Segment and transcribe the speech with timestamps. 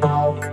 [0.00, 0.46] Talk.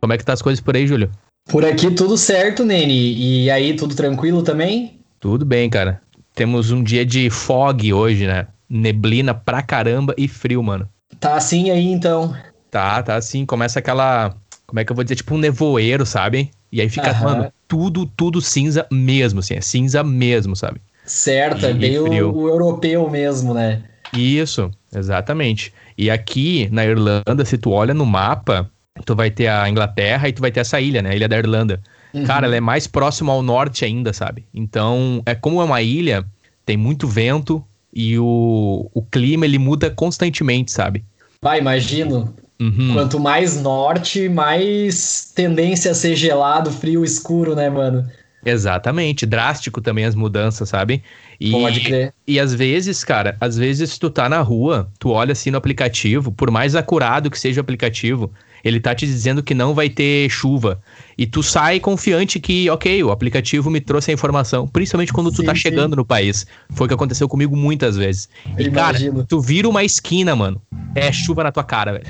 [0.00, 1.10] Como é que tá as coisas por aí, Júlio?
[1.50, 3.42] Por aqui tudo certo, Nene.
[3.44, 5.00] E aí, tudo tranquilo também?
[5.18, 6.00] Tudo bem, cara.
[6.32, 8.46] Temos um dia de fog hoje, né?
[8.70, 10.88] Neblina pra caramba e frio, mano.
[11.18, 12.36] Tá assim aí então.
[12.70, 13.44] Tá, tá assim.
[13.44, 14.36] Começa aquela.
[14.68, 15.16] Como é que eu vou dizer?
[15.16, 16.50] Tipo um nevoeiro, sabe?
[16.70, 17.24] E aí fica, Aham.
[17.24, 19.54] mano, tudo, tudo cinza mesmo, assim.
[19.54, 20.78] É cinza mesmo, sabe?
[21.06, 23.82] Certo, é E bem o, o europeu mesmo, né?
[24.12, 25.72] Isso, exatamente.
[25.96, 28.70] E aqui na Irlanda, se tu olha no mapa,
[29.06, 31.10] tu vai ter a Inglaterra e tu vai ter essa ilha, né?
[31.10, 31.80] A ilha da Irlanda.
[32.12, 32.24] Uhum.
[32.24, 34.44] Cara, ela é mais próxima ao norte ainda, sabe?
[34.52, 36.26] Então, é como é uma ilha,
[36.66, 41.06] tem muito vento e o, o clima ele muda constantemente, sabe?
[41.40, 42.34] Vai, imagino.
[42.60, 42.92] Uhum.
[42.92, 48.04] Quanto mais norte, mais tendência a ser gelado, frio, escuro, né, mano?
[48.44, 51.02] Exatamente, drástico também as mudanças, sabe?
[51.40, 52.14] E, Pode crer.
[52.26, 56.32] e às vezes, cara, às vezes tu tá na rua, tu olha assim no aplicativo,
[56.32, 58.32] por mais acurado que seja o aplicativo,
[58.64, 60.80] ele tá te dizendo que não vai ter chuva.
[61.16, 65.38] E tu sai confiante que, ok, o aplicativo me trouxe a informação, principalmente quando tu
[65.40, 65.60] Sim, tá sim.
[65.60, 66.46] chegando no país.
[66.70, 68.28] Foi o que aconteceu comigo muitas vezes.
[68.56, 69.24] E, Eu cara, imagino.
[69.26, 70.60] tu vira uma esquina, mano,
[70.94, 72.04] é chuva na tua cara, velho.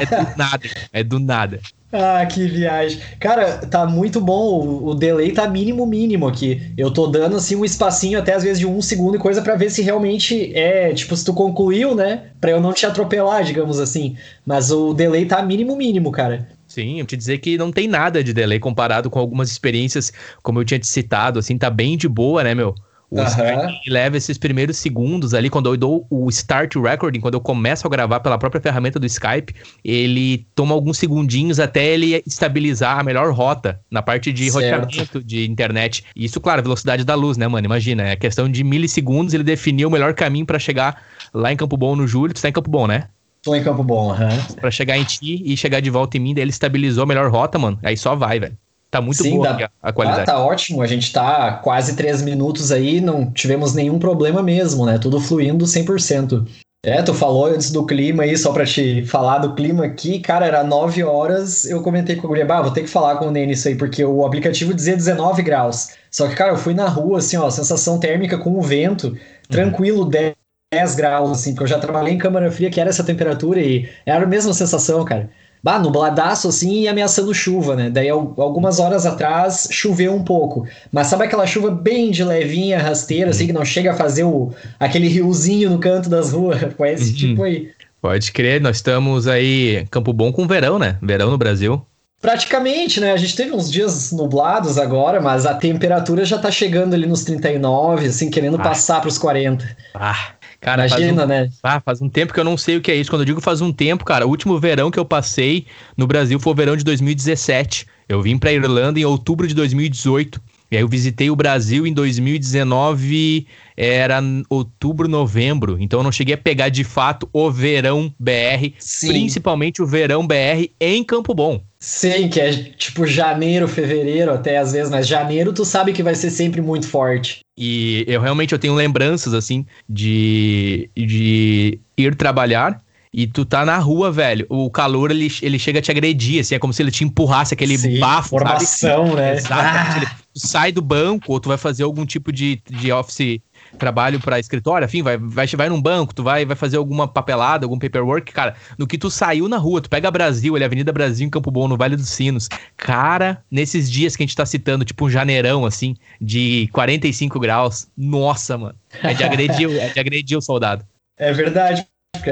[0.00, 1.60] É do nada, é do nada.
[1.94, 2.98] Ah, que viagem.
[3.20, 4.66] Cara, tá muito bom.
[4.66, 6.72] O, o delay tá mínimo, mínimo aqui.
[6.74, 9.56] Eu tô dando assim um espacinho até às vezes de um segundo e coisa pra
[9.56, 12.30] ver se realmente é, tipo, se tu concluiu, né?
[12.40, 14.16] Pra eu não te atropelar, digamos assim.
[14.46, 16.48] Mas o delay tá mínimo, mínimo, cara.
[16.66, 20.10] Sim, eu te dizer que não tem nada de delay comparado com algumas experiências,
[20.42, 22.74] como eu tinha te citado, assim, tá bem de boa, né, meu?
[23.12, 23.22] O.
[23.22, 27.86] Skype leva esses primeiros segundos ali, quando eu dou o start recording, quando eu começo
[27.86, 33.02] a gravar pela própria ferramenta do Skype, ele toma alguns segundinhos até ele estabilizar a
[33.02, 34.84] melhor rota na parte de Certo.
[34.84, 36.04] roteamento de internet.
[36.16, 37.66] Isso, claro, velocidade da luz, né, mano?
[37.66, 41.02] Imagina, é questão de milissegundos, ele definiu o melhor caminho pra chegar
[41.34, 42.34] lá em Campo Bom no Júlio.
[42.34, 43.08] Tu tá em Campo Bom, né?
[43.42, 44.38] Tô em Campo Bom, aham.
[44.60, 47.30] Pra chegar em ti e chegar de volta em mim, daí ele estabilizou a melhor
[47.30, 47.78] rota, mano.
[47.82, 48.56] Aí só vai, velho.
[48.92, 50.22] Tá muito Sim, boa dá- a- a qualidade.
[50.22, 50.82] Ah, tá ótimo.
[50.82, 54.98] A gente tá quase três minutos aí, não tivemos nenhum problema mesmo, né?
[54.98, 56.44] Tudo fluindo 100%.
[56.84, 60.44] É, tu falou antes do clima aí, só pra te falar do clima aqui, cara,
[60.44, 63.30] era 9 horas, eu comentei com o Guilherme, ah, vou ter que falar com o
[63.30, 65.90] Nene isso aí, porque o aplicativo dizia 19 graus.
[66.10, 69.16] Só que, cara, eu fui na rua, assim, ó, sensação térmica com o vento,
[69.48, 70.34] tranquilo, 10,
[70.72, 73.88] 10 graus, assim, porque eu já trabalhei em câmara fria que era essa temperatura e
[74.04, 75.30] era a mesma sensação, cara.
[75.62, 77.88] Bah, nubladaço assim e ameaçando chuva, né?
[77.88, 80.66] Daí al- algumas horas atrás choveu um pouco.
[80.90, 84.52] Mas sabe aquela chuva bem de levinha, rasteira, assim, que não chega a fazer o,
[84.80, 86.58] aquele riozinho no canto das ruas?
[86.76, 87.16] Foi esse Uhum.
[87.16, 87.70] tipo aí.
[88.00, 90.98] Pode crer, nós estamos aí Campo Bom com verão, né?
[91.00, 91.80] Verão no Brasil.
[92.20, 93.12] Praticamente, né?
[93.12, 97.24] A gente teve uns dias nublados agora, mas a temperatura já tá chegando ali nos
[97.24, 98.62] 39, assim, querendo Ah.
[98.62, 99.64] passar pros 40.
[99.94, 100.30] Ah,
[100.62, 101.50] cara, Imagina, um, né?
[101.62, 103.10] ah, faz um tempo que eu não sei o que é isso.
[103.10, 106.40] Quando eu digo faz um tempo, cara, o último verão que eu passei no Brasil
[106.40, 107.86] foi o verão de 2017.
[108.08, 110.40] Eu vim pra Irlanda em outubro de 2018.
[110.70, 113.46] E aí eu visitei o Brasil em 2019,
[113.76, 115.76] era outubro, novembro.
[115.78, 119.08] Então eu não cheguei a pegar de fato o verão BR, Sim.
[119.08, 121.62] principalmente o verão BR em Campo Bom.
[121.82, 126.14] Sim, que é tipo janeiro, fevereiro até às vezes, mas janeiro tu sabe que vai
[126.14, 127.40] ser sempre muito forte.
[127.58, 132.80] E eu realmente eu tenho lembranças, assim, de, de ir trabalhar
[133.12, 134.46] e tu tá na rua, velho.
[134.48, 137.52] O calor, ele, ele chega a te agredir, assim, é como se ele te empurrasse
[137.52, 138.44] aquele Sim, bafo, sabe?
[138.44, 139.32] formação, né?
[139.34, 139.96] Exatamente.
[139.98, 143.38] Ele- Tu sai do banco ou tu vai fazer algum tipo de, de office
[143.78, 147.64] trabalho para escritório, enfim, vai, vai, vai num banco, tu vai, vai fazer alguma papelada,
[147.64, 151.26] algum paperwork, cara, no que tu saiu na rua, tu pega Brasil, ali, Avenida Brasil
[151.26, 154.84] em Campo Bom, no Vale dos Sinos, cara, nesses dias que a gente tá citando,
[154.84, 160.38] tipo um janeirão, assim, de 45 graus, nossa, mano, é de agredir, é de agredir
[160.38, 160.84] o soldado.
[161.18, 161.86] É verdade.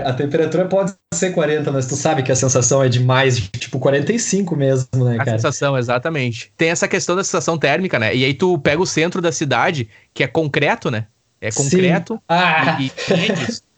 [0.04, 3.48] A temperatura pode ser 40, mas tu sabe que a sensação é de mais, de,
[3.48, 5.30] tipo 45 mesmo, né, A cara?
[5.38, 6.52] sensação, exatamente.
[6.56, 8.14] Tem essa questão da sensação térmica, né?
[8.14, 11.06] E aí tu pega o centro da cidade, que é concreto, né?
[11.40, 11.64] É Sim.
[11.64, 12.78] concreto Ah!
[12.80, 12.92] e, e.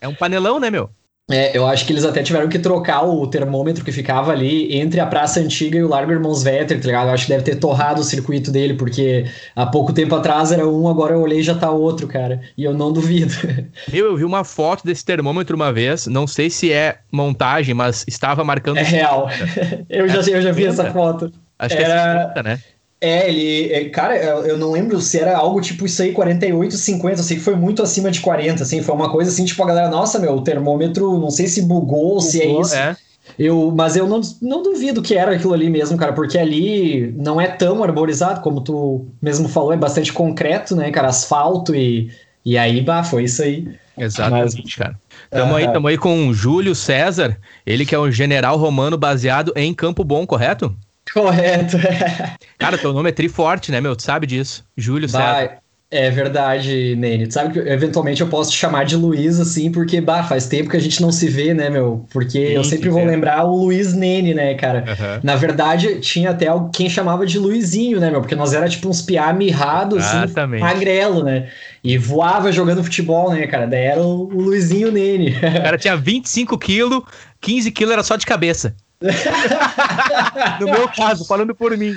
[0.01, 0.89] É um panelão, né, meu?
[1.31, 4.99] É, eu acho que eles até tiveram que trocar o termômetro que ficava ali entre
[4.99, 7.07] a Praça Antiga e o Largo Irmãos Vetter, tá ligado?
[7.07, 9.25] Eu acho que deve ter torrado o circuito dele, porque
[9.55, 12.41] há pouco tempo atrás era um, agora eu olhei e já tá outro, cara.
[12.57, 13.33] E eu não duvido.
[13.91, 18.03] Eu, eu vi uma foto desse termômetro uma vez, não sei se é montagem, mas
[18.05, 18.77] estava marcando.
[18.79, 19.29] É real.
[19.89, 21.31] Eu já, eu já vi essa foto.
[21.57, 22.59] Acho que é era- 50, né?
[23.03, 23.73] É, ele.
[23.73, 27.19] é, Cara, eu não lembro se era algo tipo isso aí, 48, 50.
[27.19, 28.81] Eu sei que foi muito acima de 40, assim.
[28.81, 32.13] Foi uma coisa assim, tipo, a galera, nossa, meu, o termômetro, não sei se bugou
[32.13, 32.75] ou se é Bugou, isso.
[32.75, 32.95] é.
[33.37, 37.41] Eu, mas eu não, não duvido que era aquilo ali mesmo, cara, porque ali não
[37.41, 41.09] é tão arborizado, como tu mesmo falou, é bastante concreto, né, cara?
[41.09, 42.09] Asfalto e,
[42.45, 43.67] e aí, bah, foi isso aí.
[43.97, 44.99] Exatamente, mas, cara.
[45.29, 49.73] Tamo, aí, tamo aí com Júlio César, ele que é um general romano baseado em
[49.73, 50.73] Campo Bom, correto?
[51.11, 51.77] Correto.
[52.57, 53.95] Cara, teu nome é Triforte, né, meu?
[53.95, 54.63] Tu sabe disso.
[54.77, 55.63] Júlio César.
[55.93, 57.27] É verdade, Nene.
[57.27, 60.71] Tu sabe que eventualmente eu posso te chamar de Luiz, assim, porque, bah, faz tempo
[60.71, 62.07] que a gente não se vê, né, meu?
[62.11, 63.05] Porque Sim, eu sempre vou é.
[63.05, 64.83] lembrar o Luiz Nene, né, cara?
[64.87, 65.19] Uhum.
[65.21, 68.21] Na verdade, tinha até quem chamava de Luizinho, né, meu?
[68.21, 71.47] Porque nós era tipo uns piá mirrados, assim, magrelo, né?
[71.83, 73.67] E voava jogando futebol, né, cara?
[73.67, 75.29] Daí era o Luizinho Nene.
[75.29, 77.03] O cara tinha 25 quilos,
[77.39, 78.75] 15 quilos era só de cabeça.
[80.59, 81.95] no meu caso, falando por mim.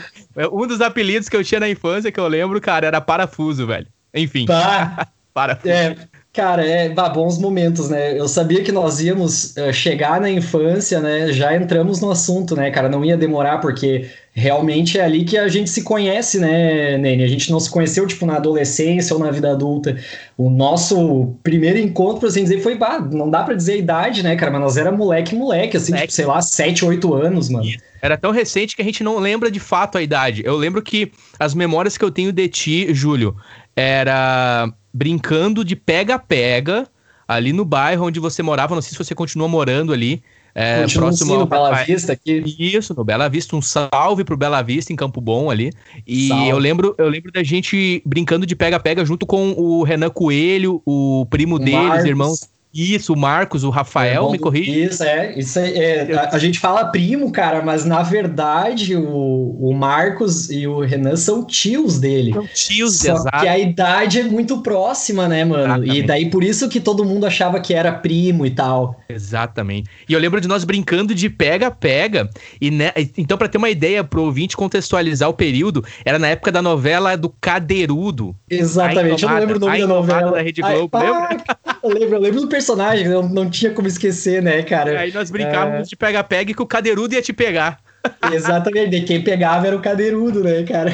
[0.52, 3.86] Um dos apelidos que eu tinha na infância, que eu lembro, cara, era parafuso, velho.
[4.12, 4.46] Enfim.
[4.46, 5.06] Tá.
[5.32, 5.68] parafuso.
[5.72, 5.96] É,
[6.32, 8.18] cara, é bah, bons momentos, né?
[8.18, 11.32] Eu sabia que nós íamos uh, chegar na infância, né?
[11.32, 12.88] Já entramos no assunto, né, cara?
[12.88, 17.24] Não ia demorar, porque realmente é ali que a gente se conhece, né, Nene?
[17.24, 19.96] A gente não se conheceu, tipo, na adolescência ou na vida adulta.
[20.36, 24.22] O nosso primeiro encontro, por assim dizer, foi, bah, não dá para dizer a idade,
[24.22, 24.52] né, cara?
[24.52, 27.66] Mas nós era moleque, moleque, assim, tipo, sei lá, 7, 8 anos, mano.
[28.02, 30.42] Era tão recente que a gente não lembra de fato a idade.
[30.44, 33.34] Eu lembro que as memórias que eu tenho de ti, Júlio,
[33.74, 36.86] era brincando de pega-pega
[37.26, 38.74] ali no bairro onde você morava.
[38.74, 40.22] Não sei se você continua morando ali.
[40.58, 42.42] É, Continua próximo ao Bela Vista aqui.
[42.58, 45.70] Isso, no Bela Vista, um salve pro Bela Vista em Campo Bom ali.
[46.06, 46.48] E salve.
[46.48, 51.26] eu lembro, eu lembro da gente brincando de pega-pega junto com o Renan Coelho, o
[51.28, 52.04] primo o deles, Marcos.
[52.06, 52.55] irmãos.
[52.76, 54.84] Isso, o Marcos, o Rafael, é, me corrige.
[54.84, 55.38] Isso, é.
[55.38, 60.50] Isso é, é a, a, gente fala primo, cara, mas na verdade o, o Marcos
[60.50, 62.34] e o Renan são tios dele.
[62.34, 63.40] São tios, Só exato.
[63.40, 65.84] que a idade é muito próxima, né, mano?
[65.84, 65.98] Exatamente.
[65.98, 69.00] E daí por isso que todo mundo achava que era primo e tal.
[69.08, 69.88] Exatamente.
[70.06, 72.28] E eu lembro de nós brincando de pega-pega.
[72.60, 76.52] E né, então, para ter uma ideia pro ouvinte contextualizar o período, era na época
[76.52, 78.36] da novela do Cadeirudo.
[78.50, 80.32] Exatamente, eu não lembro o nome da novela.
[80.32, 81.56] Da Rede Globo, Ai, lembra?
[81.86, 84.92] Eu lembro, eu lembro do personagem, não, não tinha como esquecer, né, cara?
[84.92, 85.90] E aí nós brincávamos é...
[85.90, 87.78] de pega-pega e que o cadeirudo ia te pegar.
[88.32, 90.92] Exatamente, quem pegava era o cadeirudo, né, cara?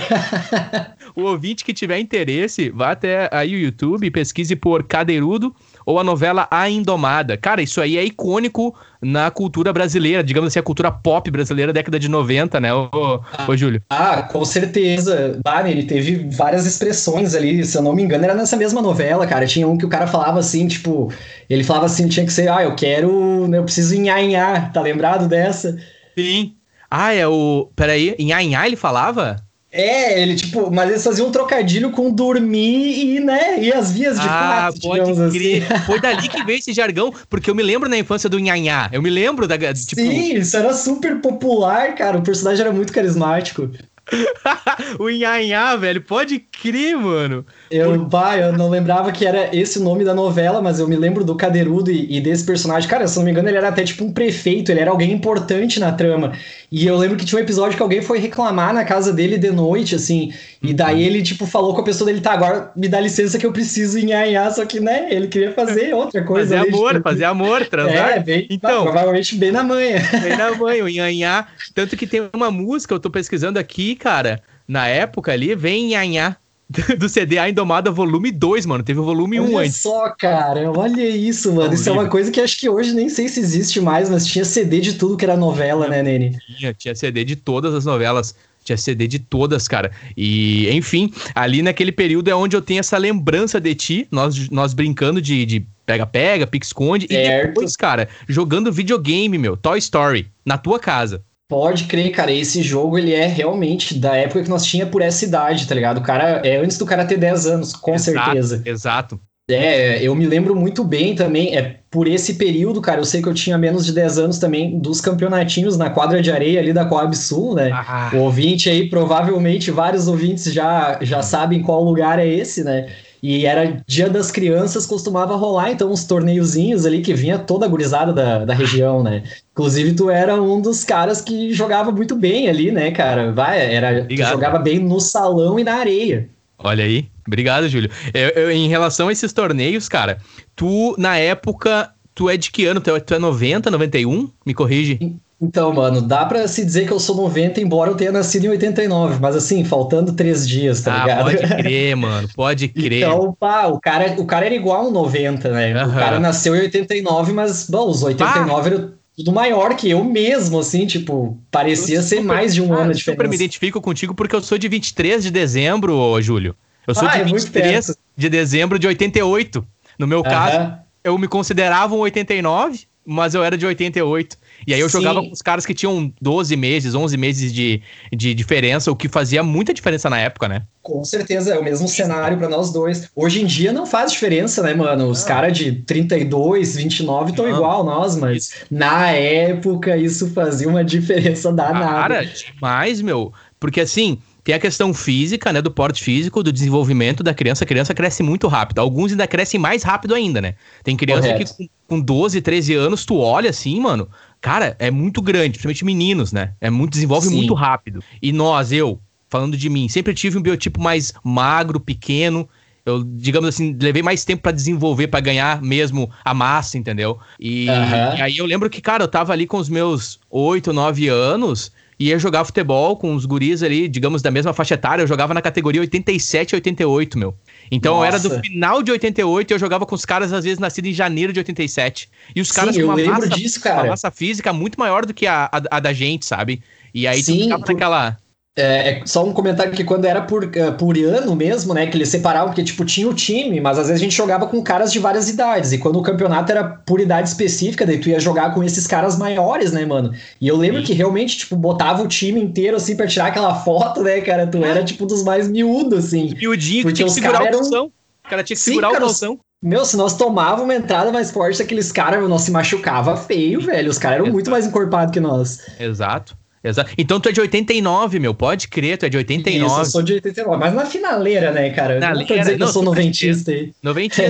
[1.16, 6.04] o ouvinte que tiver interesse, vá até aí o YouTube, pesquise por cadeirudo ou a
[6.04, 7.36] novela A Indomada.
[7.36, 11.98] Cara, isso aí é icônico na cultura brasileira, digamos assim, a cultura pop brasileira década
[11.98, 13.82] de 90, né, ô, ah, ô Júlio?
[13.90, 15.40] Ah, com certeza.
[15.44, 19.26] Ah, ele teve várias expressões ali, se eu não me engano, era nessa mesma novela,
[19.26, 19.46] cara.
[19.46, 21.12] Tinha um que o cara falava assim, tipo,
[21.50, 25.76] ele falava assim, tinha que ser, ah, eu quero, eu preciso inhar, tá lembrado dessa?
[26.16, 26.54] Sim.
[26.90, 27.70] Ah, é o.
[27.74, 29.36] Peraí, inhar ele falava?
[29.74, 34.20] É, ele, tipo, mas eles faziam um trocadilho com dormir e, né, e as vias
[34.20, 35.72] de ah, fato, pode crer.
[35.72, 35.84] Assim.
[35.86, 38.90] Foi dali que veio esse jargão, porque eu me lembro na infância do nhanhá.
[38.92, 39.56] Eu me lembro da.
[39.56, 40.02] Tipo...
[40.02, 42.18] Sim, isso era super popular, cara.
[42.18, 43.70] O personagem era muito carismático.
[44.98, 47.46] o Inhanhá, velho, pode crer, mano.
[47.72, 50.94] Eu, pai, eu não lembrava que era esse o nome da novela, mas eu me
[50.94, 52.88] lembro do Cadeirudo e, e, desse personagem.
[52.88, 55.80] Cara, se não me engano, ele era até tipo um prefeito, ele era alguém importante
[55.80, 56.32] na trama.
[56.70, 59.50] E eu lembro que tinha um episódio que alguém foi reclamar na casa dele de
[59.50, 60.32] noite, assim.
[60.62, 60.74] E uhum.
[60.74, 63.52] daí ele, tipo, falou com a pessoa dele, tá, agora me dá licença que eu
[63.52, 66.58] preciso Inhanhá, só que, né, ele queria fazer outra coisa.
[66.58, 67.02] Fazer amor, tipo...
[67.02, 68.10] fazer amor, transar.
[68.10, 69.96] É, bem, então, provavelmente bem na manhã.
[70.22, 71.46] Bem na manhã, o Inhanhá.
[71.74, 76.36] Tanto que tem uma música, eu tô pesquisando aqui, cara, na época ali, vem Nhanhá
[76.98, 78.82] do CD A Indomada Volume 2, mano.
[78.82, 79.76] Teve o volume olha 1 antes.
[79.76, 80.70] só, cara.
[80.70, 81.72] Olha isso, mano.
[81.72, 84.44] Isso é uma coisa que acho que hoje nem sei se existe mais, mas tinha
[84.44, 86.36] CD de tudo que era novela, né, Nene?
[86.58, 88.34] Tinha, tinha CD de todas as novelas.
[88.64, 89.90] Tinha CD de todas, cara.
[90.16, 94.72] E, enfim, ali naquele período é onde eu tenho essa lembrança de ti, nós, nós
[94.72, 97.06] brincando de pega-pega, pique-esconde.
[97.10, 101.22] E depois, cara, jogando videogame, meu, Toy Story, na tua casa.
[101.52, 105.22] Pode crer, cara, esse jogo ele é realmente da época que nós tinha por essa
[105.22, 105.98] idade, tá ligado?
[105.98, 108.62] O cara é antes do cara ter 10 anos, com exato, certeza.
[108.64, 109.20] Exato.
[109.50, 113.28] É, eu me lembro muito bem também, é por esse período, cara, eu sei que
[113.28, 116.86] eu tinha menos de 10 anos também dos campeonatinhos na quadra de areia ali da
[116.86, 117.70] Coab Sul, né?
[117.70, 118.10] Ah.
[118.14, 122.86] O ouvinte aí, provavelmente vários ouvintes já, já sabem qual lugar é esse, né?
[123.22, 127.68] E era dia das crianças, costumava rolar então uns torneiozinhos ali que vinha toda a
[127.68, 129.22] gurizada da, da região, né?
[129.52, 133.30] Inclusive, tu era um dos caras que jogava muito bem ali, né, cara?
[133.30, 136.28] Vai, era, jogava bem no salão e na areia.
[136.58, 137.08] Olha aí.
[137.24, 137.90] Obrigado, Júlio.
[138.12, 140.18] Eu, eu, em relação a esses torneios, cara,
[140.56, 142.80] tu, na época, tu é de que ano?
[142.80, 144.28] Tu é, tu é 90, 91?
[144.44, 144.98] Me corrige.
[145.42, 148.50] Então, mano, dá pra se dizer que eu sou 90, embora eu tenha nascido em
[148.50, 151.24] 89, mas assim, faltando três dias, tá ah, ligado?
[151.24, 153.02] Pode crer, mano, pode crer.
[153.02, 155.84] Então, pá, o cara, o cara era igual um 90, né?
[155.84, 155.90] Uhum.
[155.90, 160.60] O cara nasceu em 89, mas, bom, os 89 era tudo maior que eu mesmo,
[160.60, 163.24] assim, tipo, parecia eu ser super, mais de um ano de diferença.
[163.24, 166.54] Eu me identifico contigo porque eu sou de 23 de dezembro, Júlio.
[166.86, 169.66] Eu sou ah, de é 23 de dezembro de 88.
[169.98, 170.30] No meu uh -huh.
[170.30, 170.72] caso,
[171.02, 174.36] eu me considerava um 89, mas eu era de 88.
[174.66, 174.98] E aí eu Sim.
[174.98, 179.08] jogava com os caras que tinham 12 meses, 11 meses de, de diferença, o que
[179.08, 180.62] fazia muita diferença na época, né?
[180.82, 183.08] Com certeza, é o mesmo cenário para nós dois.
[183.14, 185.08] Hoje em dia não faz diferença, né, mano?
[185.08, 191.52] Os caras de 32, 29 estão igual nós, mas na época isso fazia uma diferença
[191.52, 191.84] danada.
[191.84, 193.32] Cara, demais, meu.
[193.60, 197.62] Porque assim, tem a questão física, né, do porte físico, do desenvolvimento da criança.
[197.62, 198.80] A criança cresce muito rápido.
[198.80, 200.54] Alguns ainda crescem mais rápido ainda, né?
[200.82, 201.56] Tem criança Correto.
[201.56, 204.08] que com, com 12, 13 anos, tu olha assim, mano,
[204.42, 206.52] cara, é muito grande, principalmente meninos, né?
[206.60, 207.36] É muito, desenvolve Sim.
[207.36, 208.02] muito rápido.
[208.20, 212.46] E nós, eu, falando de mim, sempre tive um biotipo mais magro, pequeno.
[212.84, 217.18] Eu, digamos assim, levei mais tempo para desenvolver, para ganhar mesmo a massa, entendeu?
[217.38, 218.18] E, uhum.
[218.18, 221.70] e, aí eu lembro que, cara, eu tava ali com os meus 8, 9 anos
[221.98, 225.02] ia jogar futebol com os guris ali, digamos, da mesma faixa etária.
[225.02, 227.34] Eu jogava na categoria 87 e 88, meu.
[227.70, 228.04] Então Nossa.
[228.04, 230.90] eu era do final de 88 e eu jogava com os caras, às vezes, nascidos
[230.90, 232.08] em janeiro de 87.
[232.34, 235.26] E os caras Sim, com uma massa, disso, uma massa física muito maior do que
[235.26, 236.62] a, a, a da gente, sabe?
[236.94, 237.72] E aí Sim, tu ficava por...
[237.72, 238.18] naquela.
[238.54, 241.86] É, é, só um comentário que quando era por, uh, por ano mesmo, né?
[241.86, 244.62] Que eles separavam, porque, tipo, tinha o time, mas às vezes a gente jogava com
[244.62, 245.72] caras de várias idades.
[245.72, 249.16] E quando o campeonato era por idade específica, daí tu ia jogar com esses caras
[249.16, 250.12] maiores, né, mano?
[250.38, 250.86] E eu lembro Sim.
[250.86, 254.46] que realmente, tipo, botava o time inteiro, assim, pra tirar aquela foto, né, cara?
[254.46, 256.34] Tu era, tipo, dos mais miúdos, assim.
[256.36, 257.60] Miudinho, porque tinha que segurar eram...
[257.60, 257.92] o O
[258.28, 259.38] cara tinha que Sim, segurar cara, o calção.
[259.62, 263.88] Meu, se nós tomávamos uma entrada mais forte, aqueles caras, nós se machucava feio, velho.
[263.88, 264.34] Os caras eram Exato.
[264.34, 265.60] muito mais encorpados que nós.
[265.80, 266.36] Exato.
[266.64, 266.92] Exato.
[266.96, 268.32] Então tu é de 89, meu.
[268.32, 269.66] Pode crer, tu é de 89.
[269.66, 270.58] Isso, eu sou de 89.
[270.58, 271.98] Mas na finaleira, né, cara?
[271.98, 273.72] Na não quer dizer que eu sou noventista aí.
[273.82, 274.22] Noventista,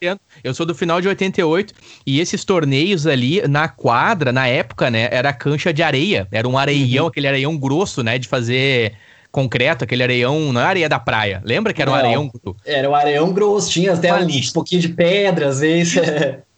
[0.00, 0.16] é.
[0.42, 1.72] Eu sou do final de 88.
[2.04, 6.26] E esses torneios ali, na quadra, na época, né, era cancha de areia.
[6.32, 7.08] Era um areião, uhum.
[7.08, 8.94] aquele areião grosso, né, de fazer
[9.30, 11.42] concreto, aquele areião, não é areia da praia.
[11.44, 12.32] Lembra que era não, um areião?
[12.64, 15.94] Era um areião grosso, tinha até um pouquinho de pedra, às vezes.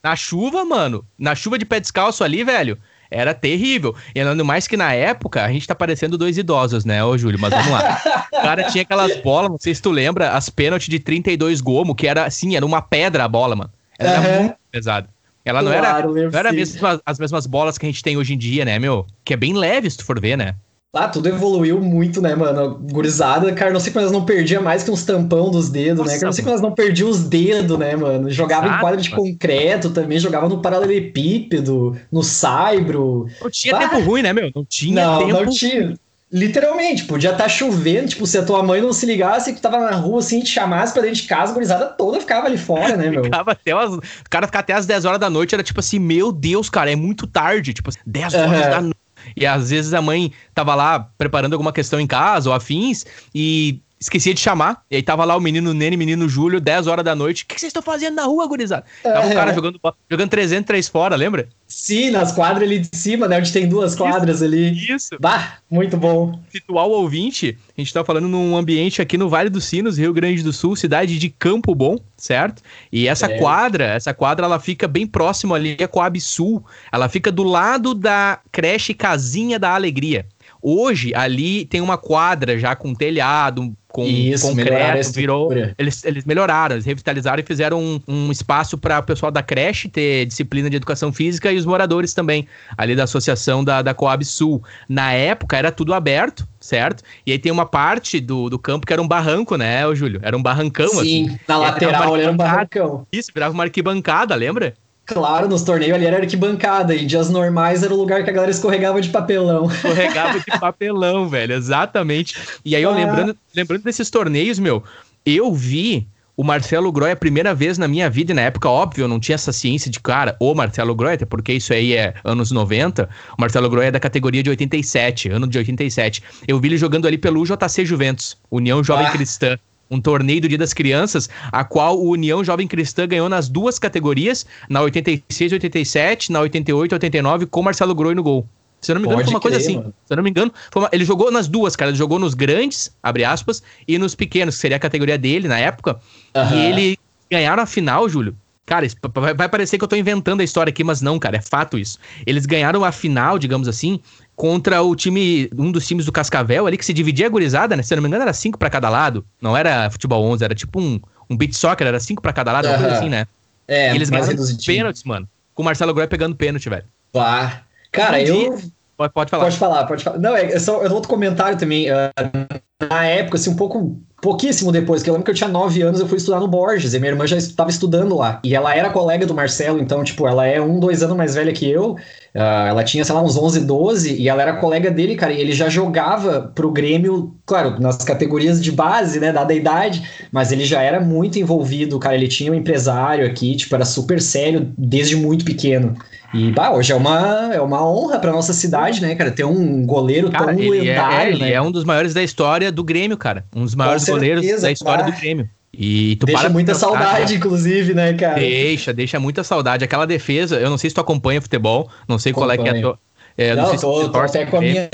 [0.00, 2.78] Na chuva, mano, na chuva de pé descalço ali, velho,
[3.10, 3.94] era terrível.
[4.14, 7.38] E ainda mais que na época, a gente tá parecendo dois idosos, né, ô Júlio?
[7.38, 8.26] Mas vamos lá.
[8.32, 11.94] o cara tinha aquelas bolas, não sei se tu lembra, as pênaltis de 32 gomo,
[11.94, 13.70] que era assim, era uma pedra a bola, mano.
[13.98, 14.24] Ela uhum.
[14.24, 15.08] era muito pesada.
[15.44, 18.34] Ela não claro, era, não era mesmo, as mesmas bolas que a gente tem hoje
[18.34, 19.06] em dia, né, meu?
[19.24, 20.54] Que é bem leve, se tu for ver, né?
[20.94, 22.78] Ah, tudo evoluiu muito, né, mano?
[22.90, 26.12] Gurizada, cara, não sei como elas não perdia mais que uns tampão dos dedos, Nossa,
[26.12, 26.16] né?
[26.16, 28.30] Cara, não sei como elas não perdiam os dedos, né, mano?
[28.30, 29.22] Jogava em quadra de mano.
[29.22, 33.26] concreto também, jogava no paralelepípedo, no saibro.
[33.40, 34.50] Não tinha ah, tempo ruim, né, meu?
[34.54, 35.44] Não tinha não, tempo.
[35.44, 35.94] Não tinha.
[36.32, 39.78] Literalmente, podia estar tá chovendo, tipo, se a tua mãe não se ligasse que tava
[39.78, 42.96] na rua assim, te chamasse pra dentro de casa, a gurizada toda ficava ali fora,
[42.96, 43.24] né, meu?
[43.24, 43.94] ficava até as...
[43.94, 46.90] O cara ficar até as 10 horas da noite era tipo assim, meu Deus, cara,
[46.90, 48.70] é muito tarde, tipo, 10 horas uhum.
[48.70, 52.54] da noite e às vezes a mãe tava lá preparando alguma questão em casa ou
[52.54, 53.04] afins
[53.34, 54.82] e esquecia de chamar.
[54.90, 57.44] E aí tava lá o menino Nene, menino Júlio, 10 horas da noite.
[57.44, 58.84] O que vocês estão fazendo na rua, gurizada?
[59.02, 61.48] Tava o cara jogando, jogando 303 fora, lembra?
[61.66, 63.38] Sim, nas quadras ali de cima, né?
[63.38, 64.92] Onde tem duas quadras isso, ali.
[64.94, 65.16] Isso.
[65.20, 66.40] Bah, muito bom.
[66.50, 70.42] Situal ouvinte, a gente tá falando num ambiente aqui no Vale dos Sinos, Rio Grande
[70.42, 72.62] do Sul, cidade de Campo Bom, certo?
[72.90, 73.38] E essa é.
[73.38, 76.64] quadra, essa quadra, ela fica bem próximo ali a Coab Sul.
[76.90, 80.24] Ela fica do lado da creche Casinha da Alegria.
[80.60, 85.50] Hoje, ali tem uma quadra já com telhado, com Isso, concreto, virou.
[85.78, 89.88] Eles, eles melhoraram, eles revitalizaram e fizeram um, um espaço para o pessoal da creche
[89.88, 92.46] ter disciplina de educação física e os moradores também,
[92.76, 94.62] ali da associação da, da Coab Sul.
[94.88, 97.02] Na época era tudo aberto, certo?
[97.24, 100.20] E aí tem uma parte do, do campo que era um barranco, né, ô Júlio?
[100.22, 100.98] Era um barrancão, Sim,
[101.28, 101.38] assim.
[101.48, 103.06] na lateral era um barrancão.
[103.10, 104.74] Isso, virava uma arquibancada, lembra?
[105.08, 108.50] Claro, nos torneios ali era arquibancada, e dias normais era o lugar que a galera
[108.50, 109.64] escorregava de papelão.
[109.72, 112.36] Escorregava de papelão, velho, exatamente.
[112.62, 112.94] E aí, eu ah.
[112.94, 114.84] lembrando, lembrando desses torneios, meu,
[115.24, 119.04] eu vi o Marcelo Groy a primeira vez na minha vida, e na época, óbvio,
[119.04, 122.12] eu não tinha essa ciência de, cara, o Marcelo Groy, até porque isso aí é
[122.22, 123.08] anos 90.
[123.36, 126.22] O Marcelo Groy é da categoria de 87, ano de 87.
[126.46, 129.10] Eu vi ele jogando ali pelo JC Juventus, União Jovem ah.
[129.10, 129.58] Cristã
[129.90, 133.78] um torneio do Dia das Crianças, a qual o União Jovem Cristã ganhou nas duas
[133.78, 138.46] categorias, na 86 e 87, na 88 e 89, com Marcelo Groi no gol.
[138.80, 139.76] Se eu não me engano, Pode foi uma crer, coisa assim.
[139.78, 139.94] Mano.
[140.04, 140.88] Se eu não me engano, uma...
[140.92, 141.90] ele jogou nas duas, cara.
[141.90, 145.58] Ele jogou nos grandes, abre aspas, e nos pequenos, que seria a categoria dele na
[145.58, 145.98] época.
[146.34, 146.54] Uhum.
[146.54, 146.98] E ele
[147.30, 148.36] ganharam a final, Júlio.
[148.64, 148.86] Cara,
[149.34, 151.98] vai parecer que eu tô inventando a história aqui, mas não, cara, é fato isso.
[152.26, 153.98] Eles ganharam a final, digamos assim,
[154.38, 157.82] contra o time, um dos times do Cascavel ali, que se dividia a gurizada, né?
[157.82, 159.26] Se eu não me engano, era cinco para cada lado.
[159.42, 162.68] Não era futebol 11, era tipo um, um beat soccer, era cinco para cada lado,
[162.68, 162.78] uhum.
[162.78, 163.26] coisa assim, né?
[163.66, 165.28] É, e eles ganharam pênaltis, mano.
[165.56, 166.84] Com o Marcelo Groy pegando pênalti, velho.
[167.12, 167.62] Pá.
[167.90, 168.56] Cara, eu.
[168.96, 169.44] Pode, pode falar.
[169.44, 170.18] Pode falar, pode falar.
[170.20, 171.90] Não, é, é só é outro comentário também.
[171.90, 175.82] Uh, na época, assim, um pouco pouquíssimo depois, que eu lembro que eu tinha 9
[175.82, 178.40] anos, eu fui estudar no Borges, e minha irmã já estava estudando lá.
[178.42, 181.52] E ela era colega do Marcelo, então, tipo, ela é um, dois anos mais velha
[181.52, 181.92] que eu.
[182.34, 185.40] Uh, ela tinha, sei lá, uns 11, 12, e ela era colega dele, cara, e
[185.40, 190.52] ele já jogava pro Grêmio, claro, nas categorias de base, né, dada a idade, mas
[190.52, 194.72] ele já era muito envolvido, cara, ele tinha um empresário aqui, tipo, era super sério
[194.76, 195.96] desde muito pequeno.
[196.32, 199.86] E, bah, hoje é uma, é uma honra pra nossa cidade, né, cara, ter um
[199.86, 201.52] goleiro cara, tão ele lendário, é, ele né?
[201.52, 203.44] é um dos maiores da história do Grêmio, cara.
[203.54, 205.48] Um dos maiores goleiros da história do Grêmio.
[205.72, 207.34] E tu deixa muita pensar, saudade, cara.
[207.34, 208.34] inclusive, né, cara?
[208.34, 209.84] Deixa, deixa muita saudade.
[209.84, 212.58] Aquela defesa, eu não sei se tu acompanha futebol, não sei Acompanho.
[212.58, 212.98] qual é que é a tua.
[213.36, 214.90] É, não, não tô, tô até com a, minha,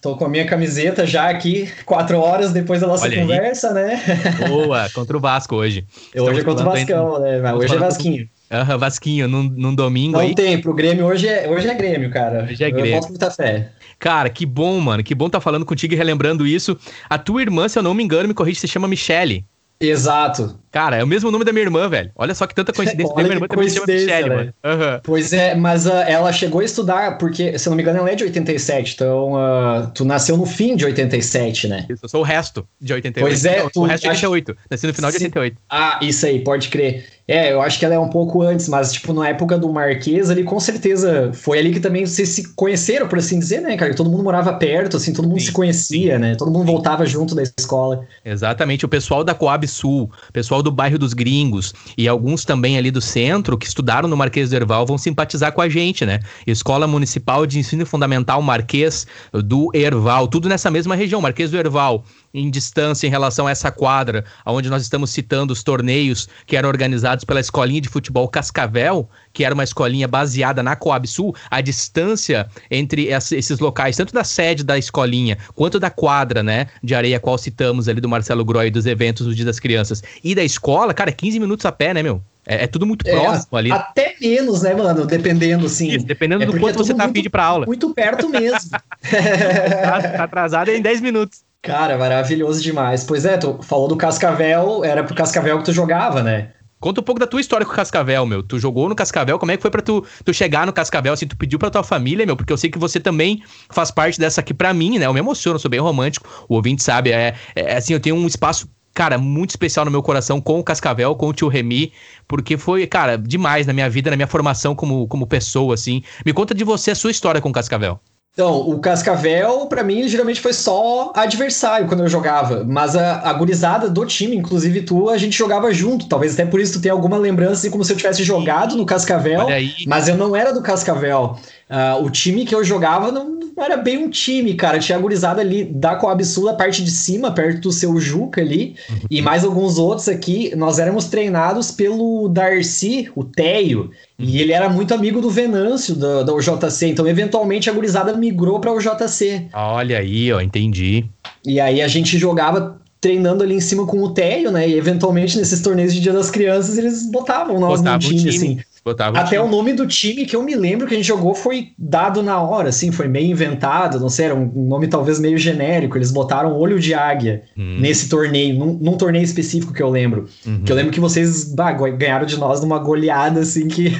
[0.00, 3.74] tô com a minha camiseta já aqui, quatro horas depois da nossa Olha conversa, aí.
[3.74, 4.02] né?
[4.48, 5.86] Boa, contra o Vasco hoje.
[6.16, 7.38] hoje é contra o Vascão, né?
[7.40, 8.28] Mas hoje é Vasquinho.
[8.50, 10.34] Aham, Vasquinho, num, num domingo Não aí.
[10.34, 12.44] tem, pro Grêmio hoje é, hoje é Grêmio, cara.
[12.44, 12.94] Hoje é Grêmio.
[12.94, 13.70] Eu com muita fé.
[13.98, 15.02] Cara, que bom, mano.
[15.02, 16.78] Que bom tá falando contigo e relembrando isso.
[17.08, 19.44] A tua irmã, se eu não me engano, me corrige, se chama Michele.
[19.78, 20.58] Exato.
[20.72, 22.10] Cara, é o mesmo nome da minha irmã, velho.
[22.16, 23.12] Olha só que tanta coincidência.
[23.14, 24.36] Olha minha irmã também se chama Michelle, né?
[24.36, 24.54] mano.
[24.64, 25.00] Uhum.
[25.02, 28.10] Pois é, mas uh, ela chegou a estudar, porque, se eu não me engano, ela
[28.10, 31.86] é de 87, então uh, tu nasceu no fim de 87, né?
[31.90, 33.30] Isso, eu sou o resto de 88.
[33.30, 34.56] Pois é, não, tu, o resto de 88.
[34.70, 35.58] Nasci no final de 88.
[35.68, 37.04] Ah, isso aí, pode crer.
[37.28, 40.30] É, eu acho que ela é um pouco antes, mas, tipo, na época do Marquês
[40.30, 43.94] ali, com certeza, foi ali que também vocês se conheceram, por assim dizer, né, cara?
[43.94, 46.36] Todo mundo morava perto, assim, todo mundo sim, se conhecia, né?
[46.36, 46.72] Todo mundo sim.
[46.72, 48.06] voltava junto da escola.
[48.24, 52.92] Exatamente, o pessoal da Coab Sul, pessoal do bairro dos Gringos e alguns também ali
[52.92, 56.20] do centro que estudaram no Marquês do Erval vão simpatizar com a gente, né?
[56.46, 62.04] Escola Municipal de Ensino Fundamental Marquês do Erval, tudo nessa mesma região, Marquês do Erval,
[62.32, 66.68] em distância em relação a essa quadra, onde nós estamos citando os torneios que eram
[66.68, 71.60] organizados pela Escolinha de Futebol Cascavel, que era uma escolinha baseada na Coab Sul, a
[71.60, 77.20] distância entre esses locais, tanto da sede da escolinha quanto da quadra, né, de areia
[77.20, 80.92] qual citamos ali do Marcelo Groy dos eventos do Dia das Crianças, e da escola,
[80.94, 82.22] cara, 15 minutos a pé, né, meu?
[82.46, 83.72] É, é, tudo muito é, próximo é, ali.
[83.72, 85.04] Até menos, né, mano?
[85.04, 85.90] Dependendo, assim.
[85.90, 87.66] Isso, dependendo é do quanto você tá ir pra aula.
[87.66, 88.70] Muito perto mesmo.
[88.70, 91.45] tá, tá atrasado em 10 minutos.
[91.66, 93.02] Cara, maravilhoso demais.
[93.02, 96.50] Pois é, tu falou do Cascavel, era pro Cascavel que tu jogava, né?
[96.78, 98.40] Conta um pouco da tua história com o Cascavel, meu.
[98.40, 101.26] Tu jogou no Cascavel, como é que foi para tu, tu chegar no Cascavel, assim,
[101.26, 102.36] tu pediu pra tua família, meu?
[102.36, 105.06] Porque eu sei que você também faz parte dessa aqui para mim, né?
[105.06, 108.28] Eu me emociono, sou bem romântico, o ouvinte sabe, é, é assim, eu tenho um
[108.28, 111.92] espaço cara, muito especial no meu coração com o Cascavel, com o tio Remy,
[112.28, 116.02] porque foi, cara, demais na minha vida, na minha formação como, como pessoa, assim.
[116.24, 118.00] Me conta de você, a sua história com o Cascavel.
[118.36, 122.64] Então, o Cascavel, para mim, geralmente foi só adversário quando eu jogava.
[122.68, 126.06] Mas a, a gurizada do time, inclusive tu, a gente jogava junto.
[126.06, 128.84] Talvez até por isso tu tenha alguma lembrança, assim, como se eu tivesse jogado no
[128.84, 129.48] Cascavel.
[129.86, 131.38] Mas eu não era do Cascavel.
[131.68, 134.78] Uh, o time que eu jogava não, era bem um time, cara.
[134.78, 138.40] Tinha a gurizada ali da Coab Sul, a parte de cima, perto do seu Juca
[138.40, 138.96] ali, uhum.
[139.10, 140.54] e mais alguns outros aqui.
[140.54, 144.26] Nós éramos treinados pelo Darcy, o Teio, uhum.
[144.26, 146.86] e ele era muito amigo do Venâncio, da, da UJC.
[146.86, 149.46] Então, eventualmente, a gurizada migrou para o UJC.
[149.52, 151.04] Olha aí, ó, entendi.
[151.44, 154.68] E aí a gente jogava treinando ali em cima com o Teio, né?
[154.68, 158.28] E eventualmente nesses torneios de Dia das Crianças eles botavam nós Botava no time, time,
[158.28, 158.60] assim.
[158.86, 161.34] Botava Até o, o, nome do time que eu me lembro que a gente jogou
[161.34, 165.36] foi dado na hora, assim, foi meio inventado, não sei, era um nome talvez meio
[165.36, 165.98] genérico.
[165.98, 167.78] Eles botaram Olho de Águia hum.
[167.80, 170.28] nesse torneio, num, num, torneio específico que eu lembro.
[170.46, 170.62] Uhum.
[170.62, 173.92] Que eu lembro que vocês bah, ganharam de nós numa goleada, assim, que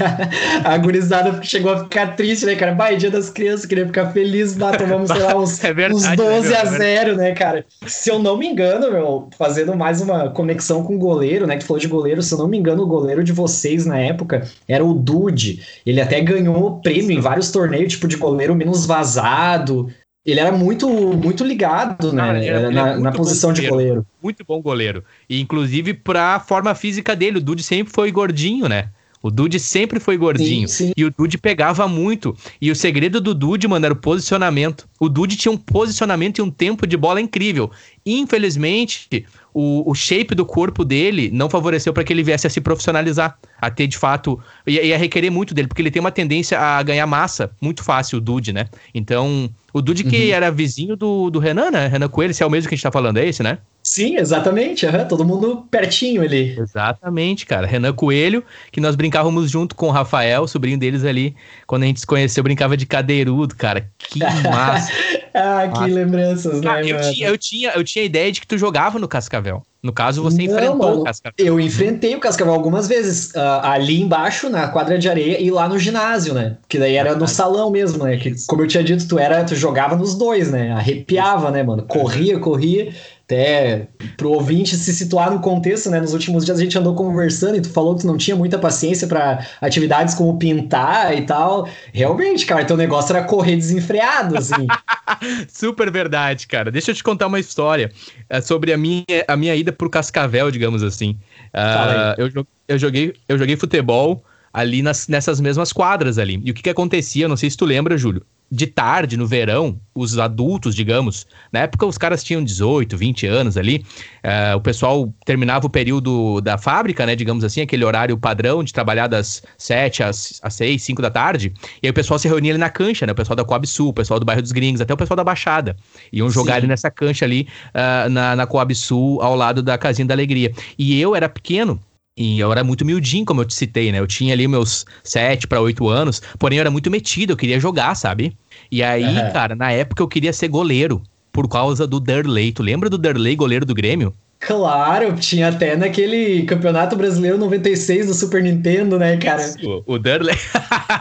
[0.64, 2.72] a, a gurizada chegou a ficar triste, né, cara?
[2.72, 5.96] Bah, é dia das crianças, queria ficar feliz, bah, tomamos, sei lá, uns, é verdade,
[5.96, 7.64] uns 12 né, a 0, né, cara?
[7.88, 11.64] Se eu não me engano, meu, fazendo mais uma conexão com o goleiro, né, que
[11.64, 14.76] falou de goleiro, se eu não me engano, o goleiro de vocês na época era
[14.85, 15.62] o Dude.
[15.85, 19.91] Ele até ganhou prêmio em vários torneios, tipo de goleiro menos vazado.
[20.25, 22.45] Ele era muito muito ligado, né?
[22.45, 24.05] Era, na, na posição de goleiro.
[24.21, 25.05] Muito bom goleiro.
[25.29, 27.39] E inclusive pra forma física dele.
[27.39, 28.89] O Dude sempre foi gordinho, né?
[29.23, 30.69] O Dude sempre foi gordinho.
[30.69, 30.93] Sim, sim.
[30.97, 32.37] E o Dude pegava muito.
[32.61, 34.89] E o segredo do Dude, mano, era o posicionamento.
[35.01, 37.71] O Dude tinha um posicionamento e um tempo de bola incrível.
[38.05, 42.61] Infelizmente, o, o shape do corpo dele não favoreceu para que ele viesse a se
[42.61, 44.40] profissionalizar, a ter de fato.
[44.66, 48.21] Ia, requerer muito dele, porque ele tem uma tendência a ganhar massa muito fácil, o
[48.21, 48.66] Dude, né?
[48.95, 50.35] Então, o Dude que uhum.
[50.35, 51.87] era vizinho do, do Renan, né?
[51.87, 53.59] Renan Coelho, esse é o mesmo que a gente tá falando, é esse, né?
[53.83, 54.85] Sim, exatamente.
[54.85, 56.59] Uhum, todo mundo pertinho ali.
[56.59, 57.69] Exatamente, cara.
[57.69, 58.42] Renan Coelho,
[58.73, 61.37] que nós brincávamos junto com o Rafael, sobrinho deles ali.
[61.69, 63.88] Quando a gente se conheceu, brincava de cadeirudo, cara.
[63.97, 64.92] Que massa.
[65.33, 68.47] ah, que lembranças, né, ah, eu, tinha, eu, tinha, eu tinha a ideia de que
[68.47, 69.62] tu jogava no Cascavel.
[69.83, 71.47] No caso, você não, enfrentou mano, o Cascavel.
[71.47, 73.31] Eu enfrentei o Cascavel algumas vezes.
[73.31, 76.57] Uh, ali embaixo, na quadra de areia, e lá no ginásio, né?
[76.69, 78.17] Que daí era no salão mesmo, né?
[78.17, 80.73] Que, como eu tinha dito, tu, era, tu jogava nos dois, né?
[80.73, 81.85] Arrepiava, né, mano?
[81.85, 82.93] Corria, corria
[83.27, 86.01] até pro ouvinte se situar no contexto, né?
[86.01, 88.57] Nos últimos dias a gente andou conversando e tu falou que tu não tinha muita
[88.57, 91.69] paciência para atividades como pintar e tal.
[91.93, 94.69] Realmente, cara, teu negócio era correr desenfreado, assim.
[95.53, 96.71] Super verdade, cara.
[96.71, 97.91] Deixa eu te contar uma história
[98.33, 101.19] uh, sobre a minha, a minha ida pro Cascavel, digamos assim.
[101.53, 106.41] Uh, eu, eu, joguei, eu joguei futebol ali nas, nessas mesmas quadras ali.
[106.45, 109.81] E o que, que acontecia, não sei se tu lembra, Júlio, de tarde, no verão,
[109.95, 113.85] os adultos, digamos, na época os caras tinham 18, 20 anos ali,
[114.25, 118.73] uh, o pessoal terminava o período da fábrica, né, digamos assim, aquele horário padrão de
[118.73, 122.53] trabalhar das 7 às, às 6, 5 da tarde, e aí o pessoal se reunia
[122.53, 124.81] ali na cancha, né, o pessoal da Coab Sul, o pessoal do bairro dos Gringos,
[124.81, 125.77] até o pessoal da Baixada,
[126.13, 126.59] iam jogar Sim.
[126.59, 130.53] ali nessa cancha ali, uh, na, na Coab Sul, ao lado da Casinha da Alegria.
[130.79, 131.81] E eu era pequeno,
[132.17, 133.99] e eu era muito miudinho, como eu te citei, né?
[133.99, 137.61] Eu tinha ali meus 7 para 8 anos, porém eu era muito metido, eu queria
[137.61, 138.35] jogar, sabe?
[138.73, 139.33] E aí, uhum.
[139.33, 142.51] cara, na época eu queria ser goleiro, por causa do Derley.
[142.51, 144.15] Tu lembra do Derley, goleiro do Grêmio?
[144.41, 149.55] Claro, tinha até naquele Campeonato Brasileiro 96 do Super Nintendo, né, cara?
[149.63, 150.35] O, o Derley.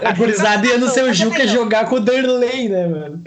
[0.04, 3.24] A gurizada ia no seu Juca jogar com o Derley, né, mano?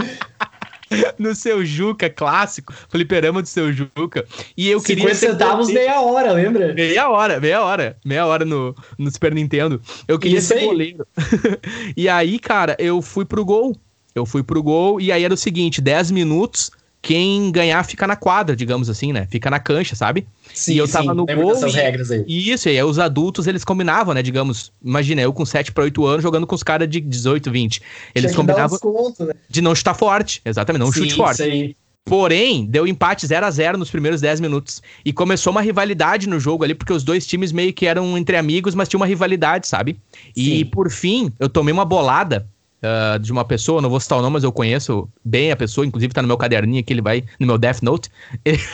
[1.19, 4.25] no seu Juca clássico, fliperama do seu Juca.
[4.57, 5.15] E eu 50 queria.
[5.15, 6.75] 50 centavos meia hora, lembra?
[6.75, 7.97] Meia hora, meia hora.
[8.05, 9.81] Meia hora no, no Super Nintendo.
[10.07, 10.67] Eu queria Isso ser aí.
[10.67, 11.07] goleiro.
[11.97, 13.77] e aí, cara, eu fui pro gol.
[14.15, 16.71] Eu fui pro gol e aí era o seguinte: 10 minutos
[17.09, 19.27] quem ganhar fica na quadra, digamos assim, né?
[19.31, 20.27] Fica na cancha, sabe?
[20.53, 21.55] Sim, e eu tava sim, no gol.
[21.55, 22.23] Dessas e, regras aí.
[22.29, 24.21] E isso, e aí os adultos eles combinavam, né?
[24.21, 27.81] Digamos, imagina, eu com 7 para 8 anos jogando com os caras de 18, 20.
[28.15, 28.79] Eles combinavam
[29.21, 29.33] né?
[29.49, 31.37] de não chutar forte, exatamente, não sim, chute forte.
[31.37, 31.77] Isso aí.
[32.05, 34.83] Porém, deu empate 0 a 0 nos primeiros 10 minutos.
[35.03, 38.37] E começou uma rivalidade no jogo ali, porque os dois times meio que eram entre
[38.37, 39.97] amigos, mas tinha uma rivalidade, sabe?
[40.37, 42.47] E por fim, eu tomei uma bolada
[42.83, 45.87] uh, de uma pessoa, não vou citar o nome, mas eu conheço bem a pessoa,
[45.87, 48.11] inclusive tá no meu caderninho aqui, ele vai no meu Death Note.
[48.45, 48.59] Ele...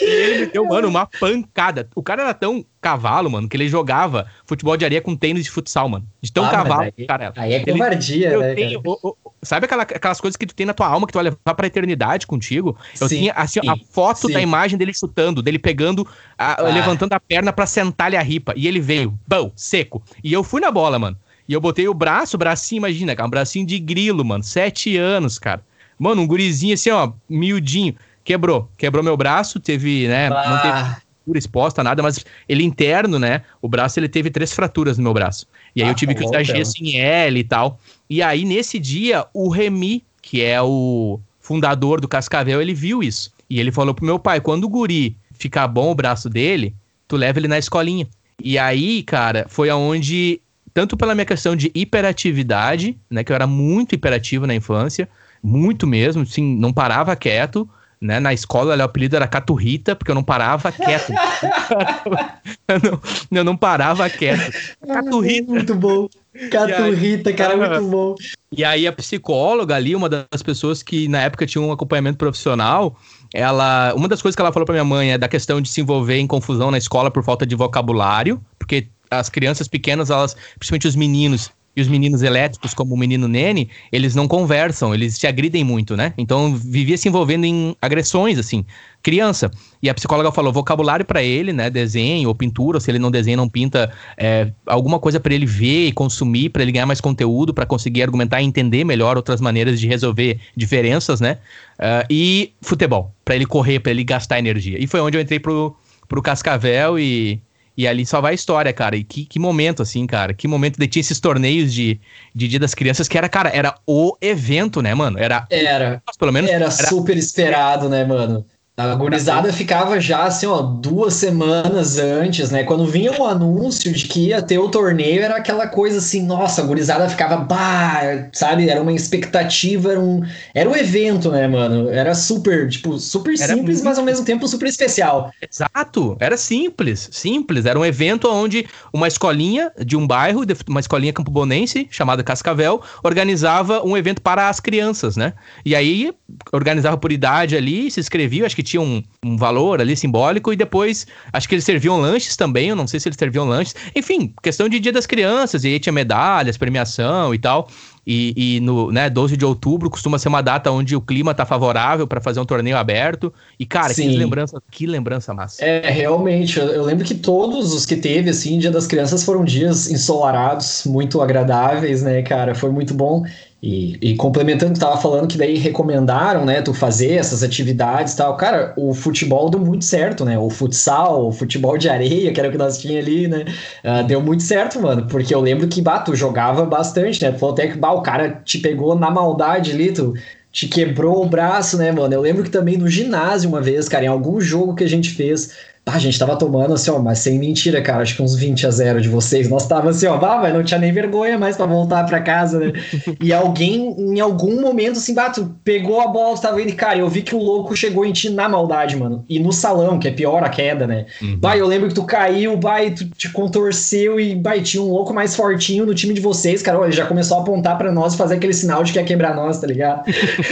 [0.00, 1.88] e ele me deu, mano, uma pancada.
[1.94, 5.50] O cara era tão cavalo, mano, que ele jogava futebol de areia com tênis de
[5.50, 6.06] futsal, mano.
[6.20, 7.32] De tão ah, cavalo aí, cara.
[7.36, 8.54] Aí é covardia, ele, né?
[8.54, 11.16] Tenho, o, o, sabe aquela, aquelas coisas que tu tem na tua alma que tu
[11.16, 12.76] vai levar pra eternidade contigo?
[13.00, 14.32] Eu sim, tinha assim, sim, a foto sim.
[14.32, 16.06] da imagem dele chutando, dele pegando,
[16.38, 16.68] a, ah.
[16.68, 18.52] levantando a perna pra sentar-lhe a ripa.
[18.56, 20.02] E ele veio, bom, seco.
[20.22, 21.16] E eu fui na bola, mano.
[21.48, 24.44] E eu botei o braço, o bracinho, imagina, cara, um bracinho de grilo, mano.
[24.44, 25.64] Sete anos, cara.
[25.98, 27.94] Mano, um gurizinho assim, ó, miudinho.
[28.22, 28.70] Quebrou.
[28.78, 30.28] Quebrou meu braço, teve, né?
[30.28, 30.50] Ah.
[30.50, 33.42] Não teve fratura exposta, nada, mas ele interno, né?
[33.60, 35.46] O braço ele teve três fraturas no meu braço.
[35.74, 37.78] E aí ah, eu tive que usar gesso em L e tal.
[38.08, 43.30] E aí, nesse dia, o Remy, que é o fundador do Cascavel, ele viu isso.
[43.48, 46.74] E ele falou pro meu pai: quando o guri ficar bom o braço dele,
[47.06, 48.08] tu leva ele na escolinha.
[48.42, 50.40] E aí, cara, foi aonde,
[50.72, 53.22] tanto pela minha questão de hiperatividade, né?
[53.22, 55.08] Que eu era muito hiperativo na infância,
[55.42, 57.68] muito mesmo, assim, não parava quieto
[58.00, 58.18] né?
[58.18, 61.12] Na escola, o apelido era Caturrita, porque eu não parava quieto.
[62.66, 63.00] eu, não,
[63.38, 64.50] eu não parava quieto.
[64.86, 65.50] Caturrita.
[65.52, 66.08] Muito bom.
[66.50, 68.14] Caturrita, cara, muito bom.
[68.50, 72.96] E aí a psicóloga ali, uma das pessoas que na época tinha um acompanhamento profissional,
[73.34, 75.80] ela, uma das coisas que ela falou para minha mãe é da questão de se
[75.80, 80.88] envolver em confusão na escola por falta de vocabulário, porque as crianças pequenas, elas, principalmente
[80.88, 85.26] os meninos, e os meninos elétricos, como o menino Nene, eles não conversam, eles se
[85.26, 86.12] agridem muito, né?
[86.18, 88.64] Então vivia se envolvendo em agressões, assim,
[89.02, 89.50] criança.
[89.80, 91.70] E a psicóloga falou: vocabulário para ele, né?
[91.70, 95.86] Desenho ou pintura, se ele não desenha, não pinta, é, alguma coisa para ele ver
[95.86, 99.78] e consumir, para ele ganhar mais conteúdo, para conseguir argumentar e entender melhor outras maneiras
[99.78, 101.38] de resolver diferenças, né?
[101.78, 104.76] Uh, e futebol, para ele correr, para ele gastar energia.
[104.78, 105.74] E foi onde eu entrei pro,
[106.08, 107.40] pro Cascavel e
[107.80, 108.94] e ali só vai a história, cara.
[108.94, 110.34] E que, que momento, assim, cara.
[110.34, 111.98] Que momento de tinha esses torneios de,
[112.34, 115.18] de Dia das Crianças que era, cara, era o evento, né, mano?
[115.18, 115.46] Era.
[115.48, 116.02] Era.
[116.18, 116.50] Pelo menos.
[116.50, 118.44] Era, era super esperado, né, mano?
[118.80, 122.64] A gurizada ficava já assim, ó, duas semanas antes, né?
[122.64, 126.62] Quando vinha o anúncio de que ia ter o torneio, era aquela coisa assim, nossa,
[126.62, 128.70] a gurizada ficava, bah, sabe?
[128.70, 131.90] Era uma expectativa, era um, era um evento, né, mano?
[131.90, 133.84] Era super, tipo, super era simples, muito...
[133.84, 135.30] mas ao mesmo tempo super especial.
[135.42, 137.66] Exato, era simples, simples.
[137.66, 143.84] Era um evento onde uma escolinha de um bairro, uma escolinha campobonense, chamada Cascavel, organizava
[143.84, 145.34] um evento para as crianças, né?
[145.66, 146.14] E aí
[146.50, 150.56] organizava por idade ali, se inscrevia, acho que tinha um, um valor ali simbólico, e
[150.56, 153.74] depois acho que eles serviam lanches também, eu não sei se eles serviam lanches.
[153.94, 157.68] Enfim, questão de Dia das Crianças, e aí tinha medalhas, premiação e tal.
[158.06, 161.44] E, e, no né, 12 de outubro costuma ser uma data onde o clima tá
[161.44, 163.32] favorável para fazer um torneio aberto.
[163.58, 164.08] E, cara, Sim.
[164.08, 165.62] que lembrança, que lembrança massa.
[165.64, 166.58] É, realmente.
[166.58, 170.84] Eu, eu, lembro que todos os que teve, assim, Dia das Crianças foram dias ensolarados,
[170.86, 172.54] muito agradáveis, né, cara?
[172.54, 173.22] Foi muito bom.
[173.62, 178.16] E, e, complementando que tava falando, que daí recomendaram, né, tu fazer essas atividades e
[178.16, 178.34] tal.
[178.36, 180.38] Cara, o futebol deu muito certo, né?
[180.38, 183.44] O futsal, o futebol de areia, que era o que nós tínhamos ali, né?
[183.84, 185.06] Uh, deu muito certo, mano.
[185.08, 187.32] Porque eu lembro que, bah, tu jogava bastante, né?
[187.32, 190.14] Tu falou até que, bah, o cara te pegou na maldade ali, tu
[190.50, 192.14] te quebrou o braço, né, mano?
[192.14, 195.10] Eu lembro que também no ginásio uma vez, cara, em algum jogo que a gente
[195.10, 195.52] fez,
[195.86, 198.66] ah, a gente tava tomando assim, ó, mas sem mentira, cara, acho que uns 20
[198.66, 199.48] a 0 de vocês.
[199.48, 202.60] Nós tava assim, ó, bah, mas não tinha nem vergonha mais para voltar para casa,
[202.60, 202.72] né?
[203.20, 207.08] e alguém, em algum momento, assim, bato, pegou a bola, tu tava indo, cara, eu
[207.08, 209.24] vi que o louco chegou em ti na maldade, mano.
[209.28, 211.06] E no salão, que é pior a queda, né?
[211.20, 211.38] Uhum.
[211.38, 214.82] Bah, eu lembro que tu caiu, bah, e tu te contorceu e, bah, e tinha
[214.82, 216.80] um louco mais fortinho no time de vocês, cara.
[216.84, 219.34] Ele já começou a apontar para nós e fazer aquele sinal de que ia quebrar
[219.34, 220.04] nós, tá ligado?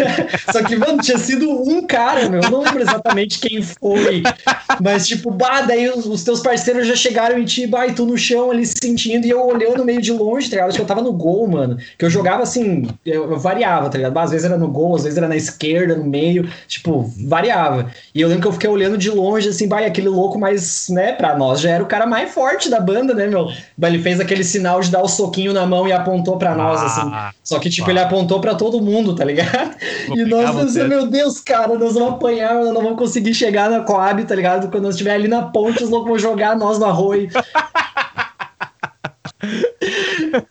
[0.50, 2.40] Só que, mano, tinha sido um cara, meu.
[2.42, 4.22] Eu não lembro exatamente quem foi,
[4.82, 8.04] mas, tipo, bah, daí os, os, teus parceiros já chegaram em ti, bah, e tu
[8.06, 10.68] no chão ali se sentindo, e eu olhando meio de longe, tá ligado?
[10.68, 11.78] Acho que eu tava no gol, mano.
[11.98, 14.12] Que eu jogava assim, eu, eu variava, tá ligado?
[14.12, 17.90] Bah, às vezes era no gol, às vezes era na esquerda, no meio, tipo, variava.
[18.14, 20.88] E eu lembro que eu fiquei olhando de longe, assim, bah, e aquele louco mais,
[20.88, 23.48] né, pra nós já era o cara mais forte da banda, né, meu?
[23.76, 26.82] Bah, ele fez aquele sinal de dar o soquinho na mão e apontou pra nós,
[26.82, 27.10] assim.
[27.12, 27.38] ah, assim.
[27.42, 29.74] Só que, tipo, ele apontou pra todo mundo, tá ligado?
[30.08, 33.70] Vou e nós pensamos, meu Deus, cara, nós vamos apanhar, nós não vamos conseguir chegar
[33.70, 34.70] na Coab, tá ligado?
[34.70, 37.28] Quando nós estiver ali na ponte, os loucos vão jogar nós no arroio.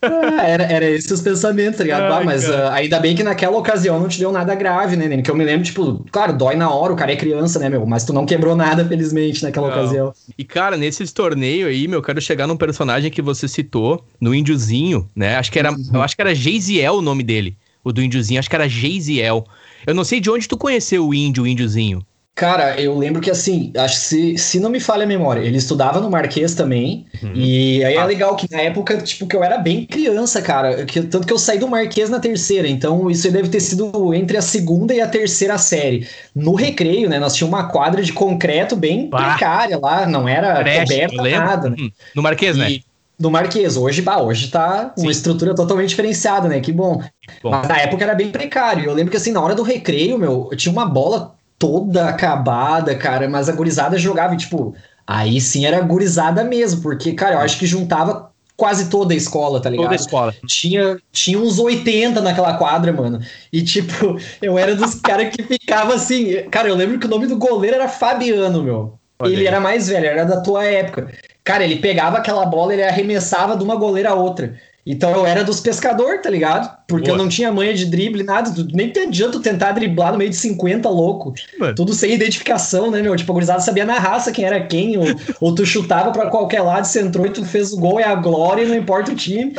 [0.01, 2.11] ah, era, era esses os pensamentos, tá ligado?
[2.11, 5.07] Ai, ah, mas uh, ainda bem que naquela ocasião não te deu nada grave, né,
[5.07, 7.69] nem Que eu me lembro, tipo, claro, dói na hora, o cara é criança, né,
[7.69, 7.85] meu?
[7.85, 9.75] Mas tu não quebrou nada, felizmente, naquela não.
[9.75, 10.13] ocasião.
[10.37, 14.33] E, cara, nesses torneios aí, meu, eu quero chegar num personagem que você citou, no
[14.33, 15.35] índiozinho, né?
[15.35, 15.89] Acho que era, uhum.
[15.93, 19.45] eu acho que era Geisiel o nome dele, o do índiozinho, acho que era Geisiel.
[19.85, 22.05] Eu não sei de onde tu conheceu o índio, o índiozinho.
[22.37, 25.57] Cara, eu lembro que assim, acho que se, se não me falha a memória, ele
[25.57, 27.03] estudava no Marquês também.
[27.23, 27.31] Uhum.
[27.33, 28.05] E aí é ah.
[28.05, 30.85] legal que na época, tipo, que eu era bem criança, cara.
[30.85, 32.67] Que, tanto que eu saí do Marquês na terceira.
[32.67, 36.07] Então, isso deve ter sido entre a segunda e a terceira série.
[36.35, 37.17] No recreio, né?
[37.17, 39.17] Nós tínhamos uma quadra de concreto bem bah.
[39.17, 41.75] precária lá, não era coberta nada, né?
[41.79, 41.91] Uhum.
[42.13, 42.79] No Marquês, e, né?
[43.17, 45.07] No Marquês, hoje, bah, hoje tá Sim.
[45.07, 46.59] uma estrutura totalmente diferenciada, né?
[46.59, 47.01] Que bom.
[47.41, 47.49] bom.
[47.49, 48.85] Mas na época era bem precário.
[48.85, 52.95] Eu lembro que assim, na hora do recreio, meu, eu tinha uma bola toda acabada,
[52.95, 57.39] cara, mas a gurizada jogava e, tipo, aí sim era gurizada mesmo, porque, cara, eu
[57.39, 59.85] acho que juntava quase toda a escola, tá ligado?
[59.85, 60.35] Toda a escola.
[60.47, 63.19] Tinha, tinha uns 80 naquela quadra, mano.
[63.53, 66.43] E, tipo, eu era dos caras que ficava assim.
[66.49, 68.99] Cara, eu lembro que o nome do goleiro era Fabiano, meu.
[69.19, 69.47] Olha ele aí.
[69.47, 71.11] era mais velho, era da tua época.
[71.43, 74.55] Cara, ele pegava aquela bola, ele arremessava de uma goleira a outra.
[74.89, 76.77] Então eu era dos pescadores, tá ligado?
[76.87, 77.17] Porque Boa.
[77.17, 78.49] eu não tinha manha de drible, nada.
[78.73, 81.33] Nem adianta tentar driblar no meio de 50 louco.
[81.59, 81.75] Mano.
[81.75, 83.13] Tudo sem identificação, né, meu?
[83.17, 85.05] Tipo, a gurizada sabia na raça quem era quem, ou,
[85.41, 88.15] ou tu chutava para qualquer lado, você entrou e tu fez o gol, é a
[88.15, 89.53] glória, não importa o time.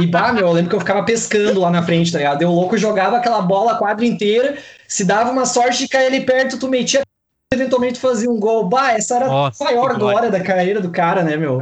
[0.00, 2.42] E bah, meu, eu lembro que eu ficava pescando lá na frente, tá ligado?
[2.42, 6.20] Eu louco jogava aquela bola a quadra inteira, se dava uma sorte de cair ali
[6.20, 7.00] perto, tu metia
[7.54, 8.68] eventualmente fazia um gol.
[8.68, 11.60] Bah, essa era Nossa, a maior glória da carreira do cara, né, meu?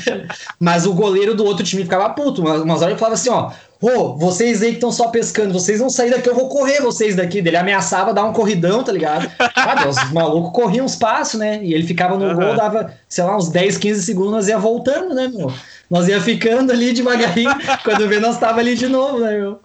[0.58, 2.42] Mas o goleiro do outro time ficava puto.
[2.42, 3.50] Umas horas ele falava assim, ó.
[3.80, 6.80] Ô, oh, vocês aí que estão só pescando, vocês vão sair daqui, eu vou correr
[6.80, 7.38] vocês daqui.
[7.38, 9.30] Ele ameaçava dar um corridão, tá ligado?
[9.38, 11.60] Ah, os malucos corriam uns passos, né?
[11.62, 12.34] E ele ficava no uhum.
[12.34, 15.52] gol, dava, sei lá, uns 10, 15 segundos, nós ia voltando, né, meu?
[15.90, 17.50] Nós ia ficando ali devagarinho,
[17.84, 19.60] quando vê, nós tava ali de novo, né, meu?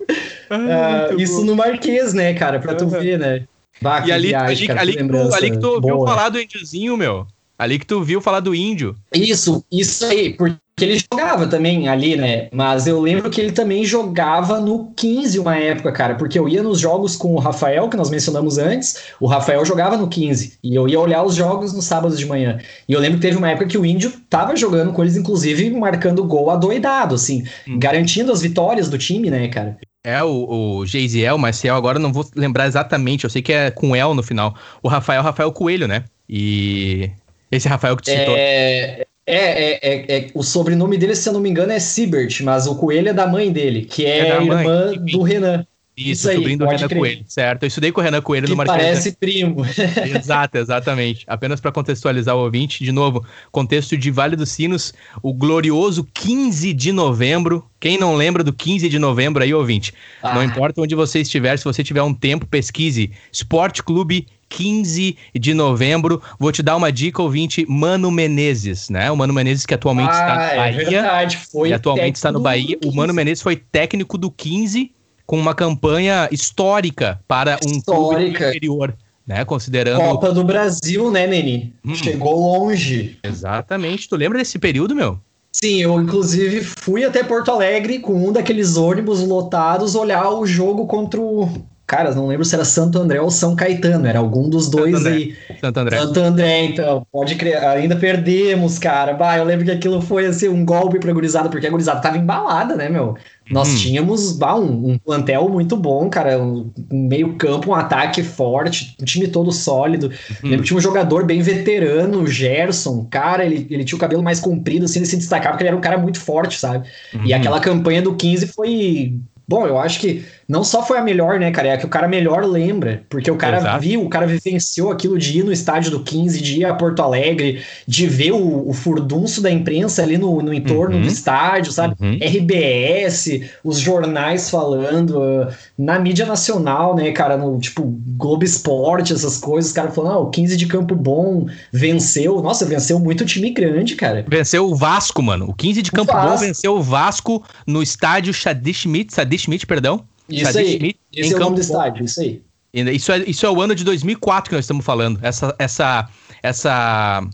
[0.50, 1.46] Ah, uh, isso bom.
[1.46, 3.44] no Marquês, né, cara, pra tu ver, né?
[3.82, 6.40] Bah, e ali, viagem, ali, cara, ali, que tu, ali, que tu, viu falar do
[6.40, 7.28] índiozinho, meu.
[7.58, 8.96] Ali que tu viu falar do índio.
[9.14, 12.48] Isso, isso aí, porque ele jogava também ali, né?
[12.52, 16.64] Mas eu lembro que ele também jogava no 15 uma época, cara, porque eu ia
[16.64, 20.76] nos jogos com o Rafael, que nós mencionamos antes, o Rafael jogava no 15, e
[20.76, 22.60] eu ia olhar os jogos nos sábados de manhã.
[22.88, 25.70] E eu lembro que teve uma época que o índio tava jogando com eles, inclusive
[25.72, 27.80] marcando gol adoidado, assim, hum.
[27.80, 29.78] garantindo as vitórias do time, né, cara?
[30.04, 33.96] É o, o Geisiel, Marcel, agora não vou lembrar exatamente, eu sei que é com
[33.96, 34.56] El no final.
[34.82, 36.06] O Rafael, Rafael Coelho, né?
[36.28, 37.12] E
[37.52, 38.36] esse Rafael que te citou.
[38.38, 42.42] É, é, é, é, é, o sobrenome dele, se eu não me engano, é Sibert,
[42.44, 45.66] mas o Coelho é da mãe dele, que é, é irmã do Renan.
[45.96, 46.98] Isso, Isso aí, sobrinho do Renan crer.
[46.98, 47.64] Coelho, certo.
[47.64, 48.78] Eu estudei com o Renan Coelho que no Marquês.
[48.78, 49.66] Parece primo.
[50.18, 51.26] Exato, exatamente.
[51.28, 56.72] Apenas para contextualizar o ouvinte, de novo, contexto de Vale dos Sinos, o glorioso 15
[56.74, 57.66] de novembro.
[57.82, 59.94] Quem não lembra do 15 de novembro aí, ouvinte?
[60.24, 60.34] Ah.
[60.34, 65.54] Não importa onde você estiver, se você tiver um tempo, pesquise Esporte Clube 15 de
[65.54, 66.22] novembro.
[66.40, 69.10] Vou te dar uma dica, ouvinte, Mano Menezes, né?
[69.12, 70.82] O Mano Menezes que atualmente ah, está no é Bahia.
[70.82, 71.70] É verdade, foi.
[71.70, 72.78] E atualmente está no Bahia.
[72.84, 74.92] O Mano Menezes foi técnico do 15
[75.26, 78.18] com uma campanha histórica para um histórica.
[78.18, 78.96] clube inferior.
[79.28, 80.00] Né, considerando.
[80.00, 81.72] Copa do Brasil, né, Neni?
[81.86, 81.94] Hum.
[81.94, 83.20] Chegou longe.
[83.24, 84.10] Exatamente.
[84.10, 85.20] Tu lembra desse período, meu?
[85.52, 90.88] Sim, eu inclusive fui até Porto Alegre com um daqueles ônibus lotados olhar o jogo
[90.88, 91.48] contra o
[91.90, 95.08] Cara, não lembro se era Santo André ou São Caetano, era algum dos dois Santo
[95.08, 95.36] aí.
[95.60, 95.98] Santo André.
[95.98, 97.58] Santo André, então, pode crer.
[97.66, 99.14] Ainda perdemos, cara.
[99.14, 102.20] Bah, eu lembro que aquilo foi assim, um golpe pra gurizada, porque a gurizada tava
[102.20, 103.18] embalada, né, meu?
[103.50, 103.76] Nós hum.
[103.78, 106.38] tínhamos bah, um, um, plantel muito bom, cara.
[106.38, 110.12] Um, um meio-campo, um ataque forte, um time todo sólido.
[110.44, 110.50] Uhum.
[110.52, 113.08] Lembro que tinha um jogador bem veterano, o Gerson.
[113.10, 115.78] Cara, ele, ele tinha o cabelo mais comprido, assim, ele se destacava porque ele era
[115.78, 116.88] um cara muito forte, sabe?
[117.16, 117.26] Uhum.
[117.26, 119.16] E aquela campanha do 15 foi
[119.50, 121.68] Bom, eu acho que não só foi a melhor, né, cara?
[121.68, 123.82] É que o cara melhor lembra, porque o cara Exato.
[123.82, 127.04] viu, o cara vivenciou aquilo de ir no estádio do 15, de ir a Porto
[127.04, 131.04] Alegre, de ver o, o furdunço da imprensa ali no, no entorno uhum.
[131.04, 131.94] do estádio, sabe?
[132.00, 132.18] Uhum.
[132.20, 137.38] RBS, os jornais falando, uh, na mídia nacional, né, cara?
[137.38, 137.84] No tipo
[138.18, 142.42] Globo Esporte, essas coisas, os caras falando, ah, o 15 de Campo Bom venceu.
[142.42, 144.26] Nossa, venceu muito time grande, cara.
[144.28, 145.46] Venceu o Vasco, mano.
[145.48, 150.04] O 15 de Campo Bom venceu o Vasco no estádio Chadi Schmidt, Chadi Schmidt, perdão.
[150.30, 150.78] Isso aí.
[150.78, 152.42] Schmidt, Esse é o nome do estádio, isso aí.
[152.74, 155.20] Isso é, isso é o ano de 2004 que nós estamos falando.
[155.24, 156.08] Essa, essa,
[156.44, 157.28] essa,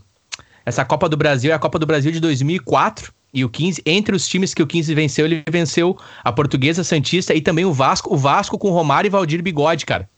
[0.64, 3.14] essa Copa do Brasil é a Copa do Brasil de 2004.
[3.34, 7.34] E o 15, entre os times que o 15 venceu, ele venceu a Portuguesa Santista
[7.34, 8.14] e também o Vasco.
[8.14, 10.08] O Vasco com Romário e Valdir Bigode, cara.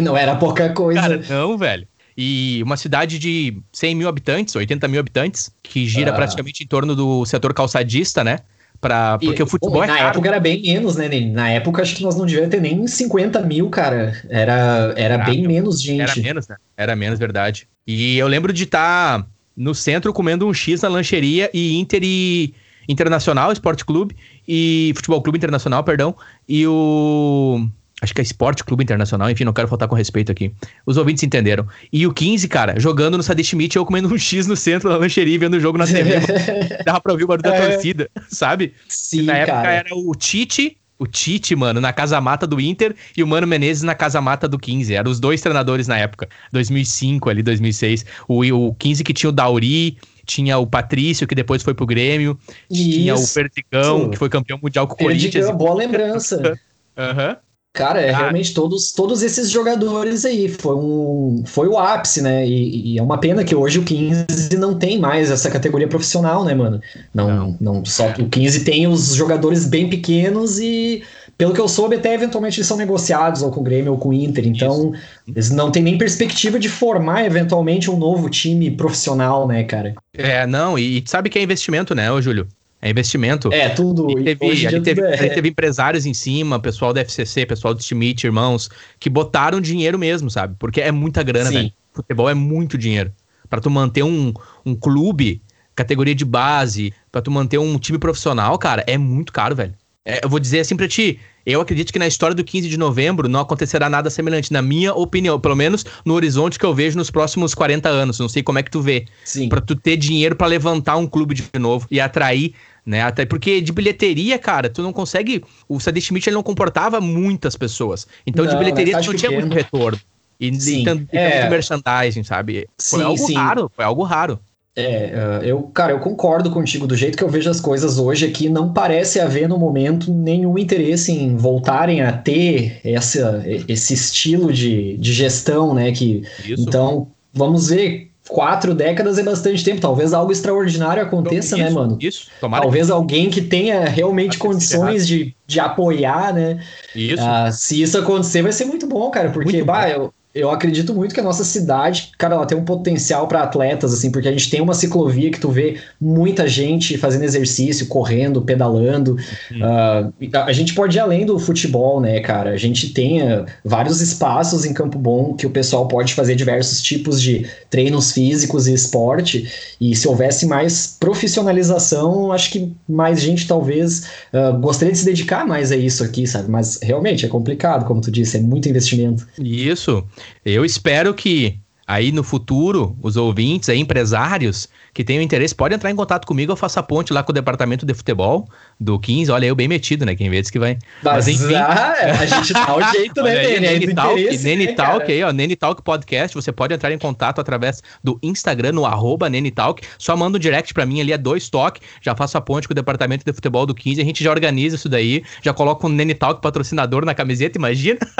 [0.00, 1.00] Não era pouca coisa.
[1.00, 1.88] Cara, não, velho.
[2.16, 6.14] E uma cidade de 100 mil habitantes, 80 mil habitantes, que gira ah.
[6.14, 8.40] praticamente em torno do setor calçadista, né?
[8.80, 10.08] Pra, porque e, o futebol bom, é Na caro.
[10.10, 11.28] época era bem menos, né, Ney?
[11.28, 14.14] Na época acho que nós não devíamos ter nem 50 mil, cara.
[14.28, 16.00] Era, era bem menos gente.
[16.00, 16.56] Era menos, né?
[16.76, 17.68] Era menos, verdade.
[17.86, 22.02] E eu lembro de estar tá no centro comendo um X na lancheria e Inter
[22.04, 22.54] e
[22.88, 26.14] Internacional, Esporte Clube e Futebol Clube Internacional, perdão,
[26.48, 27.68] e o
[28.00, 30.52] Acho que é Esporte Clube Internacional, enfim, não quero faltar com respeito aqui.
[30.86, 31.66] Os ouvintes entenderam.
[31.92, 34.96] E o 15, cara, jogando no Sadi Schmidt, eu comendo um X no centro da
[34.96, 36.20] lancheria, vendo o jogo na TV.
[36.84, 37.70] Dava pra ouvir o barulho da é.
[37.70, 38.72] torcida, sabe?
[38.88, 39.72] Sim, e na época cara.
[39.72, 43.82] era o Tite, o Tite, mano, na casa mata do Inter e o Mano Menezes
[43.82, 44.94] na casa mata do 15.
[44.94, 46.28] Eram os dois treinadores na época.
[46.52, 48.06] 2005 ali, 2006.
[48.28, 52.38] O, o 15 que tinha o Dauri, tinha o Patrício, que depois foi pro Grêmio,
[52.70, 52.90] Isso.
[52.90, 55.50] tinha o Perdigão, que foi campeão mundial com o Corinthians.
[55.50, 56.58] Boa lembrança.
[56.96, 57.28] Aham.
[57.30, 57.47] uhum.
[57.78, 58.18] Cara, é ah.
[58.18, 60.48] realmente todos, todos esses jogadores aí.
[60.48, 62.44] Foi, um, foi o ápice, né?
[62.44, 64.26] E, e, é uma pena que hoje o 15
[64.58, 66.80] não tem mais essa categoria profissional, né, mano?
[67.14, 67.56] Não, não.
[67.60, 71.04] não só o 15 tem os jogadores bem pequenos e,
[71.36, 74.08] pelo que eu soube, até eventualmente eles são negociados ou com o Grêmio ou com
[74.08, 74.48] o Inter.
[74.48, 75.02] Então, Isso.
[75.28, 79.94] eles não têm nem perspectiva de formar eventualmente um novo time profissional, né, cara?
[80.12, 82.48] É, não, e, e sabe que é investimento, né, ô Júlio?
[82.80, 83.52] É investimento.
[83.52, 84.08] É, tudo.
[84.20, 85.28] E teve, ali teve, é.
[85.28, 90.30] teve, empresários em cima, pessoal da FCC, pessoal do Schmidt, irmãos, que botaram dinheiro mesmo,
[90.30, 90.54] sabe?
[90.58, 91.72] Porque é muita grana, velho.
[91.92, 93.12] Futebol é muito dinheiro.
[93.50, 94.32] Para tu manter um,
[94.64, 95.42] um clube,
[95.74, 99.74] categoria de base, para tu manter um time profissional, cara, é muito caro, velho.
[100.04, 102.76] É, eu vou dizer assim pra ti, eu acredito que na história do 15 de
[102.76, 106.98] novembro não acontecerá nada semelhante, na minha opinião, pelo menos no horizonte que eu vejo
[106.98, 108.18] nos próximos 40 anos.
[108.18, 109.06] Não sei como é que tu vê.
[109.24, 109.48] Sim.
[109.48, 113.02] Pra tu ter dinheiro para levantar um clube de novo e atrair né?
[113.02, 115.44] Até porque de bilheteria, cara, tu não consegue.
[115.68, 118.06] O Sadie Schmidt ele não comportava muitas pessoas.
[118.26, 120.00] Então não, de bilheteria tu não tinha muito retorno.
[120.40, 121.42] E, sim, e, e, é.
[121.42, 122.66] de merchandising, sabe?
[122.80, 123.34] Foi sim, algo sim.
[123.34, 124.40] raro, foi algo raro.
[124.78, 126.86] É, uh, eu, cara, eu concordo contigo.
[126.86, 130.56] Do jeito que eu vejo as coisas hoje aqui, não parece haver no momento nenhum
[130.56, 135.90] interesse em voltarem a ter essa, esse estilo de, de gestão, né?
[135.90, 136.62] Que, Isso.
[136.62, 139.80] Então, vamos ver quatro décadas é bastante tempo.
[139.80, 141.98] Talvez algo extraordinário aconteça, né, isso, né, mano?
[142.00, 142.62] Isso, tomara.
[142.62, 142.92] Talvez que...
[142.92, 146.62] alguém que tenha realmente condições de, de apoiar, né?
[146.94, 147.20] Isso.
[147.20, 151.14] Uh, se isso acontecer, vai ser muito bom, cara, porque, bah, eu, eu acredito muito
[151.14, 154.48] que a nossa cidade, cara, ela tem um potencial para atletas, assim, porque a gente
[154.48, 159.16] tem uma ciclovia que tu vê muita gente fazendo exercício, correndo, pedalando.
[159.50, 159.58] Uhum.
[159.58, 162.50] Uh, a gente pode ir além do futebol, né, cara?
[162.50, 166.80] A gente tem uh, vários espaços em Campo Bom que o pessoal pode fazer diversos
[166.80, 169.50] tipos de treinos físicos e esporte.
[169.80, 175.46] E se houvesse mais profissionalização, acho que mais gente talvez uh, gostaria de se dedicar
[175.46, 176.50] mais a isso aqui, sabe?
[176.50, 179.26] Mas realmente é complicado, como tu disse, é muito investimento.
[179.38, 180.04] Isso.
[180.44, 185.90] Eu espero que aí no futuro, os ouvintes, aí, empresários que tenham interesse, podem entrar
[185.90, 188.46] em contato comigo, eu faço a ponte lá com o departamento de futebol,
[188.80, 189.30] do 15.
[189.30, 190.14] Olha, eu bem metido, né?
[190.14, 190.78] Quem vê diz que vai.
[191.02, 191.54] Mas, Mas enfim.
[191.54, 193.60] Ah, a gente dá o jeito, né, Nene?
[193.60, 195.32] Nene Talk, Nene né, Talk aí, ó.
[195.32, 196.34] Nene Talk Podcast.
[196.34, 199.82] Você pode entrar em contato através do Instagram, no arroba Nene Talk.
[199.98, 201.82] Só manda um direct pra mim ali, é dois toques.
[202.00, 204.00] Já faço a ponte com o departamento de futebol do 15.
[204.00, 205.22] A gente já organiza isso daí.
[205.42, 207.98] Já coloca um Nene Talk patrocinador na camiseta, imagina?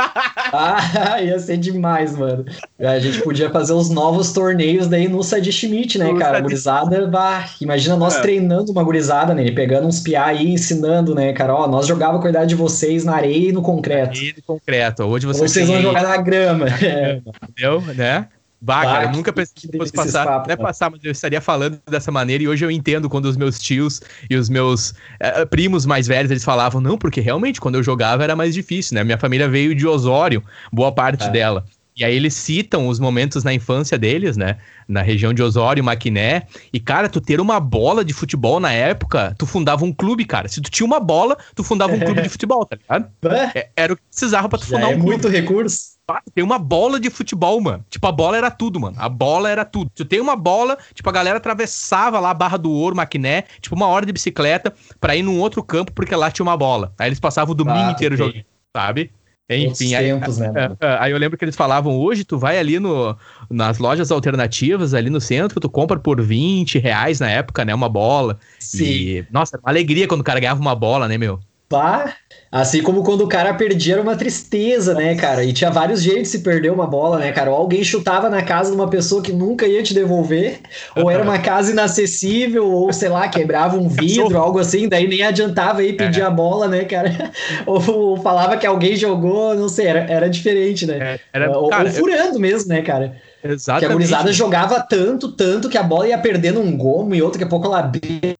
[0.52, 2.44] ah, ia ser demais, mano.
[2.78, 6.40] A gente podia fazer os novos torneios daí no Sadi Schmidt, né, cara?
[6.40, 8.22] Gurizada, bah, imagina nós é.
[8.22, 9.50] treinando uma gurizada, né?
[9.50, 11.54] Pegando uns piá aí, ensinando, né, cara?
[11.54, 14.16] Ó, nós jogava com a idade de vocês na areia e no concreto.
[14.16, 15.04] Areia e concreto.
[15.04, 16.66] Hoje vocês, vocês vão jogar na grama.
[17.48, 17.80] Entendeu?
[17.94, 18.28] Né?
[18.60, 21.12] Bah, bah, cara, eu nunca pensei que, que fosse passar, papo, é passar, mas eu
[21.12, 24.90] estaria falando dessa maneira e hoje eu entendo quando os meus tios e os meus
[24.90, 28.96] uh, primos mais velhos, eles falavam, não, porque realmente quando eu jogava era mais difícil,
[28.96, 29.04] né?
[29.04, 30.42] Minha família veio de Osório,
[30.72, 31.30] boa parte é.
[31.30, 31.64] dela.
[31.98, 34.58] E aí eles citam os momentos na infância deles, né?
[34.86, 36.44] Na região de Osório, Maquiné.
[36.72, 40.46] E, cara, tu ter uma bola de futebol na época, tu fundava um clube, cara.
[40.46, 43.10] Se tu tinha uma bola, tu fundava um clube de futebol, tá ligado?
[43.52, 45.08] É, era o que precisava pra tu Já fundar é um clube.
[45.08, 45.98] muito recurso.
[46.32, 47.84] Tem uma bola de futebol, mano.
[47.90, 48.96] Tipo, a bola era tudo, mano.
[48.98, 49.90] A bola era tudo.
[49.92, 53.74] Tu tem uma bola, tipo, a galera atravessava lá a Barra do Ouro, Maquiné, tipo,
[53.74, 56.94] uma hora de bicicleta pra ir num outro campo porque lá tinha uma bola.
[56.96, 58.44] Aí eles passavam o domingo ah, inteiro jogando,
[58.74, 59.10] sabe?
[59.50, 62.58] Enfim, aí, tempos, né, é, é, aí, eu lembro que eles falavam, hoje tu vai
[62.58, 63.16] ali no,
[63.50, 67.88] nas lojas alternativas, ali no centro, tu compra por 20 reais na época, né, uma
[67.88, 68.38] bola.
[68.58, 68.84] Sim.
[68.84, 71.40] E, nossa, uma alegria quando o cara ganhava uma bola, né, meu?
[71.68, 72.14] Pá,
[72.50, 75.44] assim como quando o cara perdia era uma tristeza, né, cara?
[75.44, 77.50] E tinha vários jeitos de se perder uma bola, né, cara?
[77.50, 80.60] Ou alguém chutava na casa de uma pessoa que nunca ia te devolver,
[80.96, 85.22] ou era uma casa inacessível, ou sei lá, quebrava um vidro, algo assim, daí nem
[85.22, 86.24] adiantava aí pedir é.
[86.24, 87.32] a bola, né, cara?
[87.66, 90.98] Ou, falava que alguém jogou, não sei, era, era diferente, né?
[90.98, 93.16] É, era, ou, cara, ou furando mesmo, né, cara?
[93.42, 93.86] Exatamente.
[93.86, 97.38] Que a gurizada jogava tanto, tanto que a bola ia perdendo um gomo e outro,
[97.38, 98.34] daqui a pouco ela abria,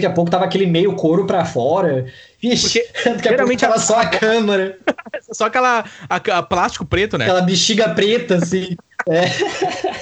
[0.00, 2.06] daqui a pouco tava aquele meio couro pra fora.
[2.40, 4.78] Vixe, Porque geralmente tava só a câmera.
[5.30, 7.26] só aquela a, a plástico preto, né?
[7.26, 8.76] Aquela bexiga preta, assim.
[9.08, 9.30] É.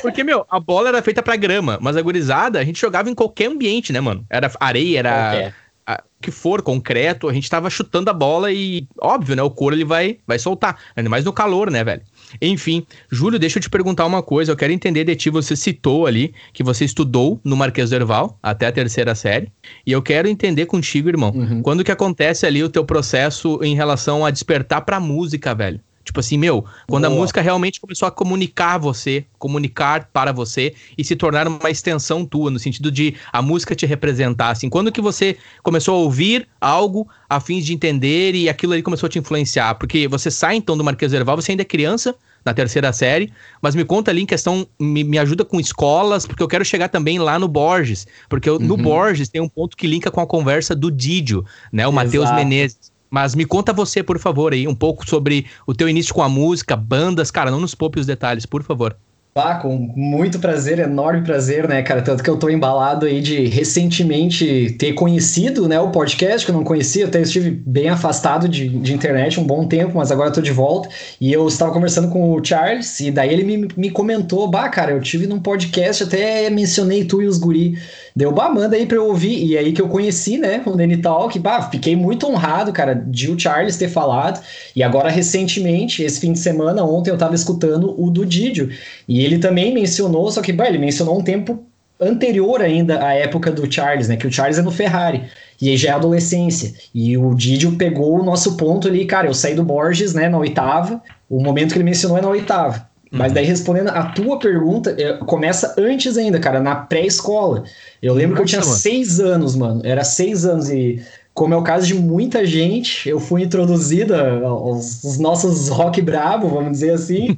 [0.02, 3.14] Porque, meu, a bola era feita pra grama, mas a gurizada, a gente jogava em
[3.14, 4.26] qualquer ambiente, né, mano?
[4.28, 5.54] Era areia, era.
[5.90, 9.42] A, que for, concreto, a gente tava chutando a bola e, óbvio, né?
[9.42, 10.76] O couro ele vai, vai soltar.
[10.94, 12.02] Ainda mais no calor, né, velho?
[12.42, 14.52] Enfim, Júlio, deixa eu te perguntar uma coisa.
[14.52, 15.30] Eu quero entender de ti.
[15.30, 19.50] Você citou ali que você estudou no Marquês do Herval até a terceira série.
[19.86, 21.30] E eu quero entender contigo, irmão.
[21.34, 21.62] Uhum.
[21.62, 25.80] Quando que acontece ali o teu processo em relação a despertar pra música, velho?
[26.08, 27.14] Tipo assim, meu, quando Boa.
[27.14, 32.24] a música realmente começou a comunicar você, comunicar para você e se tornar uma extensão
[32.24, 34.70] tua, no sentido de a música te representar, assim.
[34.70, 39.06] Quando que você começou a ouvir algo a fim de entender e aquilo ali começou
[39.06, 39.74] a te influenciar?
[39.74, 43.30] Porque você sai então do Marquês Erval, você ainda é criança, na terceira série,
[43.60, 46.88] mas me conta ali em questão, me, me ajuda com escolas, porque eu quero chegar
[46.88, 48.66] também lá no Borges, porque eu, uhum.
[48.66, 52.32] no Borges tem um ponto que linka com a conversa do Didio, né, o Matheus
[52.32, 52.96] Menezes.
[53.10, 56.28] Mas me conta você, por favor, aí, um pouco sobre o teu início com a
[56.28, 58.96] música, bandas, cara, não nos poupe os detalhes, por favor.
[59.40, 62.02] Ah, com muito prazer, enorme prazer, né, cara?
[62.02, 66.56] Tanto que eu tô embalado aí de recentemente ter conhecido, né, o podcast, que eu
[66.56, 70.32] não conhecia, até estive bem afastado de, de internet um bom tempo, mas agora eu
[70.32, 70.88] tô de volta.
[71.20, 74.90] E eu estava conversando com o Charles, e daí ele me, me comentou, bah, cara,
[74.90, 77.78] eu tive num podcast, até mencionei tu e os guri.
[78.18, 79.46] Deu, bah, manda aí pra eu ouvir.
[79.46, 83.30] E aí que eu conheci, né, o Danny Talk, bah, fiquei muito honrado, cara, de
[83.30, 84.42] o Charles ter falado.
[84.74, 88.70] E agora, recentemente, esse fim de semana, ontem eu tava escutando o do Didio.
[89.06, 91.64] E ele também mencionou, só que, bah, ele mencionou um tempo
[92.00, 95.22] anterior ainda à época do Charles, né, que o Charles é no Ferrari.
[95.62, 96.74] E aí já é adolescência.
[96.92, 100.38] E o Didio pegou o nosso ponto ali, cara, eu saí do Borges, né, na
[100.38, 101.00] oitava.
[101.30, 102.88] O momento que ele mencionou é na oitava.
[103.10, 107.64] Mas daí respondendo a tua pergunta, é, começa antes ainda, cara, na pré-escola.
[108.02, 108.80] Eu lembro Nossa, que eu tinha mano.
[108.80, 109.80] seis anos, mano.
[109.84, 111.02] Era seis anos e
[111.38, 116.48] como é o caso de muita gente, eu fui introduzida aos, aos nossos rock bravo,
[116.48, 117.36] vamos dizer assim.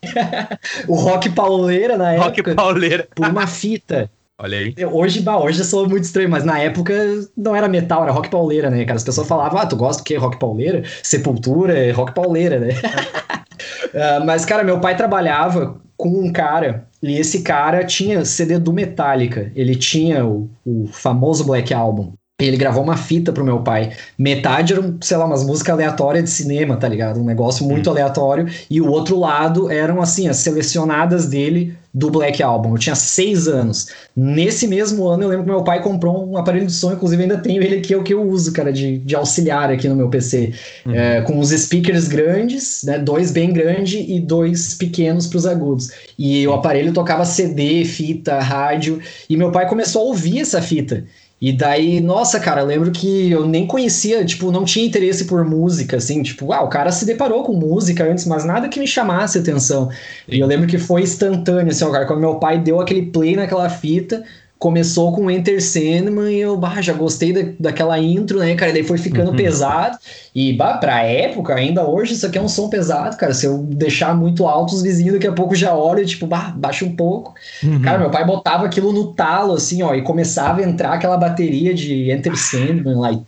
[0.88, 2.28] o rock pauleira na época.
[2.28, 3.06] Rock pauleira.
[3.14, 4.10] Por uma fita.
[4.38, 4.74] Olha aí.
[4.90, 6.94] Hoje, bah, hoje eu sou muito estranho, mas na época
[7.36, 8.96] não era metal, era rock pauleira, né, cara?
[8.96, 10.16] As pessoas falavam, ah, tu gosta do que?
[10.16, 10.82] Rock pauleira?
[11.02, 12.68] Sepultura é rock pauleira, né?
[13.94, 18.72] uh, mas, cara, meu pai trabalhava com um cara, e esse cara tinha CD do
[18.72, 19.50] Metallica.
[19.54, 22.12] Ele tinha o, o famoso Black Album.
[22.40, 23.92] Ele gravou uma fita pro meu pai.
[24.18, 27.20] Metade eram, sei lá, umas músicas aleatórias de cinema, tá ligado?
[27.20, 27.92] Um negócio muito hum.
[27.92, 28.46] aleatório.
[28.70, 32.72] E o outro lado eram, assim, as selecionadas dele do Black Album.
[32.72, 33.88] Eu tinha seis anos.
[34.14, 37.38] Nesse mesmo ano, eu lembro que meu pai comprou um aparelho de som, inclusive ainda
[37.38, 40.08] tenho ele aqui, é o que eu uso, cara, de, de auxiliar aqui no meu
[40.08, 40.52] PC.
[40.86, 40.94] Uhum.
[40.94, 42.98] É, com os speakers grandes, né?
[42.98, 45.90] Dois bem grandes e dois pequenos para os agudos.
[46.18, 49.00] E o aparelho tocava CD, fita, rádio.
[49.28, 51.04] E meu pai começou a ouvir essa fita.
[51.40, 55.42] E daí, nossa, cara, eu lembro que eu nem conhecia, tipo, não tinha interesse por
[55.42, 58.86] música, assim, tipo, ah, o cara se deparou com música antes, mas nada que me
[58.86, 59.88] chamasse atenção.
[60.28, 63.36] E eu lembro que foi instantâneo, assim, ó, cara, quando meu pai deu aquele play
[63.36, 64.22] naquela fita,
[64.60, 68.70] começou com Enter Sandman e eu bah, já gostei da, daquela intro, né, cara?
[68.70, 69.36] E daí foi ficando uhum.
[69.36, 69.96] pesado.
[70.34, 73.32] E bah, pra época, ainda hoje, isso aqui é um som pesado, cara.
[73.32, 76.84] Se eu deixar muito alto, os vizinhos daqui a pouco já olham, tipo, bah, baixa
[76.84, 77.34] um pouco.
[77.64, 77.80] Uhum.
[77.80, 81.72] Cara, meu pai botava aquilo no talo, assim, ó, e começava a entrar aquela bateria
[81.72, 83.20] de Enter Sandman lá e.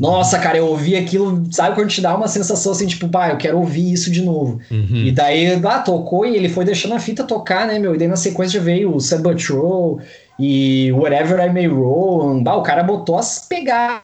[0.00, 3.36] Nossa, cara, eu ouvi aquilo, sabe quando te dá uma sensação assim, tipo, bah, eu
[3.36, 4.58] quero ouvir isso de novo.
[4.70, 5.04] Uhum.
[5.04, 7.94] E daí, ah, tocou e ele foi deixando a fita tocar, né, meu?
[7.94, 10.00] E daí na sequência veio o Sad But Roll
[10.38, 12.42] e Whatever I May Roll.
[12.42, 14.00] Bah, o cara botou as pegadas.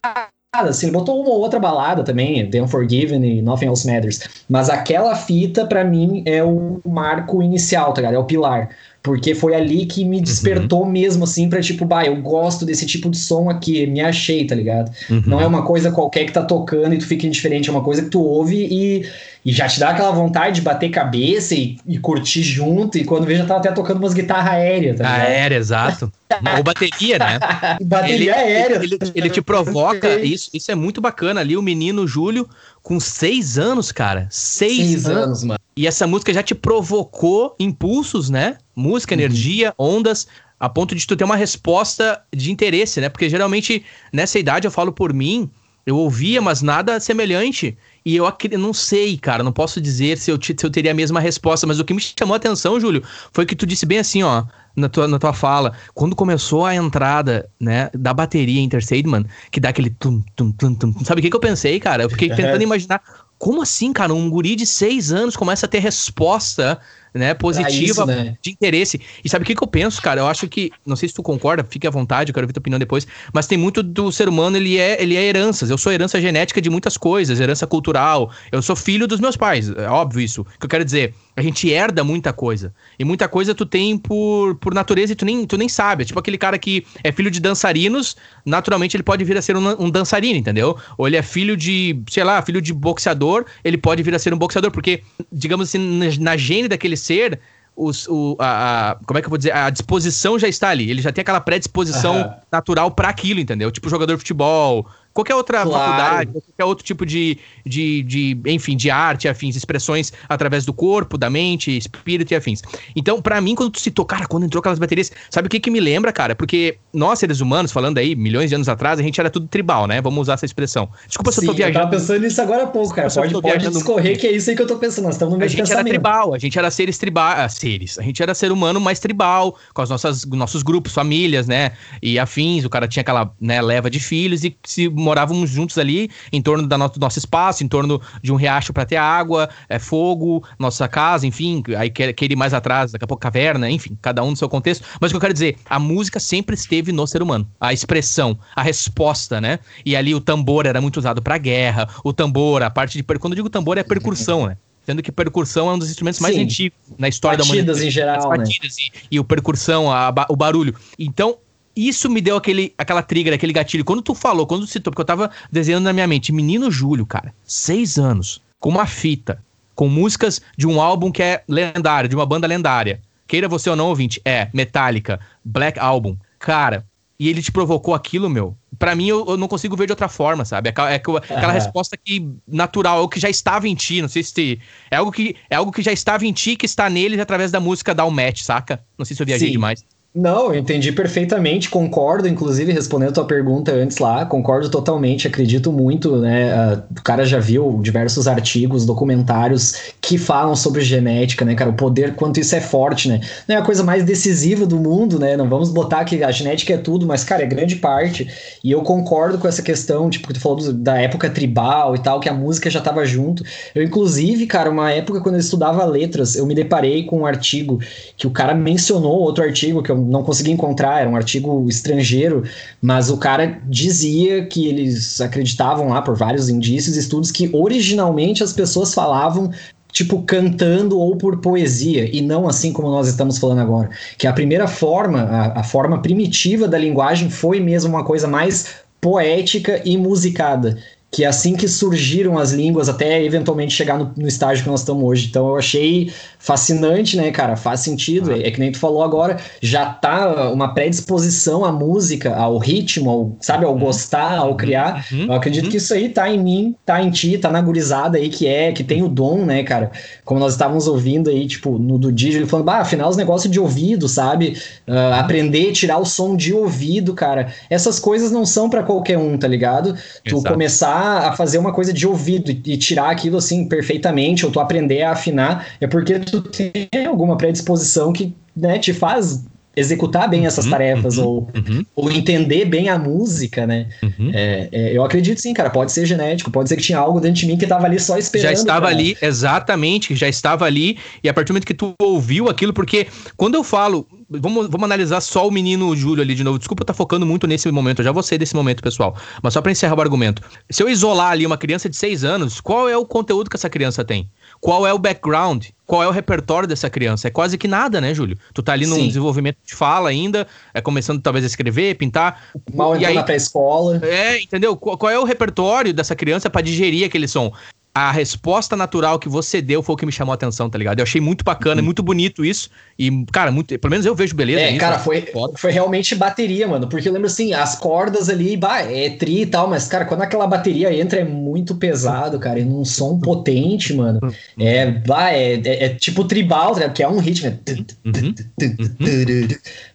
[0.55, 4.19] Assim, ele botou uma ou outra balada também, The Unforgiven e Nothing Else Matters.
[4.49, 8.15] Mas aquela fita, para mim, é o marco inicial, tá ligado?
[8.15, 8.69] É o pilar.
[9.07, 10.91] Porque foi ali que me despertou uhum.
[10.91, 14.53] mesmo, assim, pra tipo, bah, eu gosto desse tipo de som aqui, me achei, tá
[14.53, 14.91] ligado?
[15.09, 15.23] Uhum.
[15.25, 18.01] Não é uma coisa qualquer que tá tocando e tu fica indiferente, é uma coisa
[18.01, 19.05] que tu ouve e,
[19.45, 22.97] e já te dá aquela vontade de bater cabeça e, e curtir junto.
[22.97, 25.21] E quando vejo, já tava até tocando umas guitarras aéreas, tá ligado?
[25.21, 26.11] Aérea, exato.
[26.57, 27.39] Ou bateria, né?
[27.81, 28.75] bateria ele, aérea.
[28.75, 32.45] Ele, ele, ele, te provoca, isso, isso é muito bacana ali, o menino Júlio,
[32.83, 34.27] com seis anos, cara.
[34.29, 35.59] Seis, seis anos, anos, mano.
[35.77, 38.57] E essa música já te provocou impulsos, né?
[38.77, 39.21] Música, uhum.
[39.21, 40.27] energia, ondas,
[40.59, 43.09] a ponto de tu ter uma resposta de interesse, né?
[43.09, 45.49] Porque geralmente nessa idade eu falo por mim,
[45.87, 47.77] eu ouvia, mas nada semelhante.
[48.05, 48.25] E eu
[48.59, 51.79] não sei, cara, não posso dizer se eu, se eu teria a mesma resposta, mas
[51.79, 53.01] o que me chamou a atenção, Júlio,
[53.31, 54.43] foi que tu disse bem assim, ó,
[54.75, 59.59] na tua, na tua fala, quando começou a entrada, né, da bateria Inter Sandman, que
[59.59, 60.93] dá aquele tum, tum, tum, tum.
[61.05, 62.03] Sabe o que, que eu pensei, cara?
[62.03, 63.01] Eu fiquei tentando imaginar
[63.37, 64.13] como assim, cara?
[64.13, 66.79] Um guri de seis anos começa a ter resposta
[67.13, 68.37] né, positiva isso, né?
[68.41, 69.01] de interesse.
[69.23, 70.21] E sabe o que, que eu penso, cara?
[70.21, 72.59] Eu acho que, não sei se tu concorda, fique à vontade, eu quero ver tua
[72.59, 75.69] opinião depois, mas tem muito do ser humano, ele é, ele é heranças.
[75.69, 78.31] Eu sou herança genética de muitas coisas, herança cultural.
[78.51, 80.41] Eu sou filho dos meus pais, é óbvio isso.
[80.41, 82.73] O que eu quero dizer, a gente herda muita coisa.
[82.97, 86.01] E muita coisa tu tem por, por natureza e tu nem, tu nem sabe.
[86.01, 89.55] É tipo aquele cara que é filho de dançarinos, naturalmente ele pode vir a ser
[89.55, 90.75] um, um dançarino, entendeu?
[90.97, 94.33] Ou ele é filho de, sei lá, filho de boxeador, ele pode vir a ser
[94.33, 97.39] um boxeador, porque, digamos assim, na, na gene daquele ser,
[97.75, 99.53] os, o, a, a, como é que eu vou dizer?
[99.53, 100.89] A disposição já está ali.
[100.89, 102.33] Ele já tem aquela predisposição uhum.
[102.51, 103.71] natural para aquilo, entendeu?
[103.71, 104.87] Tipo jogador de futebol,
[105.17, 105.79] qualquer outra claro.
[105.79, 111.17] faculdade, qualquer outro tipo de, de, de, enfim, de arte, afins, expressões através do corpo,
[111.17, 112.61] da mente, espírito e afins.
[112.95, 115.71] Então, para mim, quando tu citou, cara, quando entrou aquelas baterias, sabe o que que
[115.71, 116.35] me lembra, cara?
[116.35, 119.87] Porque nós, seres humanos, falando aí, milhões de anos atrás, a gente era tudo tribal,
[119.87, 119.99] né?
[120.01, 120.87] Vamos usar essa expressão.
[121.07, 121.79] Desculpa Sim, se eu tô viajando.
[121.79, 123.09] Eu tava pensando nisso agora há pouco, cara.
[123.09, 125.05] Pode, pode discorrer que é isso aí que eu tô pensando.
[125.05, 127.97] Nós estamos no mesmo A gente era tribal, a gente era seres tribais, ah, seres.
[127.97, 131.71] A gente era ser humano mais tribal, com as nossas nossos grupos, famílias, né?
[132.03, 136.09] E afins, o cara tinha aquela, né, leva de filhos e se morávamos juntos ali
[136.33, 139.79] em torno do nosso, nosso espaço, em torno de um riacho para ter água, é,
[139.79, 143.97] fogo, nossa casa, enfim, aí quer, quer ir mais atrás, daqui a pouco caverna, enfim,
[144.01, 144.83] cada um no seu contexto.
[144.99, 147.49] Mas o que eu quero dizer, a música sempre esteve no ser humano.
[147.59, 149.59] A expressão, a resposta, né?
[149.85, 153.03] E ali o tambor era muito usado para guerra, o tambor, a parte de.
[153.03, 154.57] Quando eu digo tambor, é percussão, né?
[154.85, 156.43] Sendo que percussão é um dos instrumentos mais Sim.
[156.43, 157.87] antigos na história batidas da humanidade.
[157.87, 158.83] em geral, As batidas né?
[159.11, 160.73] e, e o percussão, a, o barulho.
[160.97, 161.37] Então,
[161.77, 163.85] isso me deu aquele, aquela trigger, aquele gatilho.
[163.85, 167.05] Quando tu falou, quando tu citou, porque eu tava desenhando na minha mente, Menino Júlio,
[167.05, 169.43] cara, seis anos, com uma fita,
[169.75, 173.01] com músicas de um álbum que é lendário, de uma banda lendária.
[173.27, 176.17] Queira você ou não, ouvinte, é Metallica, Black Album.
[176.39, 176.85] Cara,
[177.19, 178.55] e ele te provocou aquilo, meu.
[178.77, 180.69] Para mim, eu, eu, não consigo ver de outra forma, sabe?
[180.69, 184.01] É aquela, é aquela resposta que natural, é o que já estava em ti.
[184.01, 184.61] Não sei se te,
[184.91, 187.59] é algo que é algo que já estava em ti, que está neles através da
[187.59, 188.83] música dar um match, saca?
[188.97, 189.53] Não sei se eu viajei Sim.
[189.53, 189.83] demais.
[190.15, 196.17] Não, entendi perfeitamente, concordo, inclusive, respondendo a tua pergunta antes lá, concordo totalmente, acredito muito,
[196.17, 196.73] né?
[196.73, 201.69] Uh, o cara já viu diversos artigos, documentários que falam sobre genética, né, cara?
[201.69, 203.21] O poder, quanto isso é forte, né?
[203.47, 205.37] Não é a coisa mais decisiva do mundo, né?
[205.37, 208.27] Não vamos botar que a genética é tudo, mas, cara, é grande parte.
[208.63, 212.19] E eu concordo com essa questão, tipo, que tu falou da época tribal e tal,
[212.19, 213.43] que a música já tava junto.
[213.75, 217.77] Eu, inclusive, cara, uma época quando eu estudava letras, eu me deparei com um artigo
[218.15, 222.43] que o cara mencionou, outro artigo que eu não consegui encontrar, era um artigo estrangeiro,
[222.81, 228.53] mas o cara dizia que eles acreditavam lá por vários indícios estudos que originalmente as
[228.53, 229.51] pessoas falavam
[229.91, 234.33] tipo cantando ou por poesia e não assim como nós estamos falando agora, que a
[234.33, 239.97] primeira forma, a, a forma primitiva da linguagem foi mesmo uma coisa mais poética e
[239.97, 240.77] musicada.
[241.09, 244.81] Que é assim que surgiram as línguas até eventualmente chegar no, no, estágio que nós
[244.81, 245.27] estamos hoje.
[245.29, 247.55] Então eu achei fascinante, né, cara?
[247.55, 248.31] Faz sentido.
[248.31, 248.37] Ah.
[248.37, 253.09] É, é, que nem tu falou agora, já tá uma predisposição à música, ao ritmo,
[253.09, 253.79] ao, sabe, ao uhum.
[253.79, 255.05] gostar, ao criar.
[255.11, 255.25] Uhum.
[255.25, 255.71] Eu acredito uhum.
[255.71, 258.73] que isso aí tá em mim, tá em ti, tá na gurizada aí que é,
[258.73, 259.91] que tem o dom, né, cara?
[260.25, 263.51] Como nós estávamos ouvindo aí, tipo, no do DJ, ele falando, bah, afinal os negócios
[263.51, 264.57] de ouvido, sabe?
[264.85, 267.47] Uh, aprender a tirar o som de ouvido, cara.
[267.69, 269.95] Essas coisas não são para qualquer um, tá ligado?
[270.25, 270.53] Tu Exato.
[270.53, 275.01] começar a fazer uma coisa de ouvido e tirar aquilo assim perfeitamente, ou tu aprender
[275.01, 279.45] a afinar, é porque tu tem alguma predisposição que né, te faz
[279.77, 281.85] executar bem essas uhum, tarefas uhum, ou, uhum.
[281.95, 283.87] ou entender bem a música, né?
[284.01, 284.31] Uhum.
[284.33, 285.69] É, é, eu acredito sim, cara.
[285.69, 288.17] Pode ser genético, pode ser que tinha algo dentro de mim que estava ali só
[288.17, 288.47] esperando.
[288.47, 290.97] Já estava ali, exatamente, já estava ali.
[291.23, 293.05] E a partir do momento que tu ouviu aquilo, porque
[293.35, 296.57] quando eu falo, vamos, vamos analisar só o menino Júlio ali de novo.
[296.57, 299.15] Desculpa estar tá focando muito nesse momento, eu já vou sair desse momento, pessoal.
[299.43, 300.41] Mas só para encerrar o argumento.
[300.69, 303.69] Se eu isolar ali uma criança de 6 anos, qual é o conteúdo que essa
[303.69, 304.27] criança tem?
[304.59, 307.27] Qual é o background, qual é o repertório dessa criança.
[307.27, 308.37] É quase que nada, né, Júlio?
[308.53, 309.07] Tu tá ali num Sim.
[309.07, 312.49] desenvolvimento de fala ainda, é começando talvez a escrever, pintar.
[312.73, 313.99] Mal entrou na pré-escola.
[314.03, 314.75] É, entendeu?
[314.75, 317.53] Qual, qual, é o repertório dessa criança para digerir aquele som?
[317.97, 320.99] A resposta natural que você deu foi o que me chamou a atenção, tá ligado?
[320.99, 321.85] Eu achei muito bacana, uhum.
[321.85, 322.69] muito bonito isso.
[322.97, 324.61] E, cara, muito, pelo menos eu vejo beleza.
[324.61, 326.87] É, cara, foi, foi realmente bateria, mano.
[326.87, 330.21] Porque eu lembro assim, as cordas ali, bah, é tri e tal, mas, cara, quando
[330.21, 332.59] aquela bateria entra é muito pesado, cara.
[332.59, 334.19] E num som potente, mano.
[334.21, 334.31] Uhum.
[334.59, 336.87] É, bah, é, é, é tipo tribal, né?
[336.89, 337.47] Que é um ritmo.
[337.47, 337.57] É,
[338.05, 338.35] uhum.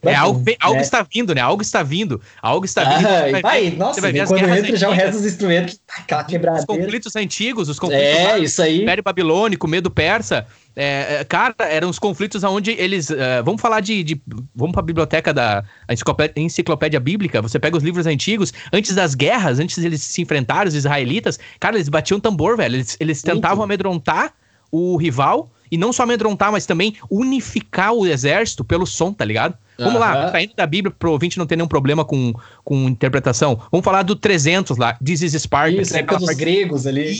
[0.02, 0.82] é algo, algo é.
[0.82, 1.40] está vindo, né?
[1.40, 2.20] Algo está vindo.
[2.42, 3.06] Algo está vindo.
[3.06, 6.66] Ah, vai, vai, nossa, vai ver quando entra já o resto dos instrumentos, aquela quebradeira.
[6.68, 8.82] Os conflitos antigos, os conflitos é, isso aí.
[8.82, 10.46] Império Babilônico, medo persa.
[10.74, 13.10] É, é, cara, eram os conflitos onde eles.
[13.10, 14.22] Uh, vamos falar de, de.
[14.54, 17.42] Vamos para a biblioteca da enciclopédia, enciclopédia, Bíblica.
[17.42, 21.38] Você pega os livros antigos, antes das guerras, antes deles se enfrentarem, os israelitas.
[21.60, 22.76] Cara, eles batiam tambor, velho.
[22.76, 24.32] Eles, eles tentavam amedrontar
[24.70, 25.50] o rival.
[25.70, 29.56] E não só amedrontar, mas também unificar o exército pelo som, tá ligado?
[29.78, 30.00] Vamos uhum.
[30.00, 32.32] lá, saindo da Bíblia pro ouvinte não ter nenhum problema com,
[32.64, 33.60] com interpretação.
[33.70, 35.80] Vamos falar do 300 lá, This is Sparta.
[35.80, 37.10] Isso, época dos gregos ali.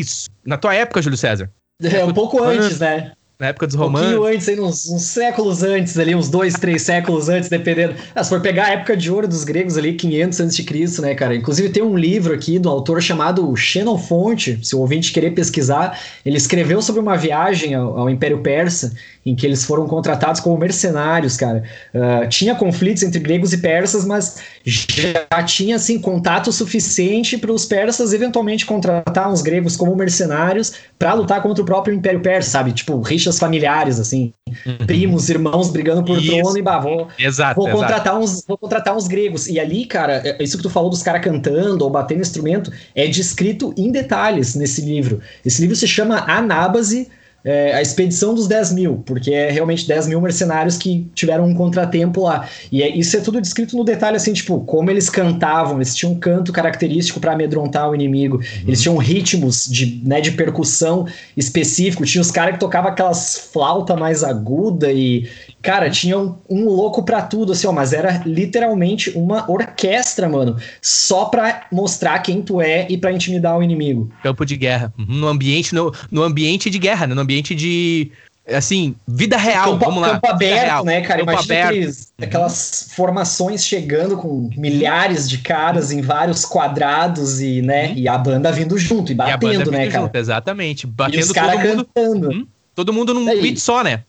[0.00, 0.28] Isso!
[0.44, 1.50] Na tua época, Júlio César.
[1.82, 3.12] É, um pouco antes, né?
[3.40, 4.08] Na época dos romanos.
[4.08, 7.94] Um pouquinho antes, aí, uns, uns, séculos antes ali, uns dois, três séculos antes, dependendo.
[8.12, 11.02] Ah, se for pegar a época de ouro dos gregos ali, 500 antes de Cristo,
[11.02, 11.36] né, cara?
[11.36, 16.36] Inclusive tem um livro aqui do autor chamado Xenofonte, se o ouvinte querer pesquisar, ele
[16.36, 18.92] escreveu sobre uma viagem ao, ao Império Persa,
[19.24, 21.62] em que eles foram contratados como mercenários, cara.
[21.94, 27.64] Uh, tinha conflitos entre gregos e persas, mas já tinha, assim, contato suficiente para os
[27.64, 32.72] persas eventualmente contratar uns gregos como mercenários para lutar contra o próprio Império Persa, sabe?
[32.72, 34.32] Tipo, rixas familiares, assim,
[34.66, 34.86] uhum.
[34.86, 36.32] primos, irmãos brigando por isso.
[36.32, 38.18] trono e bah, vou, exato, vou, contratar exato.
[38.18, 39.46] Uns, vou contratar uns gregos.
[39.46, 43.06] E ali, cara, é, isso que tu falou dos caras cantando ou batendo instrumento é
[43.06, 45.20] descrito em detalhes nesse livro.
[45.44, 47.08] Esse livro se chama Anábase
[47.44, 51.54] é, a expedição dos 10 mil, porque é realmente 10 mil mercenários que tiveram um
[51.54, 52.48] contratempo lá.
[52.70, 56.12] E é, isso é tudo descrito no detalhe, assim, tipo, como eles cantavam, eles tinham
[56.12, 58.42] um canto característico para amedrontar o inimigo, uhum.
[58.66, 63.96] eles tinham ritmos de, né, de percussão específico, tinha os caras que tocavam aquelas flauta
[63.96, 65.28] mais aguda e,
[65.62, 70.56] cara, tinha um, um louco para tudo, assim, ó, mas era literalmente uma orquestra, mano,
[70.80, 74.10] só pra mostrar quem tu é e para intimidar o inimigo.
[74.22, 75.06] Campo de guerra, uhum.
[75.08, 77.14] no ambiente, no, no ambiente de guerra, né?
[77.14, 78.10] No ambiente de
[78.54, 80.10] assim, vida real, campo, vamos lá.
[80.12, 81.20] Campo aberto, real, né, cara?
[81.20, 81.68] Campo Imagina aberto.
[81.70, 87.94] Aqueles, aquelas formações chegando com milhares de caras em vários quadrados e, né, uhum.
[87.96, 90.04] e a banda vindo junto e batendo, e né, cara?
[90.04, 90.86] Junto, exatamente.
[90.86, 91.88] Batendo e os todo mundo.
[91.94, 92.30] Cantando.
[92.30, 94.04] Hum, todo mundo num beat só, né?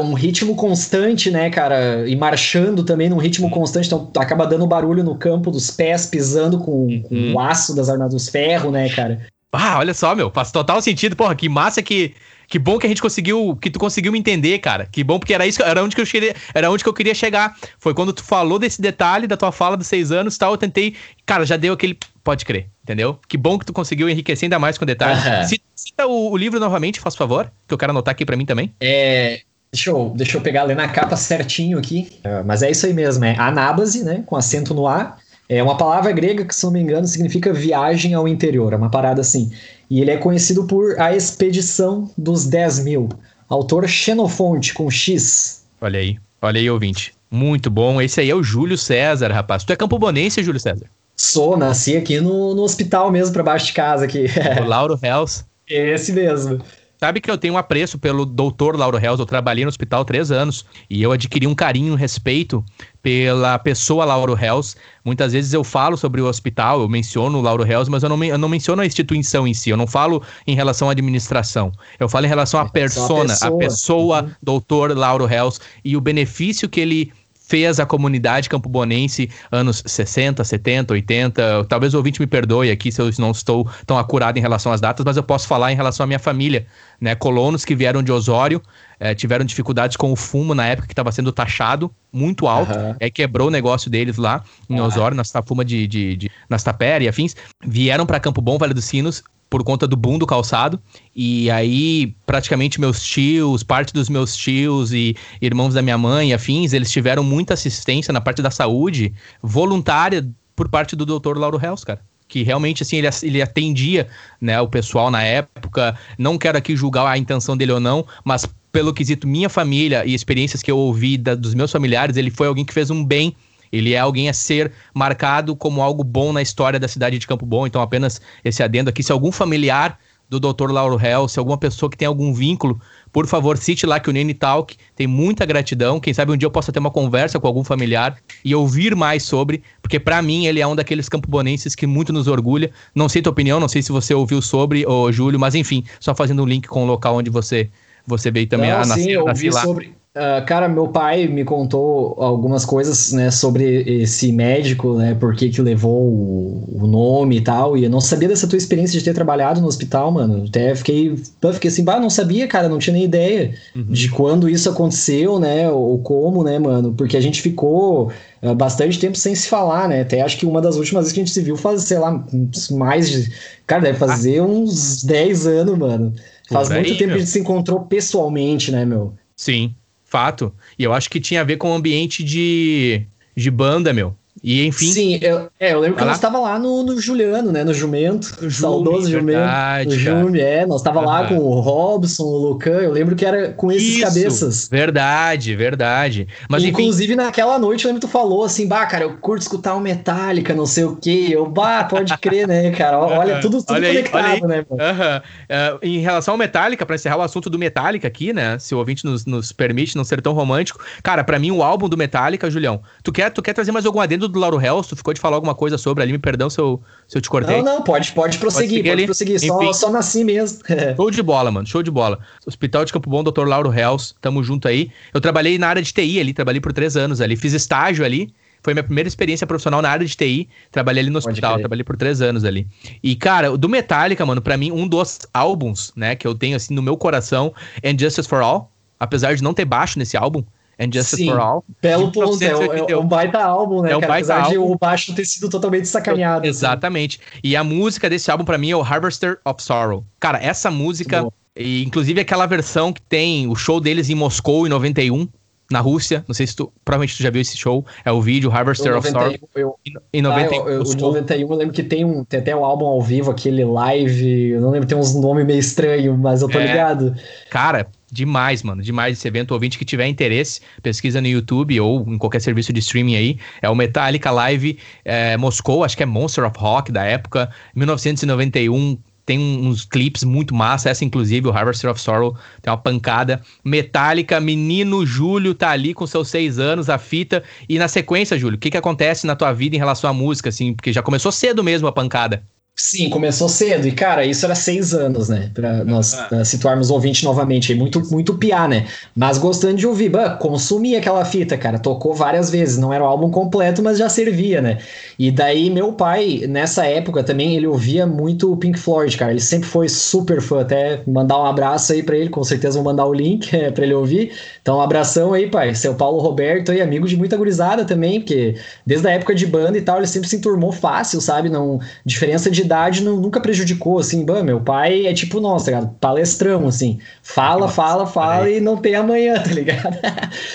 [0.00, 2.06] Um ritmo constante, né, cara?
[2.06, 6.58] E marchando também num ritmo constante, então acaba dando barulho no campo dos pés, pisando
[6.58, 7.34] com, com uhum.
[7.34, 9.26] o aço das armaduras ferro, né, cara?
[9.50, 11.16] Ah, olha só, meu, faz total sentido.
[11.16, 12.14] Porra, que massa que.
[12.48, 14.88] Que bom que a gente conseguiu, que tu conseguiu me entender, cara.
[14.90, 17.14] Que bom, porque era isso, era onde que eu queria, era onde que eu queria
[17.14, 17.54] chegar.
[17.78, 20.56] Foi quando tu falou desse detalhe da tua fala dos seis anos e tal, eu
[20.56, 20.96] tentei,
[21.26, 23.20] cara, já deu aquele, pode crer, entendeu?
[23.28, 25.52] Que bom que tu conseguiu enriquecer ainda mais com detalhes.
[25.52, 25.60] Uhum.
[25.76, 28.72] Cita, o, o, livro novamente, faz favor, que eu quero anotar aqui para mim também.
[28.80, 32.08] É, Deixa eu, deixa eu pegar ler na capa certinho aqui.
[32.24, 34.22] Uh, mas é isso aí mesmo, é anábase, né?
[34.24, 35.18] Com acento no A.
[35.48, 38.90] É uma palavra grega que, se não me engano, significa viagem ao interior, é uma
[38.90, 39.50] parada assim.
[39.88, 43.08] E ele é conhecido por A Expedição dos 10 Mil.
[43.48, 45.64] Autor Xenofonte, com X.
[45.80, 47.14] Olha aí, olha aí, ouvinte.
[47.30, 48.00] Muito bom.
[48.00, 49.64] Esse aí é o Júlio César, rapaz.
[49.64, 50.86] Tu é campobonense, Júlio César?
[51.16, 54.26] Sou, nasci aqui no, no hospital mesmo, pra baixo de casa aqui.
[54.62, 55.44] O Lauro Hells.
[55.66, 56.60] Esse mesmo.
[56.98, 59.20] Sabe que eu tenho um apreço pelo doutor Lauro Hells.
[59.20, 62.64] Eu trabalhei no hospital três anos e eu adquiri um carinho, um respeito
[63.00, 64.76] pela pessoa Lauro Hells.
[65.04, 68.22] Muitas vezes eu falo sobre o hospital, eu menciono o Lauro Hells, mas eu não,
[68.24, 69.70] eu não menciono a instituição em si.
[69.70, 71.72] Eu não falo em relação à administração.
[71.98, 74.30] Eu falo em relação à é persona, a pessoa, a pessoa uhum.
[74.42, 77.12] doutor Lauro Hells e o benefício que ele
[77.48, 81.64] fez a comunidade campobonense anos 60, 70, 80.
[81.64, 84.82] Talvez o ouvinte me perdoe aqui se eu não estou tão acurado em relação às
[84.82, 86.66] datas, mas eu posso falar em relação à minha família.
[87.00, 87.14] Né?
[87.14, 88.62] Colonos que vieram de Osório
[89.00, 92.76] eh, tiveram dificuldades com o fumo na época que estava sendo taxado muito alto.
[92.78, 92.94] Uhum.
[93.00, 97.02] É, quebrou o negócio deles lá em Osório, nas Tafuma de, de, de, nas Tapera
[97.02, 97.34] e afins.
[97.64, 100.80] Vieram para Campo Bom, Vale dos Sinos, por conta do boom do calçado.
[101.20, 106.72] E aí, praticamente meus tios, parte dos meus tios e irmãos da minha mãe, afins,
[106.72, 109.12] eles tiveram muita assistência na parte da saúde
[109.42, 111.36] voluntária por parte do Dr.
[111.36, 112.00] Lauro Hells, cara.
[112.28, 114.06] Que realmente, assim, ele, ele atendia
[114.40, 115.98] né, o pessoal na época.
[116.16, 120.14] Não quero aqui julgar a intenção dele ou não, mas pelo quesito minha família e
[120.14, 123.34] experiências que eu ouvi da, dos meus familiares, ele foi alguém que fez um bem
[123.70, 127.44] ele é alguém a ser marcado como algo bom na história da cidade de Campo
[127.44, 127.66] Bom.
[127.66, 129.02] Então, apenas esse adendo aqui.
[129.02, 129.98] Se algum familiar
[130.28, 130.70] do Dr.
[130.70, 132.78] Lauro Hell, se alguma pessoa que tem algum vínculo,
[133.12, 135.98] por favor, cite lá que o Nene Talk tem muita gratidão.
[135.98, 139.22] Quem sabe um dia eu possa ter uma conversa com algum familiar e ouvir mais
[139.22, 142.70] sobre, porque para mim ele é um daqueles campobonenses que muito nos orgulha.
[142.94, 146.14] Não sei tua opinião, não sei se você ouviu sobre, ô Júlio, mas enfim, só
[146.14, 147.70] fazendo um link com o local onde você
[148.06, 151.44] você veio também não, a nascer, sim, eu ouvi sobre Uh, cara, meu pai me
[151.44, 157.36] contou algumas coisas, né, sobre esse médico, né, por que que levou o, o, nome
[157.36, 160.46] e tal, e eu não sabia dessa tua experiência de ter trabalhado no hospital, mano,
[160.48, 161.14] até fiquei,
[161.52, 163.84] fiquei assim, bah, não sabia, cara, não tinha nem ideia uhum.
[163.84, 168.10] de quando isso aconteceu, né, ou como, né, mano, porque a gente ficou
[168.42, 171.20] uh, bastante tempo sem se falar, né, até acho que uma das últimas vezes que
[171.20, 172.24] a gente se viu faz, sei lá,
[172.72, 173.30] mais de,
[173.64, 174.44] cara, deve fazer ah.
[174.44, 176.12] uns 10 anos, mano,
[176.50, 179.12] faz muito tempo que a gente se encontrou pessoalmente, né, meu.
[179.36, 179.72] Sim.
[180.08, 180.52] Fato.
[180.78, 183.06] E eu acho que tinha a ver com o ambiente de,
[183.36, 184.16] de banda, meu.
[184.42, 184.92] E enfim.
[184.92, 187.64] Sim, eu, é, eu lembro que nós estava lá no, no, Juliano, né?
[187.64, 188.36] No Jumento.
[188.40, 189.40] Jume, saudoso Jumento.
[189.88, 190.66] O Jume, é.
[190.66, 192.78] Nós estava lá com o Robson, o Lucan.
[192.80, 194.68] Eu lembro que era com esses Isso, cabeças.
[194.68, 196.28] Verdade, verdade.
[196.48, 197.22] Mas Inclusive, enfim...
[197.22, 200.54] naquela noite, eu lembro que tu falou assim, bah, cara, eu curto escutar o Metallica,
[200.54, 201.28] não sei o quê.
[201.30, 202.98] Eu, bah, pode crer, né, cara?
[202.98, 204.64] Olha, tudo, tudo olha conectado, aí, né?
[204.68, 204.76] Uhum.
[204.78, 208.58] Uh, em relação ao Metallica, para encerrar o assunto do Metallica aqui, né?
[208.58, 210.80] Se o ouvinte nos, nos permite não ser tão romântico.
[211.02, 214.00] Cara, para mim, o álbum do Metallica, Julião, tu quer, tu quer trazer mais algum
[214.00, 214.88] adendo do Lauro Hells?
[214.88, 217.28] Tu ficou de falar alguma coisa sobre ali, me perdão se eu, se eu te
[217.28, 217.58] cortei.
[217.58, 220.60] Não, não, pode, pode prosseguir, pode, pode prosseguir, só, só nasci mesmo.
[220.96, 222.18] show de bola, mano, show de bola.
[222.46, 223.46] Hospital de Campo Bom, Dr.
[223.46, 224.90] Lauro Hells, tamo junto aí.
[225.12, 228.32] Eu trabalhei na área de TI ali, trabalhei por três anos ali, fiz estágio ali,
[228.62, 230.48] foi minha primeira experiência profissional na área de TI.
[230.70, 232.66] Trabalhei ali no hospital, trabalhei por três anos ali.
[233.02, 236.74] E, cara, do Metallica, mano, para mim, um dos álbuns, né, que eu tenho, assim,
[236.74, 238.72] no meu coração, é Justice for All.
[239.00, 240.42] Apesar de não ter baixo nesse álbum,
[240.78, 241.64] And Justice Sim, for All.
[241.82, 243.90] Belo ponto, é, é, um baita álbum, né?
[243.90, 244.12] É um cara?
[244.12, 244.66] baita Apesar álbum.
[244.66, 246.40] de o baixo ter sido totalmente sacaneado.
[246.40, 246.48] Assim.
[246.48, 247.20] Exatamente.
[247.20, 247.40] Assim.
[247.42, 250.04] E a música desse álbum, para mim, é o Harvester of Sorrow.
[250.20, 251.26] Cara, essa música,
[251.56, 255.28] e inclusive aquela versão que tem o show deles em Moscou em 91,
[255.70, 256.24] na Rússia.
[256.26, 256.72] Não sei se tu.
[256.84, 257.84] Provavelmente tu já viu esse show.
[258.04, 259.34] É o vídeo Harvester of Sorrow.
[259.54, 259.78] Eu,
[260.12, 260.62] em 91.
[260.62, 263.30] Ah, eu, eu, 91 eu lembro que tem, um, tem até um álbum ao vivo,
[263.30, 264.50] aquele live.
[264.50, 267.14] Eu não lembro, tem uns nomes meio estranhos, mas eu tô é, ligado.
[267.50, 269.52] Cara, Demais, mano, demais esse evento.
[269.52, 273.38] Ouvinte que tiver interesse, pesquisa no YouTube ou em qualquer serviço de streaming aí.
[273.60, 278.98] É o Metallica Live é, Moscou, acho que é Monster of Rock da época, 1991.
[279.26, 280.88] Tem uns clipes muito massa.
[280.88, 283.42] Essa, inclusive, o Harvester of Sorrow tem uma pancada.
[283.62, 287.44] Metallica, menino Júlio tá ali com seus seis anos, a fita.
[287.68, 290.48] E na sequência, Júlio, o que, que acontece na tua vida em relação à música,
[290.48, 290.72] assim?
[290.72, 292.42] Porque já começou cedo mesmo a pancada.
[292.80, 293.88] Sim, começou cedo.
[293.88, 295.50] E, cara, isso era seis anos, né?
[295.52, 296.44] Pra nós ah.
[296.44, 297.74] situarmos o ouvinte novamente.
[297.74, 298.86] Muito, muito piá, né?
[299.16, 300.10] Mas gostando de ouvir.
[300.10, 301.80] Bah, consumi aquela fita, cara.
[301.80, 302.78] Tocou várias vezes.
[302.78, 304.78] Não era o álbum completo, mas já servia, né?
[305.18, 309.32] E daí, meu pai, nessa época também, ele ouvia muito o Pink Floyd, cara.
[309.32, 310.60] Ele sempre foi super fã.
[310.60, 312.30] Até mandar um abraço aí pra ele.
[312.30, 314.30] Com certeza vou mandar o link é, pra ele ouvir.
[314.62, 315.74] Então, um abração aí, pai.
[315.74, 318.20] Seu Paulo Roberto aí, amigo de muita gurizada também.
[318.20, 318.54] Porque
[318.86, 321.48] desde a época de banda e tal, ele sempre se enturmou fácil, sabe?
[321.48, 321.80] Não...
[322.06, 325.94] Diferença de idade não, nunca prejudicou, assim, bah, meu pai é tipo, nossa, tá ligado?
[325.98, 329.98] Palestrão, assim, fala, nossa, fala, fala e não tem amanhã, tá ligado?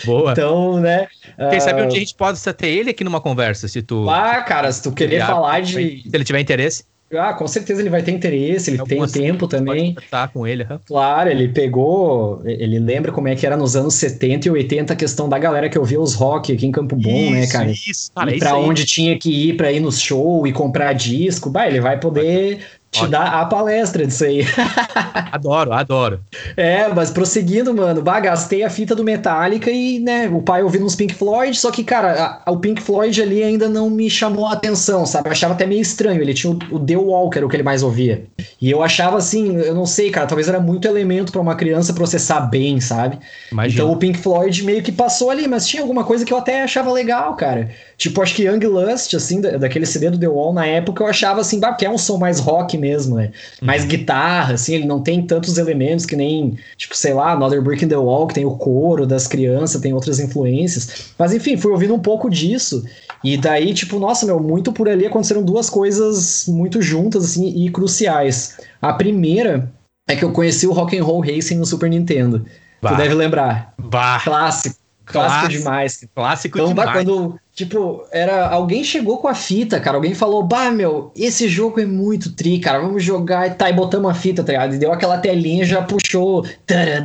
[0.06, 0.32] Boa.
[0.32, 1.08] Então, né?
[1.50, 1.62] Quem uh...
[1.62, 4.10] sabe um dia a gente pode ter ele aqui numa conversa, se tu...
[4.10, 5.74] Ah, cara, se tu querer falar de...
[5.74, 6.86] Se ele tiver interesse.
[7.12, 9.96] Ah, com certeza ele vai ter interesse, ele tem tempo também.
[10.10, 10.80] Tá com ele, uhum.
[10.86, 14.96] Claro, ele pegou, ele lembra como é que era nos anos 70 e 80 a
[14.96, 17.72] questão da galera que ouvia os rock aqui em Campo Bom, né, isso, né, cara?
[17.72, 21.50] Isso, cara, e pra onde tinha que ir pra ir no show e comprar disco,
[21.50, 22.60] bah, ele vai poder
[22.94, 24.46] te dar a palestra disso aí.
[25.32, 26.20] adoro, adoro.
[26.56, 30.86] É, mas prosseguindo, mano, bah, gastei a fita do Metallica e, né, o pai ouvindo
[30.86, 34.46] uns Pink Floyd, só que, cara, a, o Pink Floyd ali ainda não me chamou
[34.46, 35.28] a atenção, sabe?
[35.28, 36.22] Eu achava até meio estranho.
[36.22, 38.26] Ele tinha o, o The Walker, o que ele mais ouvia.
[38.62, 41.94] E eu achava assim, eu não sei, cara, talvez era muito elemento para uma criança
[41.94, 43.18] processar bem, sabe?
[43.52, 43.82] Imagina.
[43.82, 46.64] Então o Pink Floyd meio que passou ali, mas tinha alguma coisa que eu até
[46.64, 47.72] achava legal, cara.
[47.98, 51.42] Tipo, acho que Young Lust, assim, daquele CD do The Wall na época, eu achava
[51.42, 53.32] assim, bah, que é um som mais rock mesmo, né?
[53.62, 53.88] Mais uhum.
[53.88, 57.88] guitarra, assim, ele não tem tantos elementos que nem, tipo, sei lá, Another Brick in
[57.88, 61.14] the Wall, que tem o coro das crianças, tem outras influências.
[61.18, 62.84] Mas enfim, fui ouvindo um pouco disso.
[63.24, 67.70] E daí, tipo, nossa, meu, muito por ali aconteceram duas coisas muito juntas, assim, e
[67.70, 68.58] cruciais.
[68.82, 69.72] A primeira
[70.10, 72.46] é que eu conheci o Rock and Roll Racing no Super Nintendo.
[72.82, 72.92] Bah.
[72.92, 73.74] Tu deve lembrar.
[73.78, 74.20] Bah.
[74.22, 74.83] Clássico.
[75.06, 76.06] Clássico demais.
[76.16, 76.92] Clássico então, demais.
[76.92, 78.48] quando, tipo, era.
[78.48, 79.98] Alguém chegou com a fita, cara.
[79.98, 82.80] Alguém falou, bah, meu, esse jogo é muito tri, cara.
[82.80, 84.76] Vamos jogar e tá, e botamos a fita, tá ligado?
[84.76, 86.46] E deu aquela telinha já puxou.
[86.66, 87.02] Tará,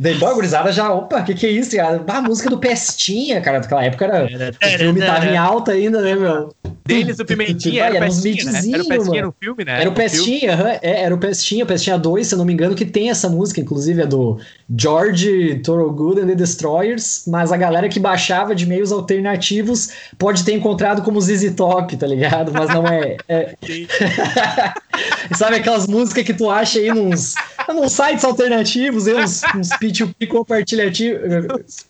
[0.00, 1.76] Daí, a gurizada já, opa, que que é isso?
[1.80, 6.00] A, a música do Pestinha, cara, naquela época era, o filme tava em alta ainda,
[6.00, 6.54] né, meu?
[6.88, 8.60] Deles, o Pimentinha, era, era, o Pestinha, né?
[8.72, 9.80] era o Pestinha no filme, né?
[9.80, 12.74] Era o Pestinha, uhum, é, era o Pestinha, Pestinha 2, se eu não me engano,
[12.74, 14.38] que tem essa música, inclusive é do
[14.74, 20.54] George Thorogood and the Destroyers, mas a galera que baixava de meios alternativos pode ter
[20.54, 22.52] encontrado como ZZ Top, tá ligado?
[22.52, 23.18] Mas não é...
[23.28, 23.54] é...
[25.36, 27.34] Sabe aquelas músicas que tu acha aí nos,
[27.72, 31.18] nos sites alternativos, uns, uns P2P compartilhativo.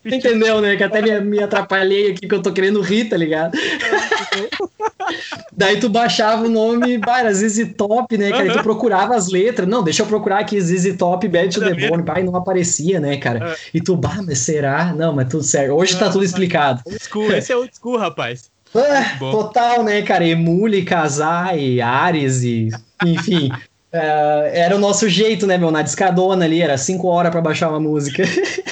[0.05, 0.77] Entendeu, né?
[0.77, 3.57] Que até me, me atrapalhei aqui que eu tô querendo rir, tá ligado?
[5.53, 8.45] Daí tu baixava o nome, era ZZ Top, né, cara?
[8.45, 8.53] Uhum.
[8.53, 9.69] Tu procurava as letras.
[9.69, 12.05] Não, deixa eu procurar aqui ZZ Top, Bad to the Bone.
[12.05, 13.49] Pai, não aparecia, né, cara?
[13.49, 13.55] Uhum.
[13.75, 14.93] E tu, bah, mas será?
[14.95, 15.73] Não, mas tudo certo.
[15.73, 16.83] Hoje tá tudo explicado.
[16.85, 18.51] Old school, esse é old school, rapaz.
[18.75, 20.27] Ah, total, né, cara?
[20.27, 22.69] Emule, casar e Ares e.
[23.05, 23.51] Enfim.
[23.93, 25.71] Uh, era o nosso jeito, né, meu?
[25.71, 28.23] Na discadona ali, era cinco horas para baixar uma música.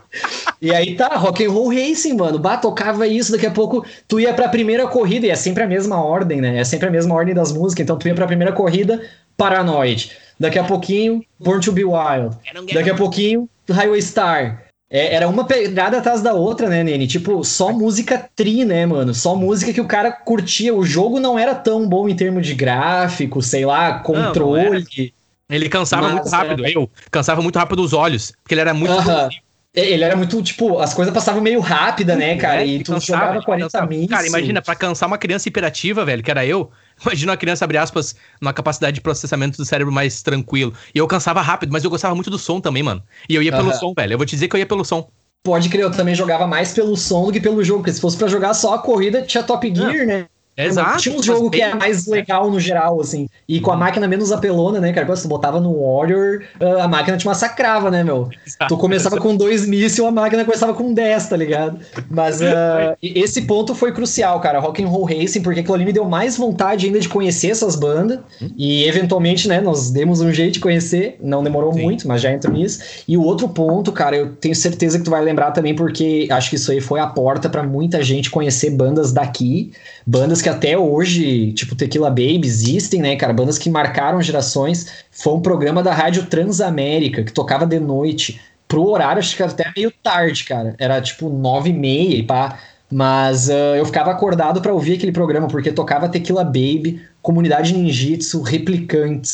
[0.60, 2.38] e aí tá, rock and roll racing, mano.
[2.38, 5.66] Bah, tocava isso, daqui a pouco tu ia pra primeira corrida, e é sempre a
[5.66, 6.58] mesma ordem, né?
[6.58, 7.84] É sempre a mesma ordem das músicas.
[7.84, 9.02] Então tu ia pra primeira corrida,
[9.36, 10.12] Paranoid.
[10.38, 12.36] Daqui a pouquinho, Born to Be Wild.
[12.74, 14.65] Daqui a pouquinho, Highway Star.
[14.96, 17.06] É, era uma pegada atrás da outra, né, Nene?
[17.06, 19.12] Tipo, só música tri, né, mano?
[19.12, 20.74] Só música que o cara curtia.
[20.74, 24.70] O jogo não era tão bom em termos de gráfico, sei lá, controle.
[24.70, 25.16] Não, não
[25.50, 26.64] ele cansava Mas, muito rápido.
[26.64, 26.74] É...
[26.74, 28.94] Eu cansava muito rápido os olhos, porque ele era muito.
[28.94, 29.28] Uh -huh.
[29.74, 32.62] Ele era muito, tipo, as coisas passavam meio rápida, né, cara?
[32.62, 34.08] É, e tu cansava, jogava 40 mil.
[34.08, 36.70] Cara, imagina, pra cansar uma criança hiperativa, velho, que era eu,
[37.00, 40.72] imagina uma criança, abre aspas, numa capacidade de processamento do cérebro mais tranquilo.
[40.94, 43.02] E eu cansava rápido, mas eu gostava muito do som também, mano.
[43.28, 44.14] E eu ia pelo som, velho.
[44.14, 45.08] Eu vou te dizer que eu ia pelo som.
[45.44, 48.16] Pode crer, eu também jogava mais pelo som do que pelo jogo, porque se fosse
[48.16, 50.26] para jogar só a corrida, tinha Top Gear, né?
[50.56, 50.98] Exato.
[50.98, 53.28] Tinha um jogo que é mais legal no geral, assim.
[53.46, 53.80] E com a uhum.
[53.80, 55.06] máquina menos apelona, né, cara?
[55.06, 58.28] Quando tu botava no Warrior, ah, a máquina te massacrava, né, meu?
[58.46, 58.68] Exato.
[58.68, 61.78] Tu começava com dois mísseis, a máquina começava com 10, tá ligado?
[62.08, 64.58] Mas uh, esse ponto foi crucial, cara.
[64.58, 67.76] Rock and Roll Racing, porque aquilo ali me deu mais vontade ainda de conhecer essas
[67.76, 68.20] bandas.
[68.40, 68.50] Hum.
[68.56, 71.18] E eventualmente, né, nós demos um jeito de conhecer.
[71.20, 71.82] Não demorou Sim.
[71.82, 72.80] muito, mas já entro nisso.
[73.06, 76.48] E o outro ponto, cara, eu tenho certeza que tu vai lembrar também, porque acho
[76.48, 79.72] que isso aí foi a porta para muita gente conhecer bandas daqui.
[80.06, 83.32] Bandas que até hoje, tipo Tequila Baby, existem, né, cara?
[83.32, 85.04] Bandas que marcaram gerações.
[85.10, 88.40] Foi um programa da Rádio Transamérica, que tocava de noite.
[88.68, 90.74] Pro horário, acho que era até meio tarde, cara.
[90.78, 92.58] Era tipo nove e meia e pá.
[92.90, 98.42] Mas uh, eu ficava acordado para ouvir aquele programa, porque tocava Tequila Baby, Comunidade Ninjitsu,
[98.42, 99.32] Replicantes.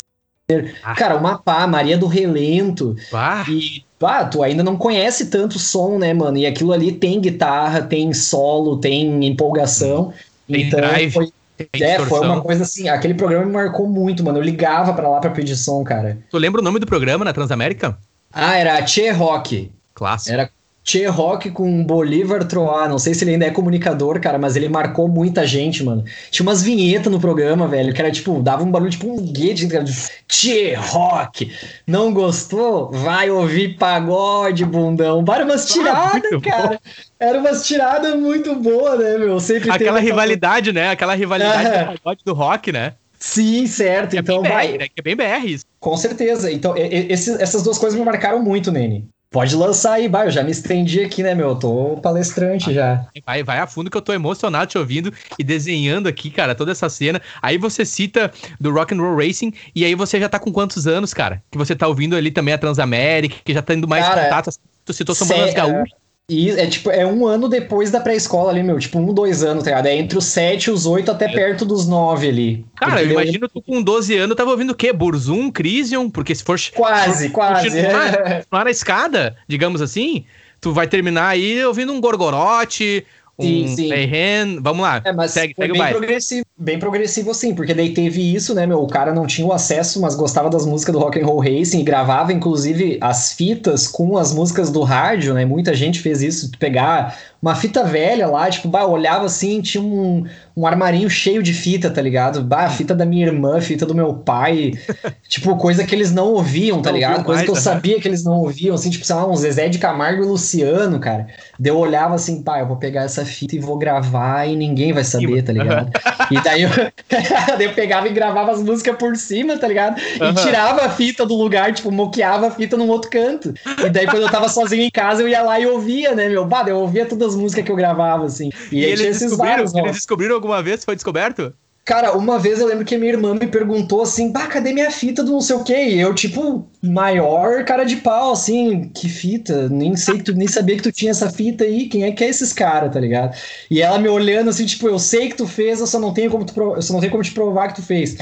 [0.83, 0.95] Ah.
[0.95, 2.97] Cara, o Mapá, Maria do Relento.
[3.13, 3.45] Ah.
[3.49, 6.37] E, pá, tu ainda não conhece tanto som, né, mano?
[6.39, 10.13] E aquilo ali tem guitarra, tem solo, tem empolgação.
[10.53, 11.33] Tem então, drive, foi,
[11.75, 14.39] é, foi uma coisa assim, aquele programa me marcou muito, mano.
[14.39, 16.19] Eu ligava para lá pra pedir som, cara.
[16.31, 17.97] Tu lembra o nome do programa na Transamérica?
[18.33, 19.71] Ah, era Che Rock.
[19.95, 20.33] Clássico.
[20.33, 20.51] Era
[20.85, 22.89] Che Rock com Bolívar Troá.
[22.89, 26.05] Não sei se ele ainda é comunicador, cara, mas ele marcou muita gente, mano.
[26.31, 29.69] Tinha umas vinhetas no programa, velho, que era tipo, dava um barulho tipo um guete,
[29.69, 29.85] cara,
[30.29, 31.53] Che Rock.
[31.87, 32.91] Não gostou?
[32.91, 35.25] Vai ouvir pagode, bundão.
[35.25, 36.69] Várias umas ah, tiradas, cara.
[36.69, 36.79] Bom.
[37.21, 39.39] Era umas tiradas muito boas, né, meu?
[39.39, 40.91] Sempre Aquela rivalidade, né?
[40.91, 41.85] Aquela rivalidade é.
[41.85, 42.95] do pagode do rock, né?
[43.23, 44.17] Sim, certo.
[44.17, 44.79] É então, BR, vai.
[44.79, 44.89] Né?
[44.97, 45.65] É bem BR isso.
[45.79, 46.51] Com certeza.
[46.51, 49.09] Então, esse, essas duas coisas me marcaram muito, Nene.
[49.33, 50.27] Pode lançar aí, vai.
[50.27, 51.49] Eu já me estendi aqui, né, meu?
[51.49, 53.07] Eu tô palestrante ah, já.
[53.25, 56.71] Vai, vai a fundo que eu tô emocionado te ouvindo e desenhando aqui, cara, toda
[56.71, 57.21] essa cena.
[57.41, 58.31] Aí você cita
[58.61, 61.43] do Rock and Roll Racing e aí você já tá com quantos anos, cara?
[61.51, 64.51] Que você tá ouvindo ali também a Transamérica, que já tá indo mais cara, contato.
[64.85, 66.02] Tu citou São Bandas Gaúchas.
[66.31, 68.79] E é tipo, é um ano depois da pré-escola ali, meu.
[68.79, 69.87] Tipo, um, dois anos, tá ligado?
[69.87, 71.33] É entre os sete e os oito até é.
[71.33, 72.65] perto dos nove ali.
[72.77, 74.93] Cara, eu imagino tu com 12 anos tava ouvindo o quê?
[74.93, 76.09] Burzum, Crisium?
[76.09, 76.59] Porque se for.
[76.75, 77.69] Quase, for, quase.
[77.69, 80.25] Continuar, continuar na escada, digamos assim,
[80.61, 83.05] tu vai terminar aí ouvindo um Gorgorote,
[83.43, 84.61] sim, sim.
[84.61, 85.01] vamos lá.
[85.05, 88.83] É, mas segue, segue bem, progressivo, bem progressivo sim, porque daí teve isso, né, meu?
[88.83, 91.81] O cara não tinha o acesso, mas gostava das músicas do Rock and Roll Racing
[91.81, 95.45] e gravava, inclusive, as fitas com as músicas do rádio, né?
[95.45, 99.83] Muita gente fez isso, pegar uma fita velha lá, tipo, bah, eu olhava assim, tinha
[99.83, 100.25] um,
[100.57, 102.41] um armarinho cheio de fita, tá ligado?
[102.41, 104.71] Bah, fita da minha irmã, fita do meu pai,
[105.29, 107.25] tipo, coisa que eles não ouviam, tá não ligado?
[107.25, 109.69] Coisa mais, que eu sabia que eles não ouviam, assim, tipo, sei lá, um Zezé
[109.69, 111.27] de Camargo e Luciano, cara.
[111.59, 114.93] Daí eu olhava assim, pá, eu vou pegar essa fita e vou gravar e ninguém
[114.93, 115.91] vai saber, tá ligado?
[116.31, 116.71] e daí eu,
[117.59, 120.01] daí eu pegava e gravava as músicas por cima, tá ligado?
[120.01, 123.53] E tirava a fita do lugar, tipo, moqueava a fita num outro canto.
[123.85, 126.45] E daí quando eu tava sozinho em casa, eu ia lá e ouvia, né, meu?
[126.45, 128.51] Bah, eu ouvia todas as músicas que eu gravava, assim.
[128.71, 130.85] E, e eles, descobriram, vários, eles descobriram alguma vez?
[130.85, 131.55] Foi descoberto?
[131.85, 135.25] Cara, uma vez eu lembro que minha irmã me perguntou assim, bah, cadê minha fita
[135.25, 135.89] do não sei o quê?
[135.89, 139.69] E eu, tipo, maior cara de pau, assim, que fita?
[139.69, 142.23] Nem sei que tu nem sabia que tu tinha essa fita aí, quem é que
[142.23, 143.37] é esses caras, tá ligado?
[143.69, 146.31] E ela me olhando assim, tipo, eu sei que tu fez, eu só não tenho
[146.31, 148.17] como, tu eu só não tenho como te provar que tu fez.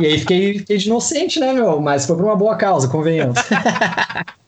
[0.00, 1.80] E aí fiquei, fiquei de inocente, né, meu?
[1.80, 3.38] Mas foi por uma boa causa, convenhamos.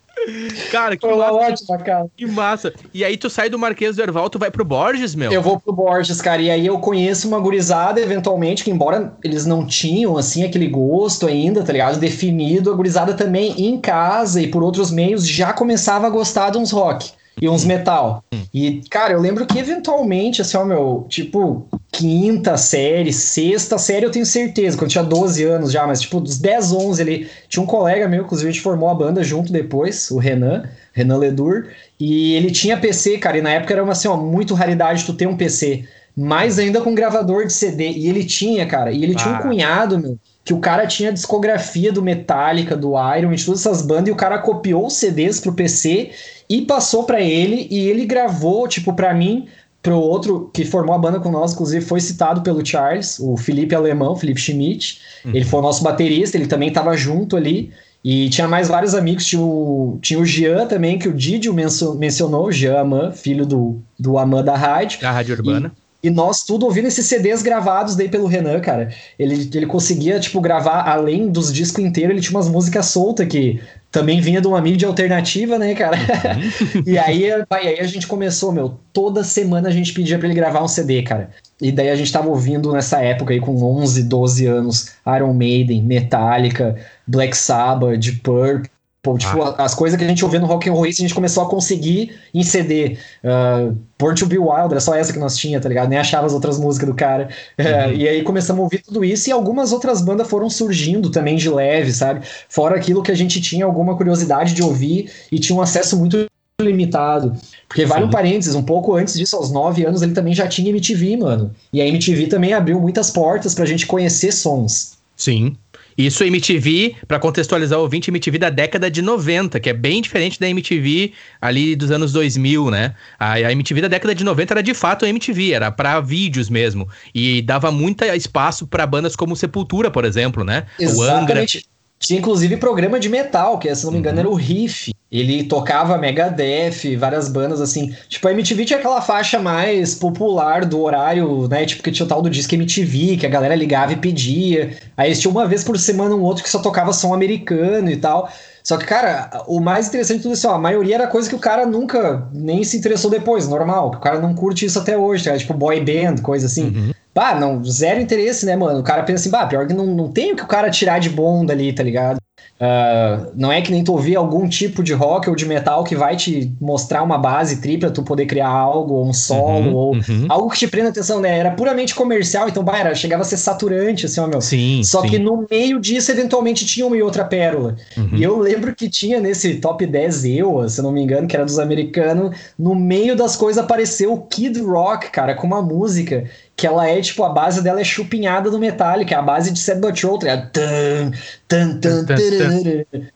[0.70, 1.32] Cara, que Foi massa.
[1.34, 2.06] ótima, cara.
[2.16, 2.72] Que massa.
[2.92, 5.30] E aí tu sai do Marquês do Erval, tu vai pro Borges, meu?
[5.30, 6.40] Eu vou pro Borges, cara.
[6.42, 11.26] E aí eu conheço uma gurizada, eventualmente, que embora eles não tinham, assim, aquele gosto
[11.26, 11.98] ainda, tá ligado?
[11.98, 16.58] Definido, a gurizada também em casa e por outros meios já começava a gostar de
[16.58, 17.10] uns rock
[17.40, 18.24] e uns metal.
[18.32, 18.42] Hum.
[18.52, 24.10] E, cara, eu lembro que eventualmente, assim, ó, meu, tipo, quinta série, sexta série, eu
[24.10, 27.66] tenho certeza, quando tinha 12 anos já, mas, tipo, dos 10, 11 ali, tinha um
[27.66, 31.66] colega meu, inclusive a gente formou a banda junto depois, o Renan, Renan Ledur,
[32.00, 35.12] e ele tinha PC, cara, e na época era uma, assim, ó, muito raridade tu
[35.12, 35.84] ter um PC,
[36.16, 39.16] mais ainda com gravador de CD, e ele tinha, cara, e ele ah.
[39.16, 43.44] tinha um cunhado, meu, que o cara tinha a discografia do Metallica, do Iron, de
[43.44, 46.12] todas essas bandas, e o cara copiou os CDs pro PC
[46.48, 49.46] e passou para ele, e ele gravou, tipo, para mim,
[49.82, 53.74] pro outro que formou a banda com nós, inclusive foi citado pelo Charles, o Felipe
[53.74, 55.00] Alemão, Felipe Schmidt.
[55.24, 55.30] Uhum.
[55.32, 57.72] Ele foi o nosso baterista, ele também tava junto ali.
[58.04, 62.46] E tinha mais vários amigos, tinha o, tinha o Jean também, que o Didio mencionou,
[62.46, 65.00] o Jean Aman, filho do, do Aman da rádio.
[65.00, 65.72] Da Rádio Urbana.
[66.02, 68.92] E, e nós tudo ouvindo esses CDs gravados daí pelo Renan, cara.
[69.18, 73.60] Ele, ele conseguia, tipo, gravar, além dos discos inteiros, ele tinha umas músicas soltas que
[73.96, 75.96] também vinha de uma mídia alternativa, né, cara?
[75.96, 76.82] Uhum.
[76.86, 80.62] e aí, aí a gente começou, meu, toda semana a gente pedia para ele gravar
[80.62, 81.30] um CD, cara.
[81.58, 85.82] E daí a gente tava ouvindo nessa época aí, com 11, 12 anos, Iron Maiden,
[85.82, 86.76] Metallica,
[87.06, 88.70] Black Sabbath, Deep Purple,
[89.06, 89.54] Pô, tipo, ah.
[89.58, 91.48] as coisas que a gente ouvia no Rock and Roll Race, a gente começou a
[91.48, 92.98] conseguir em CD.
[93.22, 95.88] Uh, Born to Be Wild, era só essa que nós tinha, tá ligado?
[95.88, 97.28] Nem achava as outras músicas do cara.
[97.56, 97.92] É, uhum.
[97.92, 101.36] Uh, e aí começamos a ouvir tudo isso e algumas outras bandas foram surgindo também
[101.36, 102.26] de leve, sabe?
[102.48, 106.26] Fora aquilo que a gente tinha alguma curiosidade de ouvir e tinha um acesso muito
[106.60, 107.34] limitado.
[107.68, 110.68] Porque vale um parênteses, um pouco antes disso, aos 9 anos, ele também já tinha
[110.70, 111.54] MTV, mano.
[111.72, 114.96] E a MTV também abriu muitas portas pra gente conhecer sons.
[115.16, 115.56] Sim.
[115.96, 120.38] Isso MTV, para contextualizar o ouvinte, MTV da década de 90, que é bem diferente
[120.38, 122.94] da MTV ali dos anos 2000, né?
[123.18, 126.88] A, a MTV da década de 90 era de fato MTV, era para vídeos mesmo.
[127.14, 130.66] E dava muito espaço para bandas como Sepultura, por exemplo, né?
[130.78, 131.58] Exatamente.
[131.58, 131.75] O Angra.
[132.06, 134.20] Tinha inclusive programa de metal, que se não me engano uhum.
[134.20, 134.92] era o Riff.
[135.10, 137.94] Ele tocava Megadeth, várias bandas assim.
[138.08, 141.64] Tipo, a MTV tinha aquela faixa mais popular do horário, né?
[141.64, 144.76] Tipo, que tinha o tal do disco MTV, que a galera ligava e pedia.
[144.96, 148.30] Aí tinha uma vez por semana um outro que só tocava som americano e tal.
[148.66, 151.36] Só que, cara, o mais interessante de tudo isso, ó, a maioria era coisa que
[151.36, 153.90] o cara nunca nem se interessou depois, normal.
[153.90, 155.38] O cara não curte isso até hoje, tá?
[155.38, 156.64] Tipo, boy band, coisa assim.
[156.76, 156.92] Uhum.
[157.14, 158.80] Bah, não, zero interesse, né, mano?
[158.80, 160.98] O cara pensa assim, bah, pior que não, não tem o que o cara tirar
[160.98, 162.18] de bom dali, tá ligado?
[162.58, 165.94] Uh, não é que nem tu ouvir algum tipo de rock ou de metal que
[165.94, 169.94] vai te mostrar uma base tripla, tu poder criar algo, ou um solo, uhum, ou
[169.94, 170.26] uhum.
[170.26, 171.38] algo que te prenda atenção, né?
[171.38, 174.40] Era puramente comercial, então, bah, era, chegava a ser saturante, assim, ó, meu.
[174.40, 175.08] Sim, Só sim.
[175.08, 177.76] que no meio disso, eventualmente, tinha uma e outra pérola.
[177.94, 178.10] Uhum.
[178.14, 181.44] E eu lembro que tinha nesse top 10 eu, se não me engano, que era
[181.44, 186.24] dos americanos, no meio das coisas apareceu o Kid Rock, cara, com uma música
[186.56, 189.58] que ela é, tipo, a base dela é chupinhada do Metallica, é a base de
[189.58, 191.10] Sad But True, tá tan,
[191.46, 192.16] tan, tan, tan,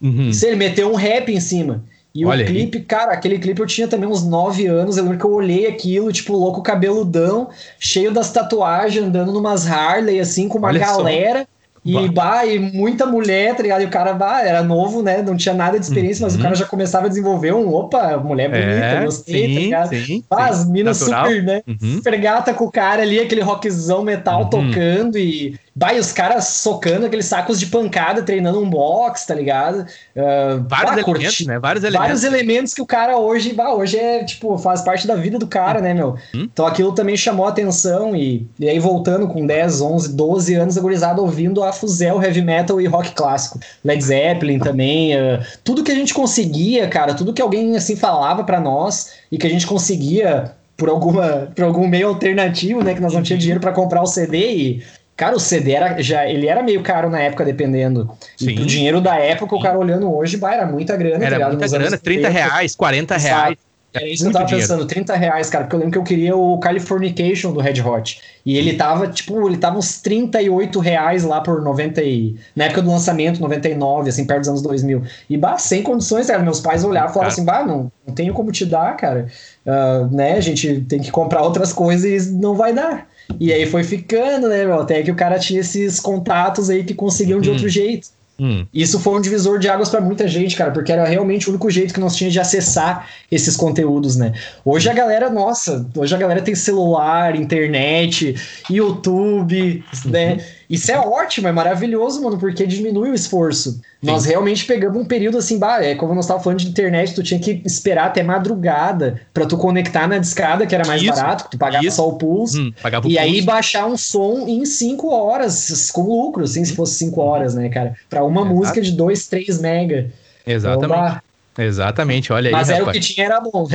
[0.00, 0.30] uhum.
[0.42, 1.82] Ele meteu um rap em cima.
[2.14, 2.84] E Olha o clipe, aí.
[2.84, 4.96] cara, aquele clipe eu tinha também uns 9 anos.
[4.96, 10.18] Eu lembro que eu olhei aquilo, tipo, louco cabeludão, cheio das tatuagens, andando numas Harley,
[10.18, 11.46] assim, com uma Olha galera.
[11.84, 12.12] E, bah.
[12.12, 13.82] bah, e muita mulher, tá ligado?
[13.82, 15.22] E o cara, bah, era novo, né?
[15.22, 16.30] Não tinha nada de experiência, uhum.
[16.30, 19.60] mas o cara já começava a desenvolver um, opa, mulher bonita, é, gostei, sim, tá
[19.60, 19.88] ligado?
[19.94, 20.50] Sim, bah, sim.
[20.50, 21.62] as minas super, né?
[21.66, 21.94] Uhum.
[21.96, 24.50] Super gata com o cara ali, aquele rockzão metal uhum.
[24.50, 25.58] tocando e
[25.94, 29.86] E os caras socando aqueles sacos de pancada, treinando um box, tá ligado?
[30.14, 31.58] Uh, vários bah, elementos, curti, né?
[31.58, 32.06] Vários elementos.
[32.06, 35.46] Vários elementos que o cara hoje, bah, hoje é, tipo, faz parte da vida do
[35.46, 36.16] cara, né, meu?
[36.34, 36.48] Hum?
[36.52, 40.76] Então aquilo também chamou a atenção e, e aí voltando com 10, 11, 12 anos,
[40.76, 43.58] agorizado ouvindo a Fuzel, heavy metal e rock clássico.
[43.82, 48.44] Led Zeppelin também, uh, tudo que a gente conseguia, cara, tudo que alguém, assim, falava
[48.44, 53.00] para nós e que a gente conseguia por alguma por algum meio alternativo, né, que
[53.00, 54.82] nós não tínhamos dinheiro para comprar o CD e
[55.20, 58.10] Cara, o CD era, já, ele era meio caro na época, dependendo.
[58.38, 58.52] Sim.
[58.52, 61.22] E o dinheiro da época, o cara olhando hoje, bah, era muita grana.
[61.22, 63.58] Era tá muita grana, 30 reais, 40 reais.
[63.92, 64.66] Era isso que eu tava dinheiro.
[64.66, 68.18] pensando, 30 reais, cara, porque eu lembro que eu queria o Californication do Red Hot.
[68.46, 72.36] E ele tava, tipo, ele tava uns 38 reais lá por 90 e...
[72.56, 75.02] Na época do lançamento, 99, assim, perto dos anos 2000.
[75.28, 76.42] E, bah, sem condições, cara.
[76.42, 79.26] Meus pais olhavam e falavam assim, bah, não, não tenho como te dar, cara.
[79.66, 83.09] Uh, né, a gente tem que comprar outras coisas e não vai dar.
[83.38, 84.80] E aí foi ficando, né, meu?
[84.80, 87.70] Até que o cara tinha esses contatos aí que conseguiam de outro hum.
[87.70, 88.08] jeito.
[88.40, 88.66] Hum.
[88.72, 91.70] Isso foi um divisor de águas para muita gente, cara, porque era realmente o único
[91.70, 94.32] jeito que nós tínhamos de acessar esses conteúdos, né?
[94.64, 98.34] Hoje a galera, nossa, hoje a galera tem celular, internet,
[98.70, 100.38] YouTube, né?
[100.70, 103.72] Isso é ótimo, é maravilhoso, mano, porque diminui o esforço.
[103.72, 103.80] Sim.
[104.00, 107.24] Nós realmente pegamos um período assim, bah, é como nós estávamos falando de internet, tu
[107.24, 111.48] tinha que esperar até madrugada para tu conectar na discada, que era mais isso, barato,
[111.50, 111.96] tu pagava isso.
[111.96, 112.60] só o pulse.
[112.60, 113.18] Hum, pagava o e pulse.
[113.18, 117.68] aí baixar um som em 5 horas, com lucro, assim, se fosse 5 horas, né,
[117.68, 117.94] cara?
[118.08, 120.08] Para uma música de 2, 3 mega.
[120.46, 120.84] Exatamente.
[120.84, 121.22] Então, bah,
[121.58, 122.60] Exatamente, olha Mas aí.
[122.60, 122.96] Mas era rapaz.
[122.96, 123.66] o que tinha, era bom.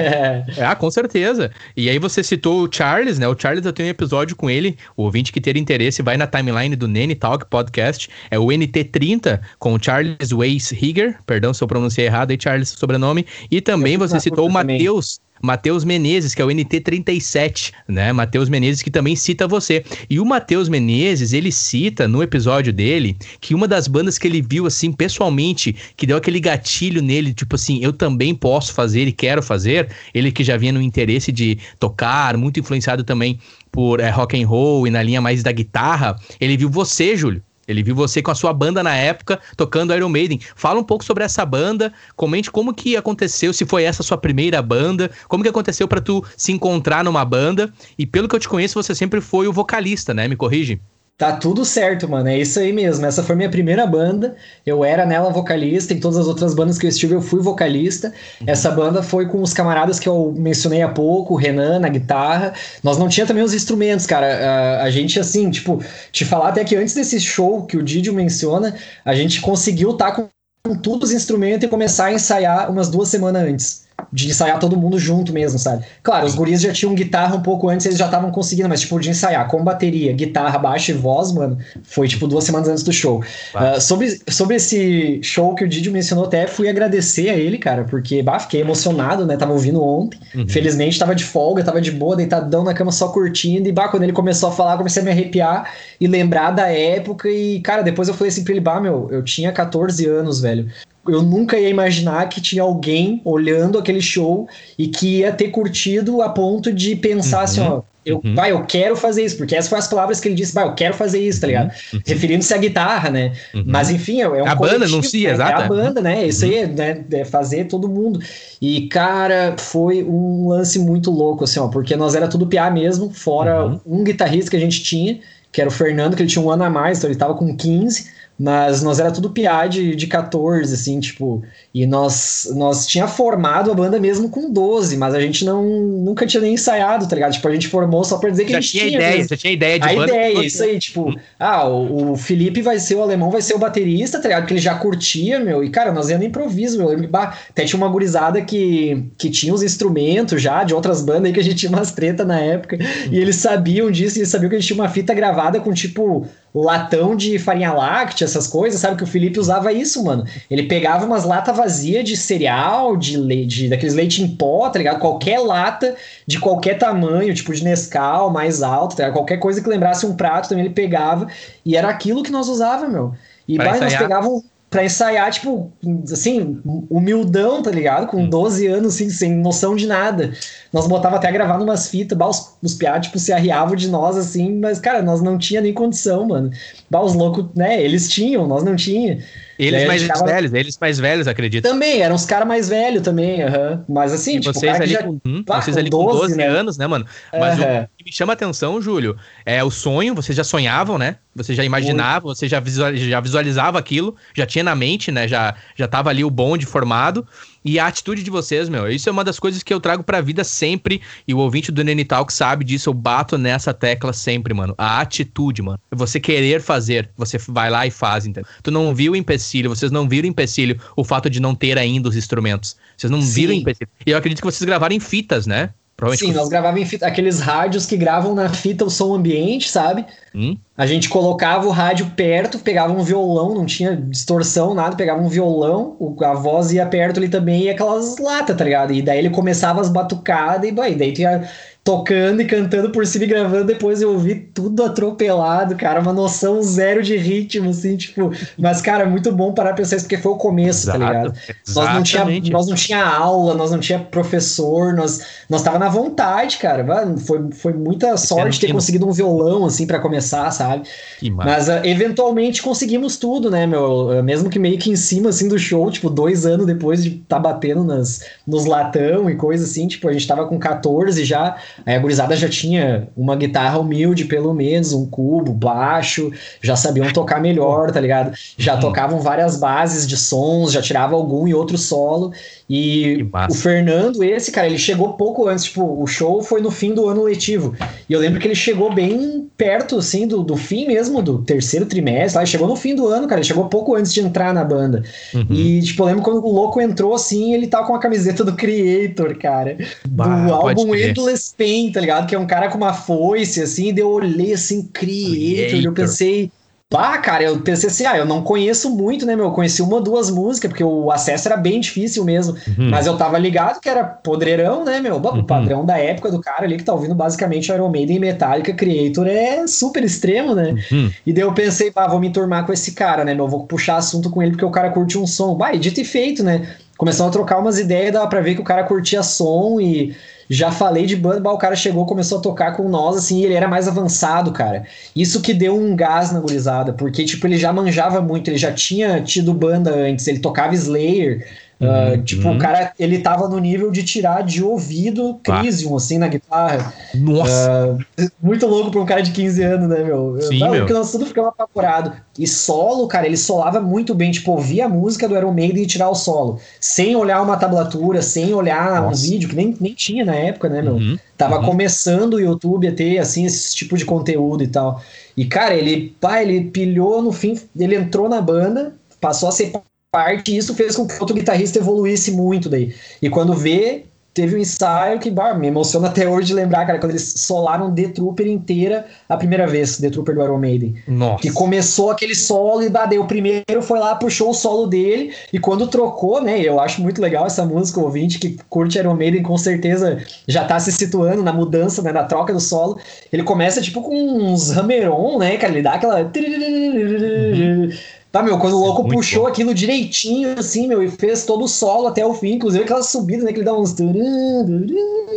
[0.66, 1.52] ah, com certeza.
[1.76, 3.28] E aí você citou o Charles, né?
[3.28, 4.78] O Charles eu tenho um episódio com ele.
[4.96, 8.10] O ouvinte que ter interesse vai na timeline do Nene Talk Podcast.
[8.32, 11.20] É o NT30 com o Charles Weiss Higger.
[11.26, 13.26] Perdão se eu pronunciei errado aí, Charles, sobrenome.
[13.52, 18.12] E também você citou o Matheus Matheus Menezes, que é o NT37, né?
[18.12, 19.84] Matheus Menezes que também cita você.
[20.10, 24.42] E o Matheus Menezes, ele cita no episódio dele que uma das bandas que ele
[24.42, 29.12] viu assim pessoalmente, que deu aquele gatilho nele, tipo assim, eu também posso fazer e
[29.12, 33.40] quero fazer, ele que já vinha no interesse de tocar, muito influenciado também
[33.72, 37.44] por é, rock and roll e na linha mais da guitarra, ele viu você, Júlio.
[37.68, 40.40] Ele viu você com a sua banda na época, tocando Iron Maiden.
[40.56, 44.62] Fala um pouco sobre essa banda, comente como que aconteceu, se foi essa sua primeira
[44.62, 47.74] banda, como que aconteceu para tu se encontrar numa banda.
[47.98, 50.28] E pelo que eu te conheço, você sempre foi o vocalista, né?
[50.28, 50.80] Me corrige?
[51.18, 52.28] Tá tudo certo, mano.
[52.28, 53.06] É isso aí mesmo.
[53.06, 54.36] Essa foi minha primeira banda.
[54.66, 55.94] Eu era nela vocalista.
[55.94, 58.14] Em todas as outras bandas que eu estive, eu fui vocalista.
[58.46, 62.54] Essa banda foi com os camaradas que eu mencionei há pouco, o Renan na guitarra.
[62.84, 64.28] Nós não tinha também os instrumentos, cara.
[64.28, 68.14] A, a gente, assim, tipo, te falar até que antes desse show que o Didio
[68.14, 70.28] menciona, a gente conseguiu estar tá com,
[70.68, 73.85] com todos os instrumentos e começar a ensaiar umas duas semanas antes
[74.16, 75.84] de ensaiar todo mundo junto mesmo, sabe?
[76.02, 78.98] Claro, os guris já tinham guitarra um pouco antes, eles já estavam conseguindo, mas tipo,
[78.98, 82.94] de ensaiar com bateria, guitarra, baixo e voz, mano, foi tipo duas semanas antes do
[82.94, 83.22] show.
[83.54, 87.84] Uh, sobre, sobre esse show que o Didio mencionou, até fui agradecer a ele, cara,
[87.84, 89.36] porque, bah, fiquei emocionado, né?
[89.36, 90.18] Tava ouvindo ontem.
[90.34, 90.48] Uhum.
[90.48, 93.68] Felizmente tava de folga, tava de boa, deitadão na cama só curtindo.
[93.68, 97.30] E, bah, quando ele começou a falar, comecei a me arrepiar e lembrar da época.
[97.30, 100.70] E, cara, depois eu falei assim pra ele, bah, meu, eu tinha 14 anos, velho
[101.08, 104.48] eu nunca ia imaginar que tinha alguém olhando aquele show
[104.78, 107.68] e que ia ter curtido a ponto de pensar assim, uhum.
[107.68, 108.36] assim, ó, eu, uhum.
[108.36, 110.76] vai, eu quero fazer isso, porque essas foram as palavras que ele disse, vai, eu
[110.76, 111.72] quero fazer isso, tá ligado?
[111.92, 112.00] Uhum.
[112.06, 113.34] Referindo-se à guitarra, né?
[113.52, 113.64] Uhum.
[113.66, 115.32] Mas enfim, é, é um A banda não se, né?
[115.32, 115.62] exato.
[115.62, 116.28] É a banda, né?
[116.28, 116.74] Isso aí, uhum.
[116.74, 117.04] né?
[117.12, 118.20] É fazer todo mundo.
[118.62, 123.10] E, cara, foi um lance muito louco, assim, ó, porque nós era tudo PA mesmo,
[123.10, 123.80] fora uhum.
[123.88, 125.20] um guitarrista que a gente tinha,
[125.52, 127.56] que era o Fernando, que ele tinha um ano a mais, então ele tava com
[127.58, 128.15] 15.
[128.38, 131.44] Mas nós era tudo piá de, de 14, assim, tipo.
[131.76, 136.26] E nós, nós tinha formado a banda mesmo com 12, mas a gente não nunca
[136.26, 137.34] tinha nem ensaiado, tá ligado?
[137.34, 138.88] Tipo, a gente formou só pra dizer que já a gente tinha.
[138.88, 139.30] Ideia, mesmo.
[139.32, 141.16] já tinha ideia de A banda ideia, isso aí, tipo, hum.
[141.38, 144.44] ah, o, o, Felipe vai ser o alemão, vai ser o baterista, tá ligado?
[144.44, 145.66] Porque ele já curtia, meu.
[145.66, 146.94] E, cara, nós ia no improviso, meu.
[146.94, 151.26] Eu bah, até tinha uma gurizada que, que tinha os instrumentos já de outras bandas
[151.26, 152.78] aí que a gente tinha umas treta na época.
[152.78, 153.10] Hum.
[153.12, 155.74] E eles sabiam disso, e eles sabiam que a gente tinha uma fita gravada com,
[155.74, 158.96] tipo latão de farinha láctea, essas coisas, sabe?
[158.96, 160.26] Que o Felipe usava isso, mano.
[160.50, 165.00] Ele pegava umas latas vazias de cereal, de leite, daqueles leite em pó, tá ligado?
[165.00, 165.96] Qualquer lata
[166.28, 169.16] de qualquer tamanho, tipo de Nescau, mais alto, tá ligado?
[169.16, 171.28] Qualquer coisa que lembrasse um prato também ele pegava.
[171.66, 173.14] E era aquilo que nós usava, meu.
[173.48, 175.72] E bah, nós pegávamos pra ensaiar, tipo,
[176.12, 178.08] assim, humildão, tá ligado?
[178.08, 178.74] Com 12 hum.
[178.76, 180.34] anos, assim, sem noção de nada.
[180.72, 184.18] Nós botava até gravar numas fitas, bah, os, os piá, tipo, se arriavam de nós,
[184.18, 186.52] assim, mas, cara, nós não tinha nem condição, mano.
[186.90, 189.24] Bah, os loucos, né, eles tinham, nós não tinha.
[189.58, 190.26] Eles mais ficava...
[190.26, 191.64] velhos, eles mais velhos, acredito.
[191.64, 193.84] Também, eram os caras mais velhos também, uhum.
[193.88, 195.04] mas assim, e tipo, vocês ali, já...
[195.04, 196.48] com, hum, Pá, vocês com ali 12, com 12 né?
[196.48, 197.06] anos, né, mano?
[197.32, 197.84] Mas uhum.
[197.84, 201.18] o que me chama a atenção, Júlio, é o sonho, vocês já sonhavam, né?
[201.36, 202.62] Você já imaginava, você já,
[202.94, 205.28] já visualizava aquilo, já tinha na mente, né?
[205.28, 207.28] Já, já tava ali o bonde formado.
[207.66, 210.22] E a atitude de vocês, meu, isso é uma das coisas que eu trago pra
[210.22, 211.02] vida sempre.
[211.28, 214.76] E o ouvinte do Nenital que sabe disso, eu bato nessa tecla sempre, mano.
[214.78, 215.80] A atitude, mano.
[215.90, 218.48] Você querer fazer, você vai lá e faz, entendeu?
[218.62, 222.08] Tu não viu o empecilho, vocês não viram empecilho o fato de não ter ainda
[222.08, 222.78] os instrumentos.
[222.96, 223.34] Vocês não Sim.
[223.34, 223.90] viram empecilho.
[224.06, 225.72] E eu acredito que vocês gravaram em fitas, né?
[226.18, 230.06] Sim, nós gravávamos fita, aqueles rádios que gravam na fita o som ambiente, sabe?
[230.36, 230.58] Hum?
[230.76, 235.30] A gente colocava o rádio perto, pegava um violão, não tinha distorção, nada, pegava um
[235.30, 238.92] violão, a voz ia perto ali também e aquelas latas, tá ligado?
[238.92, 241.50] E daí ele começava as batucadas e, e daí tu ia
[241.86, 246.60] tocando e cantando por cima e gravando, depois eu ouvi tudo atropelado, cara, uma noção
[246.64, 250.32] zero de ritmo, assim, tipo, mas, cara, muito bom parar pra pensar isso, porque foi
[250.32, 251.36] o começo, tá Exato, tá ligado?
[251.76, 255.88] Nós não, tinha, nós não tinha aula, nós não tinha professor, nós, nós tava na
[255.88, 256.84] vontade, cara,
[257.20, 260.88] foi, foi muita sorte ter conseguido um violão, assim, para começar, sabe?
[261.36, 265.48] Mas, uh, eventualmente, conseguimos tudo, né, meu, uh, mesmo que meio que em cima, assim,
[265.48, 269.88] do show, tipo, dois anos depois de tá batendo nas, nos latão e coisa assim,
[269.88, 271.56] tipo, a gente tava com 14 já,
[271.86, 276.32] Aí a gurizada já tinha uma guitarra humilde, pelo menos, um cubo, baixo,
[276.62, 278.36] já sabiam tocar melhor, tá ligado?
[278.58, 278.82] Já uhum.
[278.82, 282.32] tocavam várias bases de sons, já tirava algum e outro solo.
[282.68, 286.96] E o Fernando, esse, cara, ele chegou pouco antes, tipo, o show foi no fim
[286.96, 287.76] do ano letivo.
[288.10, 291.86] E eu lembro que ele chegou bem perto, assim, do, do fim mesmo, do terceiro
[291.86, 292.40] trimestre.
[292.40, 295.04] Ele chegou no fim do ano, cara, ele chegou pouco antes de entrar na banda.
[295.32, 295.46] Uhum.
[295.52, 298.56] E, tipo, eu lembro quando o louco entrou, assim, ele tava com a camiseta do
[298.56, 299.78] Creator, cara.
[300.08, 302.28] Bah, do álbum Endless Pain, tá ligado?
[302.28, 305.86] Que é um cara com uma foice, assim, e eu olhei assim, Creator, Creator.
[305.86, 306.52] eu pensei
[306.96, 309.48] Pá, cara, eu pensei assim, ah, eu não conheço muito, né, meu?
[309.48, 312.56] Eu conheci uma ou duas músicas, porque o acesso era bem difícil mesmo.
[312.70, 312.90] Uhum.
[312.90, 315.18] Mas eu tava ligado que era podreirão, né, meu?
[315.18, 315.40] Uhum.
[315.40, 318.74] O padrão da época do cara ali que tá ouvindo basicamente Iron Maiden e Metallica
[318.74, 320.74] Creator é super extremo, né?
[320.90, 321.12] Uhum.
[321.26, 323.46] E daí eu pensei, pá, vou me turmar com esse cara, né, meu?
[323.46, 325.54] Vou puxar assunto com ele porque o cara curte um som.
[325.54, 326.66] Bah, e dito e feito, né?
[326.98, 330.16] Começou a trocar umas ideias, dava pra ver que o cara curtia som e
[330.50, 333.68] já falei de banda, o cara chegou, começou a tocar com nós, assim, ele era
[333.68, 334.86] mais avançado, cara.
[335.16, 338.72] Isso que deu um gás na gurizada, porque, tipo, ele já manjava muito, ele já
[338.72, 341.48] tinha tido banda antes, ele tocava Slayer,
[341.80, 342.56] Uh, tipo, uhum.
[342.56, 345.98] o cara, ele tava no nível de tirar de ouvido Crisium, ah.
[345.98, 346.94] assim, na guitarra.
[347.14, 347.98] Nossa!
[348.20, 350.38] Uh, muito louco pra um cara de 15 anos, né, meu?
[350.42, 350.82] Sim, Não, meu.
[350.82, 352.14] Porque nós tudo ficamos apavorados.
[352.40, 355.88] E solo, cara, ele solava muito bem, tipo, ouvir a música do Iron Maiden e
[355.88, 356.60] tirar o solo.
[356.80, 359.20] Sem olhar uma tablatura, sem olhar Nossa.
[359.20, 360.94] um vídeo, que nem, nem tinha na época, né, meu?
[360.94, 361.18] Uhum.
[361.38, 361.66] Tava uhum.
[361.66, 365.02] começando o YouTube a ter, assim, esse tipo de conteúdo e tal.
[365.36, 369.74] E, cara, ele, pá, ele pilhou no fim, ele entrou na banda, passou a ser
[370.16, 372.96] parte, e isso fez com que o outro guitarrista evoluísse muito daí.
[373.22, 377.00] E quando vê, teve um ensaio que bah, me emociona até hoje de lembrar, cara,
[377.00, 380.96] quando eles solaram The Trooper inteira a primeira vez, The Trooper do Iron Maiden.
[381.06, 381.42] Nossa.
[381.42, 385.60] Que começou aquele solo e bah, o primeiro foi lá, puxou o solo dele, e
[385.60, 389.44] quando trocou, né, eu acho muito legal essa música, o ouvinte que curte Iron Maiden
[389.44, 392.98] com certeza já tá se situando na mudança, né, na troca do solo.
[393.32, 396.22] Ele começa tipo com uns hammer-on, né, cara, ele dá aquela...
[396.22, 397.90] Uhum.
[398.36, 399.48] Tá, meu, quando o louco é puxou bom.
[399.48, 403.46] aquilo direitinho, assim, meu, e fez todo o solo até o fim, inclusive aquela subida,
[403.46, 403.96] né, que ele dá uns...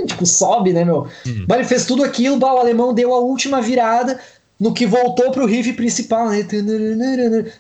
[0.09, 1.07] Tipo, sobe, né, meu?
[1.25, 1.45] Uhum.
[1.49, 4.19] Mas ele fez tudo aquilo, bah, o alemão deu a última virada,
[4.59, 6.45] no que voltou pro riff principal, né?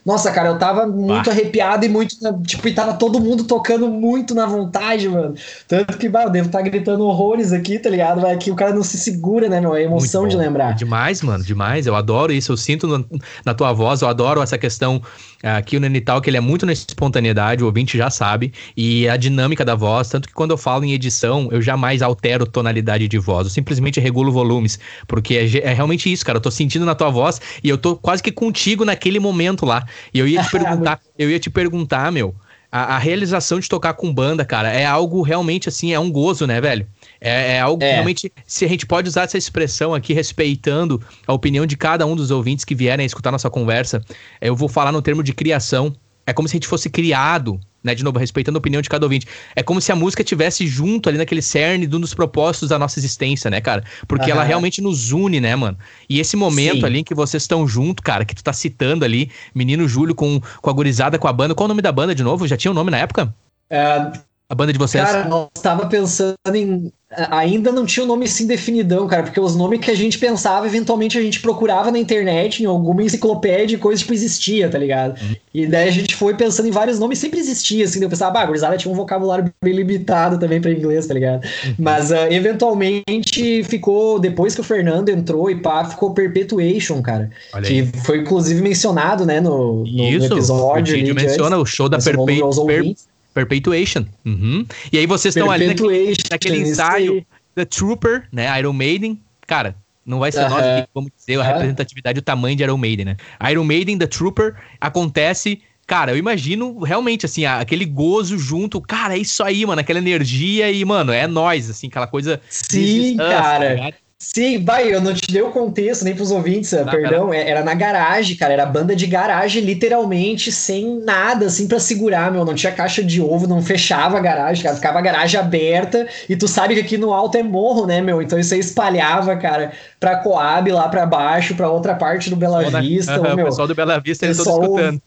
[0.04, 2.16] Nossa, cara, eu tava muito arrepiado e muito.
[2.42, 5.34] Tipo, e tava todo mundo tocando muito na vontade, mano.
[5.68, 8.20] Tanto que, bah, eu devo estar tá gritando horrores aqui, tá ligado?
[8.20, 9.76] Mas aqui o cara não se segura, né, meu?
[9.76, 10.72] É emoção de lembrar.
[10.74, 11.86] Demais, mano, demais.
[11.86, 12.50] Eu adoro isso.
[12.50, 13.06] Eu sinto no,
[13.44, 15.00] na tua voz, eu adoro essa questão
[15.42, 19.16] aqui o Nenital, que ele é muito na espontaneidade, o ouvinte já sabe, e a
[19.16, 23.18] dinâmica da voz, tanto que quando eu falo em edição, eu jamais altero tonalidade de
[23.18, 26.94] voz, eu simplesmente regulo volumes, porque é, é realmente isso, cara, eu tô sentindo na
[26.94, 29.86] tua voz e eu tô quase que contigo naquele momento lá.
[30.12, 32.34] E eu ia te perguntar, eu ia te perguntar, meu,
[32.70, 36.46] a, a, realização de tocar com banda, cara, é algo realmente assim, é um gozo,
[36.46, 36.86] né, velho?
[37.20, 37.92] É, é algo é.
[37.94, 38.32] realmente.
[38.46, 42.30] Se a gente pode usar essa expressão aqui, respeitando a opinião de cada um dos
[42.30, 44.02] ouvintes que vierem escutar nossa conversa,
[44.40, 45.94] eu vou falar no termo de criação.
[46.26, 47.94] É como se a gente fosse criado né?
[47.94, 49.26] De novo, respeitando a opinião de cada ouvinte.
[49.54, 52.78] É como se a música tivesse junto ali naquele cerne de um dos propósitos da
[52.78, 53.84] nossa existência, né, cara?
[54.06, 55.78] Porque ela realmente nos une, né, mano?
[56.08, 56.86] E esse momento Sim.
[56.86, 60.40] ali em que vocês estão junto, cara, que tu tá citando ali, menino Júlio com,
[60.60, 61.54] com a gurizada, com a banda.
[61.54, 62.46] Qual o nome da banda de novo?
[62.46, 63.34] Já tinha o um nome na época?
[63.70, 64.12] É,
[64.50, 65.04] a banda de vocês?
[65.04, 66.90] Cara, eu tava pensando em.
[67.30, 70.18] Ainda não tinha o um nome assim definidão, cara, porque os nomes que a gente
[70.18, 75.18] pensava, eventualmente a gente procurava na internet, em alguma enciclopédia, coisa tipo existia, tá ligado?
[75.20, 75.34] Uhum.
[75.54, 78.44] E daí a gente foi pensando em vários nomes, sempre existia, assim, eu pensava, ah,
[78.44, 81.44] gurizada tinha um vocabulário bem limitado também pra inglês, tá ligado?
[81.44, 81.74] Uhum.
[81.78, 87.30] Mas uh, eventualmente ficou, depois que o Fernando entrou e pá, ficou Perpetuation, cara.
[87.54, 87.92] Olha que aí.
[88.04, 90.94] foi inclusive mencionado, né, no, no, Isso, no episódio.
[91.10, 92.94] O menciona o show da Perpetuation.
[93.38, 94.04] Perpetuation.
[94.24, 94.66] Uhum.
[94.92, 97.24] E aí vocês estão ali naquele, naquele ensaio
[97.54, 98.58] The Trooper, né?
[98.58, 99.20] Iron Maiden.
[99.46, 103.06] Cara, não vai ser nós aqui vamos dizer a representatividade, o tamanho de Iron Maiden,
[103.06, 103.16] né?
[103.50, 105.60] Iron Maiden, The Trooper, acontece.
[105.86, 108.80] Cara, eu imagino realmente, assim, aquele gozo junto.
[108.80, 109.80] Cara, é isso aí, mano.
[109.80, 112.40] Aquela energia e, mano, é nós, assim, aquela coisa.
[112.50, 113.76] Sim, cara.
[113.76, 117.36] Tá Sim, vai, eu não te dei o contexto nem pros ouvintes, ah, perdão, cara.
[117.36, 122.32] É, era na garagem, cara, era banda de garagem, literalmente, sem nada, assim, para segurar,
[122.32, 126.08] meu, não tinha caixa de ovo, não fechava a garagem, cara, ficava a garagem aberta,
[126.28, 129.36] e tu sabe que aqui no alto é morro, né, meu, então isso aí espalhava,
[129.36, 129.70] cara,
[130.00, 133.68] pra Coab, lá pra baixo, pra outra parte do Bela Vista, o, meu, o pessoal
[133.68, 135.00] do Bela Vista, eles estão escutando.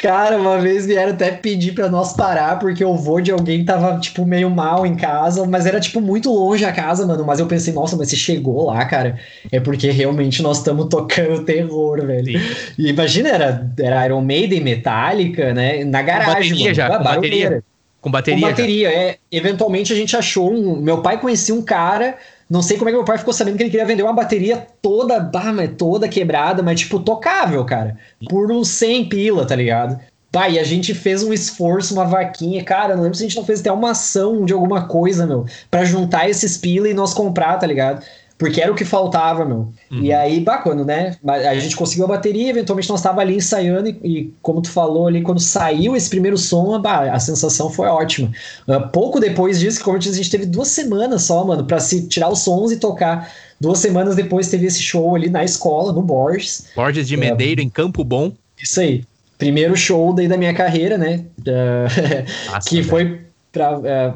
[0.00, 3.98] Cara, uma vez vieram até pedir para nós parar, porque o vô de alguém tava,
[4.00, 7.22] tipo, meio mal em casa, mas era, tipo, muito longe a casa, mano.
[7.24, 9.18] Mas eu pensei, nossa, mas se chegou lá, cara,
[9.52, 12.40] é porque realmente nós estamos tocando terror, velho.
[12.40, 12.54] Sim.
[12.78, 15.84] E imagina, era, era Iron Maiden, Metallica, né?
[15.84, 16.74] Na garagem, com bateria mano.
[16.74, 17.64] Já, com bateria.
[18.00, 18.40] Com bateria.
[18.40, 19.16] Com bateria, é.
[19.30, 20.76] Eventualmente a gente achou um.
[20.80, 22.16] Meu pai conhecia um cara
[22.50, 24.66] não sei como é que meu pai ficou sabendo que ele queria vender uma bateria
[24.82, 27.96] toda, bah, toda quebrada, mas tipo tocável, cara.
[28.28, 30.00] Por uns 100 pila, tá ligado?
[30.32, 33.36] Bah, e a gente fez um esforço, uma vaquinha, cara, não lembro se a gente
[33.36, 37.14] não fez até uma ação de alguma coisa, meu, para juntar esses pila e nós
[37.14, 38.04] comprar, tá ligado?
[38.40, 39.70] Porque era o que faltava, meu.
[39.90, 40.02] Uhum.
[40.02, 41.14] E aí, bah, quando, né?
[41.22, 45.06] A gente conseguiu a bateria, eventualmente nós estava ali ensaiando, e, e, como tu falou
[45.06, 48.32] ali, quando saiu esse primeiro som, bah, a sensação foi ótima.
[48.66, 51.78] Uh, pouco depois disso, como eu disse, a gente teve duas semanas só, mano, para
[51.80, 53.30] se tirar os sons e tocar.
[53.60, 56.68] Duas semanas depois teve esse show ali na escola, no Borges.
[56.74, 58.32] Borges de Medeiro, uh, em Campo Bom.
[58.58, 59.04] Isso aí.
[59.36, 61.26] Primeiro show daí da minha carreira, né?
[61.40, 63.20] Uh, Nossa, que foi
[63.52, 64.12] para uh,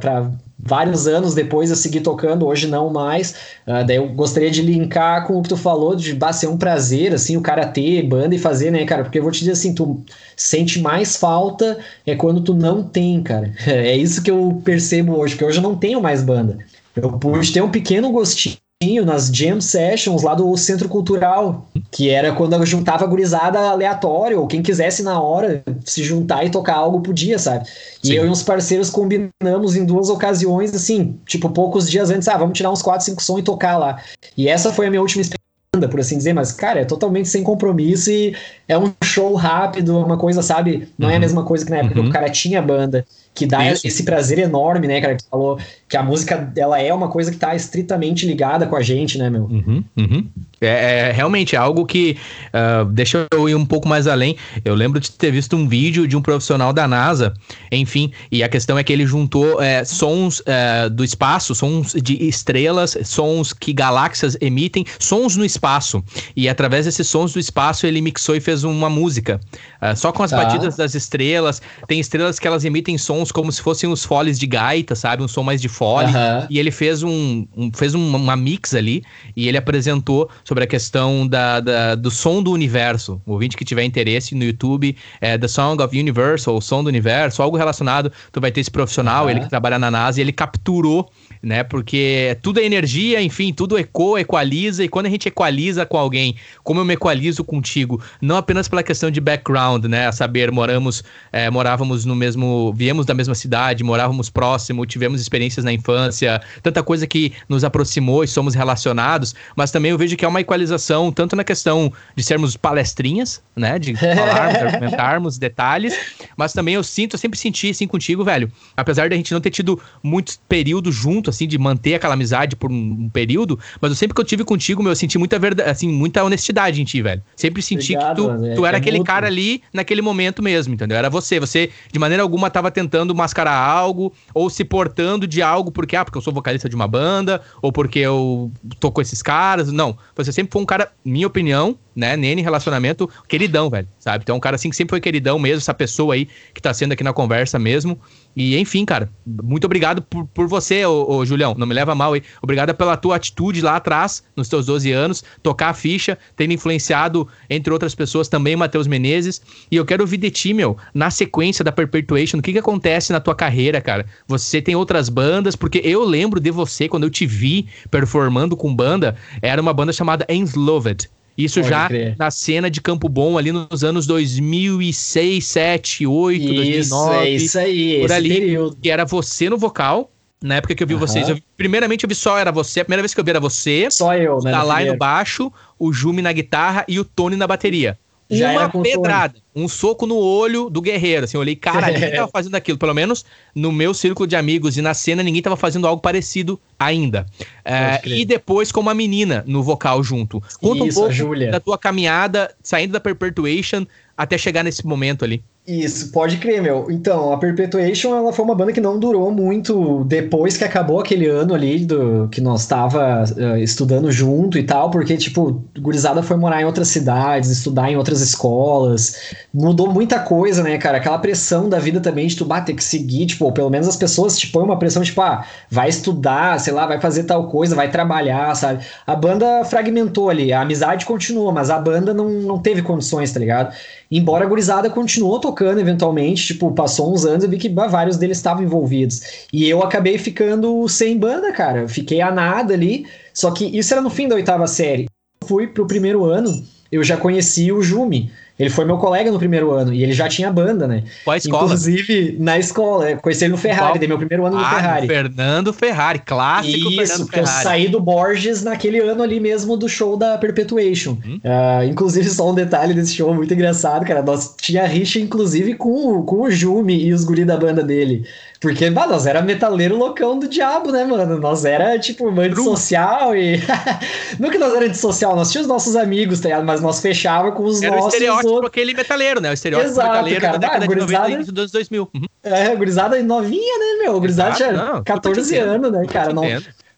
[0.66, 3.34] vários anos depois eu segui tocando, hoje não mais.
[3.66, 6.56] Uh, daí eu gostaria de linkar com o que tu falou, de bah, ser um
[6.56, 9.04] prazer, assim, o cara ter banda e fazer, né, cara?
[9.04, 10.02] Porque eu vou te dizer assim, tu
[10.36, 13.52] sente mais falta é quando tu não tem, cara.
[13.84, 16.58] É isso que eu percebo hoje, porque hoje eu não tenho mais banda.
[16.96, 18.56] Eu pude ter um pequeno gostinho
[19.04, 24.46] nas jam sessions lá do Centro Cultural, que era quando eu juntava gurizada aleatório, ou
[24.46, 27.66] quem quisesse na hora se juntar e tocar algo podia, sabe?
[28.02, 28.14] E Sim.
[28.14, 32.56] eu e uns parceiros combinamos em duas ocasiões, assim, tipo, poucos dias antes, ah, vamos
[32.56, 34.00] tirar uns 4, 5 sons e tocar lá.
[34.36, 35.44] E essa foi a minha última experiência
[35.90, 38.36] por assim dizer, mas, cara, é totalmente sem compromisso e
[38.68, 40.88] é um show rápido, uma coisa, sabe?
[40.96, 41.10] Não uhum.
[41.10, 41.20] é a uhum.
[41.20, 42.04] mesma coisa que na época uhum.
[42.04, 43.04] que o cara tinha banda
[43.34, 43.86] que dá Isso.
[43.86, 45.16] esse prazer enorme, né, cara?
[45.16, 45.58] Que falou
[45.88, 49.28] que a música ela é uma coisa que tá estritamente ligada com a gente, né,
[49.28, 49.42] meu?
[49.42, 50.26] Uhum, uhum.
[50.60, 52.16] É, é, realmente algo que
[52.48, 54.36] uh, deixa eu ir um pouco mais além.
[54.64, 57.34] Eu lembro de ter visto um vídeo de um profissional da NASA,
[57.70, 62.26] enfim, e a questão é que ele juntou é, sons é, do espaço, sons de
[62.26, 66.02] estrelas, sons que galáxias emitem, sons no espaço.
[66.36, 69.40] E através desses sons do espaço ele mixou e fez uma música,
[69.82, 70.36] uh, só com as tá.
[70.36, 71.60] batidas das estrelas.
[71.88, 75.22] Tem estrelas que elas emitem sons sons como se fossem os foles de gaita, sabe?
[75.22, 76.08] Um som mais de fole.
[76.08, 76.46] Uhum.
[76.50, 79.02] E ele fez um, um fez um, uma mix ali
[79.36, 83.20] e ele apresentou sobre a questão da, da, do som do universo.
[83.26, 86.88] O ouvinte que tiver interesse no YouTube, é The Song of Universe, ou Som do
[86.88, 89.30] Universo, algo relacionado, tu vai ter esse profissional, uhum.
[89.30, 91.10] ele que trabalha na NASA, e ele capturou
[91.44, 91.62] né?
[91.62, 96.34] Porque tudo é energia, enfim, tudo ecoa, equaliza, e quando a gente equaliza com alguém,
[96.62, 100.06] como eu me equalizo contigo, não apenas pela questão de background, né?
[100.06, 105.64] A saber, moramos, é, morávamos no mesmo, viemos da mesma cidade, morávamos próximo, tivemos experiências
[105.64, 110.24] na infância, tanta coisa que nos aproximou e somos relacionados, mas também eu vejo que
[110.24, 113.78] é uma equalização, tanto na questão de sermos palestrinhas, né?
[113.78, 115.94] De falarmos, argumentarmos detalhes,
[116.36, 119.40] mas também eu sinto, eu sempre senti assim contigo, velho, apesar de a gente não
[119.40, 123.90] ter tido muitos períodos juntos, assim, de manter aquela amizade por um, um, período, mas
[123.90, 126.84] eu sempre que eu tive contigo, meu, eu senti muita verdade, assim, muita honestidade em
[126.84, 127.22] ti, velho.
[127.36, 129.06] Sempre senti Obrigado, que tu, tu era é aquele muito...
[129.06, 130.96] cara ali naquele momento mesmo, entendeu?
[130.96, 131.38] Era você.
[131.40, 135.94] Você, de maneira alguma, tava tentando tentando mascarar algo, ou se portando de algo porque,
[135.94, 138.50] ah, porque eu sou vocalista de uma banda, ou porque eu
[138.80, 139.70] tô com esses caras.
[139.70, 139.96] Não.
[140.16, 144.22] Você sempre foi um cara, minha opinião, né, Nene, relacionamento, queridão, velho, sabe?
[144.22, 146.92] Então, um cara assim que sempre foi queridão mesmo, essa pessoa aí que tá sendo
[146.92, 147.98] aqui na conversa mesmo.
[148.36, 152.12] E, enfim, cara, muito obrigado por, por você, ô, ô, Julião, não me leva mal
[152.12, 152.22] aí.
[152.42, 157.28] Obrigado pela tua atitude lá atrás, nos teus 12 anos, tocar a ficha, tendo influenciado,
[157.48, 159.40] entre outras pessoas, também o Matheus Menezes.
[159.70, 163.12] E eu quero ouvir de ti, meu, na sequência da Perpetuation, o que que acontece
[163.12, 164.06] na tua carreira, cara?
[164.26, 168.74] Você tem outras bandas, porque eu lembro de você, quando eu te vi performando com
[168.74, 171.08] banda, era uma banda chamada Ensloved.
[171.36, 172.16] Isso Pode já crer.
[172.18, 177.16] na cena de Campo Bom, ali nos anos 2006, 7, 8, isso, 2009.
[177.16, 178.28] É isso aí, por ali.
[178.28, 178.78] Período.
[178.80, 180.10] Que era você no vocal.
[180.42, 181.00] Na época que eu vi uhum.
[181.00, 183.40] vocês, eu, primeiramente eu vi só era você, a primeira vez que eu vi era
[183.40, 183.88] você.
[183.90, 184.50] Só eu, né?
[184.50, 187.98] Tá lá no baixo, o Jumi na guitarra e o Tony na bateria.
[188.30, 191.24] Já uma pedrada, um soco no olho do guerreiro.
[191.24, 192.78] Assim, eu olhei, cara, ninguém tava fazendo aquilo.
[192.78, 193.24] Pelo menos
[193.54, 197.26] no meu círculo de amigos e na cena, ninguém tava fazendo algo parecido ainda.
[197.64, 200.42] É, e depois com uma menina no vocal junto.
[200.60, 203.86] Conta Isso, um pouco da tua caminhada, saindo da Perpetuation
[204.16, 205.42] até chegar nesse momento ali.
[205.66, 206.90] Isso, pode crer, meu.
[206.90, 211.26] Então, a Perpetuation ela foi uma banda que não durou muito depois que acabou aquele
[211.26, 216.36] ano ali do que nós tava uh, estudando junto e tal, porque tipo, gurizada foi
[216.36, 219.16] morar em outras cidades, estudar em outras escolas.
[219.54, 220.98] Mudou muita coisa, né, cara?
[220.98, 224.38] Aquela pressão da vida também de tu bater que seguir, tipo, pelo menos as pessoas
[224.38, 227.90] te põem uma pressão tipo, ah, vai estudar, sei lá, vai fazer tal coisa, vai
[227.90, 228.84] trabalhar, sabe?
[229.06, 233.40] A banda fragmentou ali, a amizade continua, mas a banda não, não teve condições, tá
[233.40, 233.74] ligado?
[234.16, 238.16] Embora a gurizada continuou tocando eventualmente, tipo, passou uns anos, eu vi que bah, vários
[238.16, 239.48] deles estavam envolvidos.
[239.52, 241.88] E eu acabei ficando sem banda, cara.
[241.88, 243.08] fiquei a nada ali.
[243.32, 245.06] Só que isso era no fim da oitava série.
[245.44, 248.30] Fui pro primeiro ano, eu já conheci o Jumi.
[248.56, 251.02] Ele foi meu colega no primeiro ano e ele já tinha banda, né?
[251.24, 251.64] Qual a escola?
[251.64, 253.16] Inclusive, na escola.
[253.16, 255.06] Conheci ele no Ferrari, dei meu primeiro ano no ah, Ferrari.
[255.08, 257.58] Fernando Ferrari, clássico Isso, Fernando Ferrari.
[257.58, 261.18] eu saí do Borges naquele ano ali mesmo do show da Perpetuation.
[261.26, 261.40] Hum?
[261.42, 264.22] Uh, inclusive, só um detalhe desse show muito engraçado, cara.
[264.22, 268.24] Nós tinha rixa, inclusive, com, com o Jumi e os guri da banda dele.
[268.64, 271.38] Porque, bah, nós era metaleiro loucão do diabo, né, mano?
[271.38, 273.60] Nós era, tipo, antissocial e.
[274.40, 276.64] Não que nós era antissocial, nós tínhamos nossos amigos, tá ligado?
[276.64, 277.98] Mas nós fechava com os era nossos.
[277.98, 278.68] Era o estereótipo outros...
[278.70, 279.50] aquele metaleiro, né?
[279.50, 280.52] O estereótipo Exato, metaleiro cara.
[280.54, 281.26] da década ah, gurizada...
[281.26, 282.10] de 90 dos anos 2000.
[282.14, 282.22] Uhum.
[282.42, 284.18] É, gurizada novinha, né, meu?
[284.18, 286.32] Gurizada tinha não, 14 anos, né, cara?
[286.32, 286.42] Não,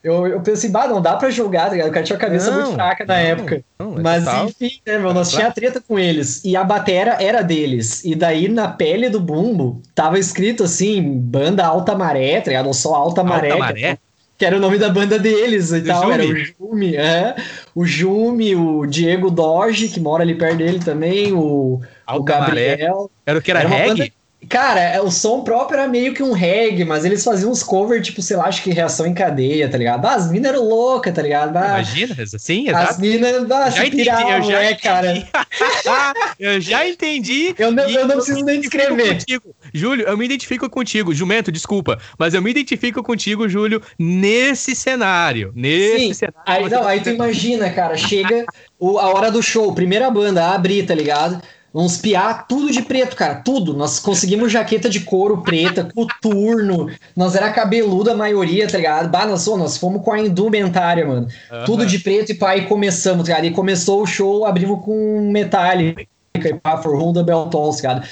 [0.06, 1.88] eu, eu pensei, bah, não dá pra jogar, tá ligado?
[1.88, 3.64] O cara tinha a cabeça não, muito fraca na não, época.
[3.76, 4.46] Não, é Mas total.
[4.46, 5.12] enfim, né, meu?
[5.12, 6.44] Nós tinha treta com eles.
[6.44, 8.04] E a batera era deles.
[8.04, 12.66] E daí na pele do bumbo tava escrito assim: banda Alta Maré, tá ligado?
[12.66, 13.50] Ou só Alta Maré.
[13.50, 13.98] Alta Maré?
[14.38, 16.02] Que era o nome da banda deles e do tal.
[16.02, 16.14] Jumi.
[16.14, 17.36] Era o Jumi, é.
[17.74, 22.78] O Jumi, o Diego Doge, que mora ali perto dele também, o, o Gabriel.
[22.78, 23.10] Maré.
[23.26, 23.88] Era o que era, era reggae?
[23.88, 24.15] Banda...
[24.48, 28.06] Cara, é, o som próprio era meio que um reggae, mas eles faziam uns covers,
[28.06, 30.04] tipo, sei lá, acho que reação em cadeia, tá ligado?
[30.06, 31.56] Ah, as minas eram loucas, tá ligado?
[31.56, 32.90] Ah, Imagina, sim, exato.
[32.90, 34.82] As minas ah, já entendi, eu já é, entendi.
[34.82, 35.28] cara.
[36.38, 37.54] eu já entendi.
[37.58, 39.14] Eu não, eu não preciso nem descrever.
[39.14, 39.54] Contigo.
[39.74, 41.14] Júlio, eu me identifico contigo.
[41.14, 45.52] Jumento, desculpa, mas eu me identifico contigo, Júlio, nesse cenário.
[45.56, 46.14] Nesse sim.
[46.14, 46.42] cenário.
[46.46, 48.44] Aí, não, aí tu imagina, cara, chega
[48.78, 51.42] o, a hora do show, primeira banda a abrir, tá ligado?
[51.78, 53.74] Uns piar, tudo de preto, cara, tudo.
[53.74, 56.90] Nós conseguimos jaqueta de couro preta, coturno.
[57.14, 59.10] Nós era cabeludo a maioria, tá ligado?
[59.10, 61.28] Bah, nós, nós fomos com a indumentária, mano.
[61.52, 61.64] Uhum.
[61.66, 63.52] Tudo de preto e e começamos, tá ligado?
[63.52, 68.02] E começou o show, abrimos com metálico e pá, for Hold the Bell Tolls, cara.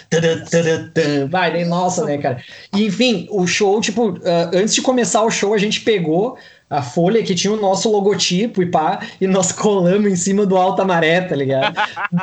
[1.30, 2.42] Vai, nem nossa, né, cara?
[2.74, 4.20] E, enfim, o show, tipo, uh,
[4.52, 6.36] antes de começar o show, a gente pegou
[6.68, 10.56] a folha que tinha o nosso logotipo e pá, e nós colamos em cima do
[10.56, 11.76] Alta Maré, tá ligado?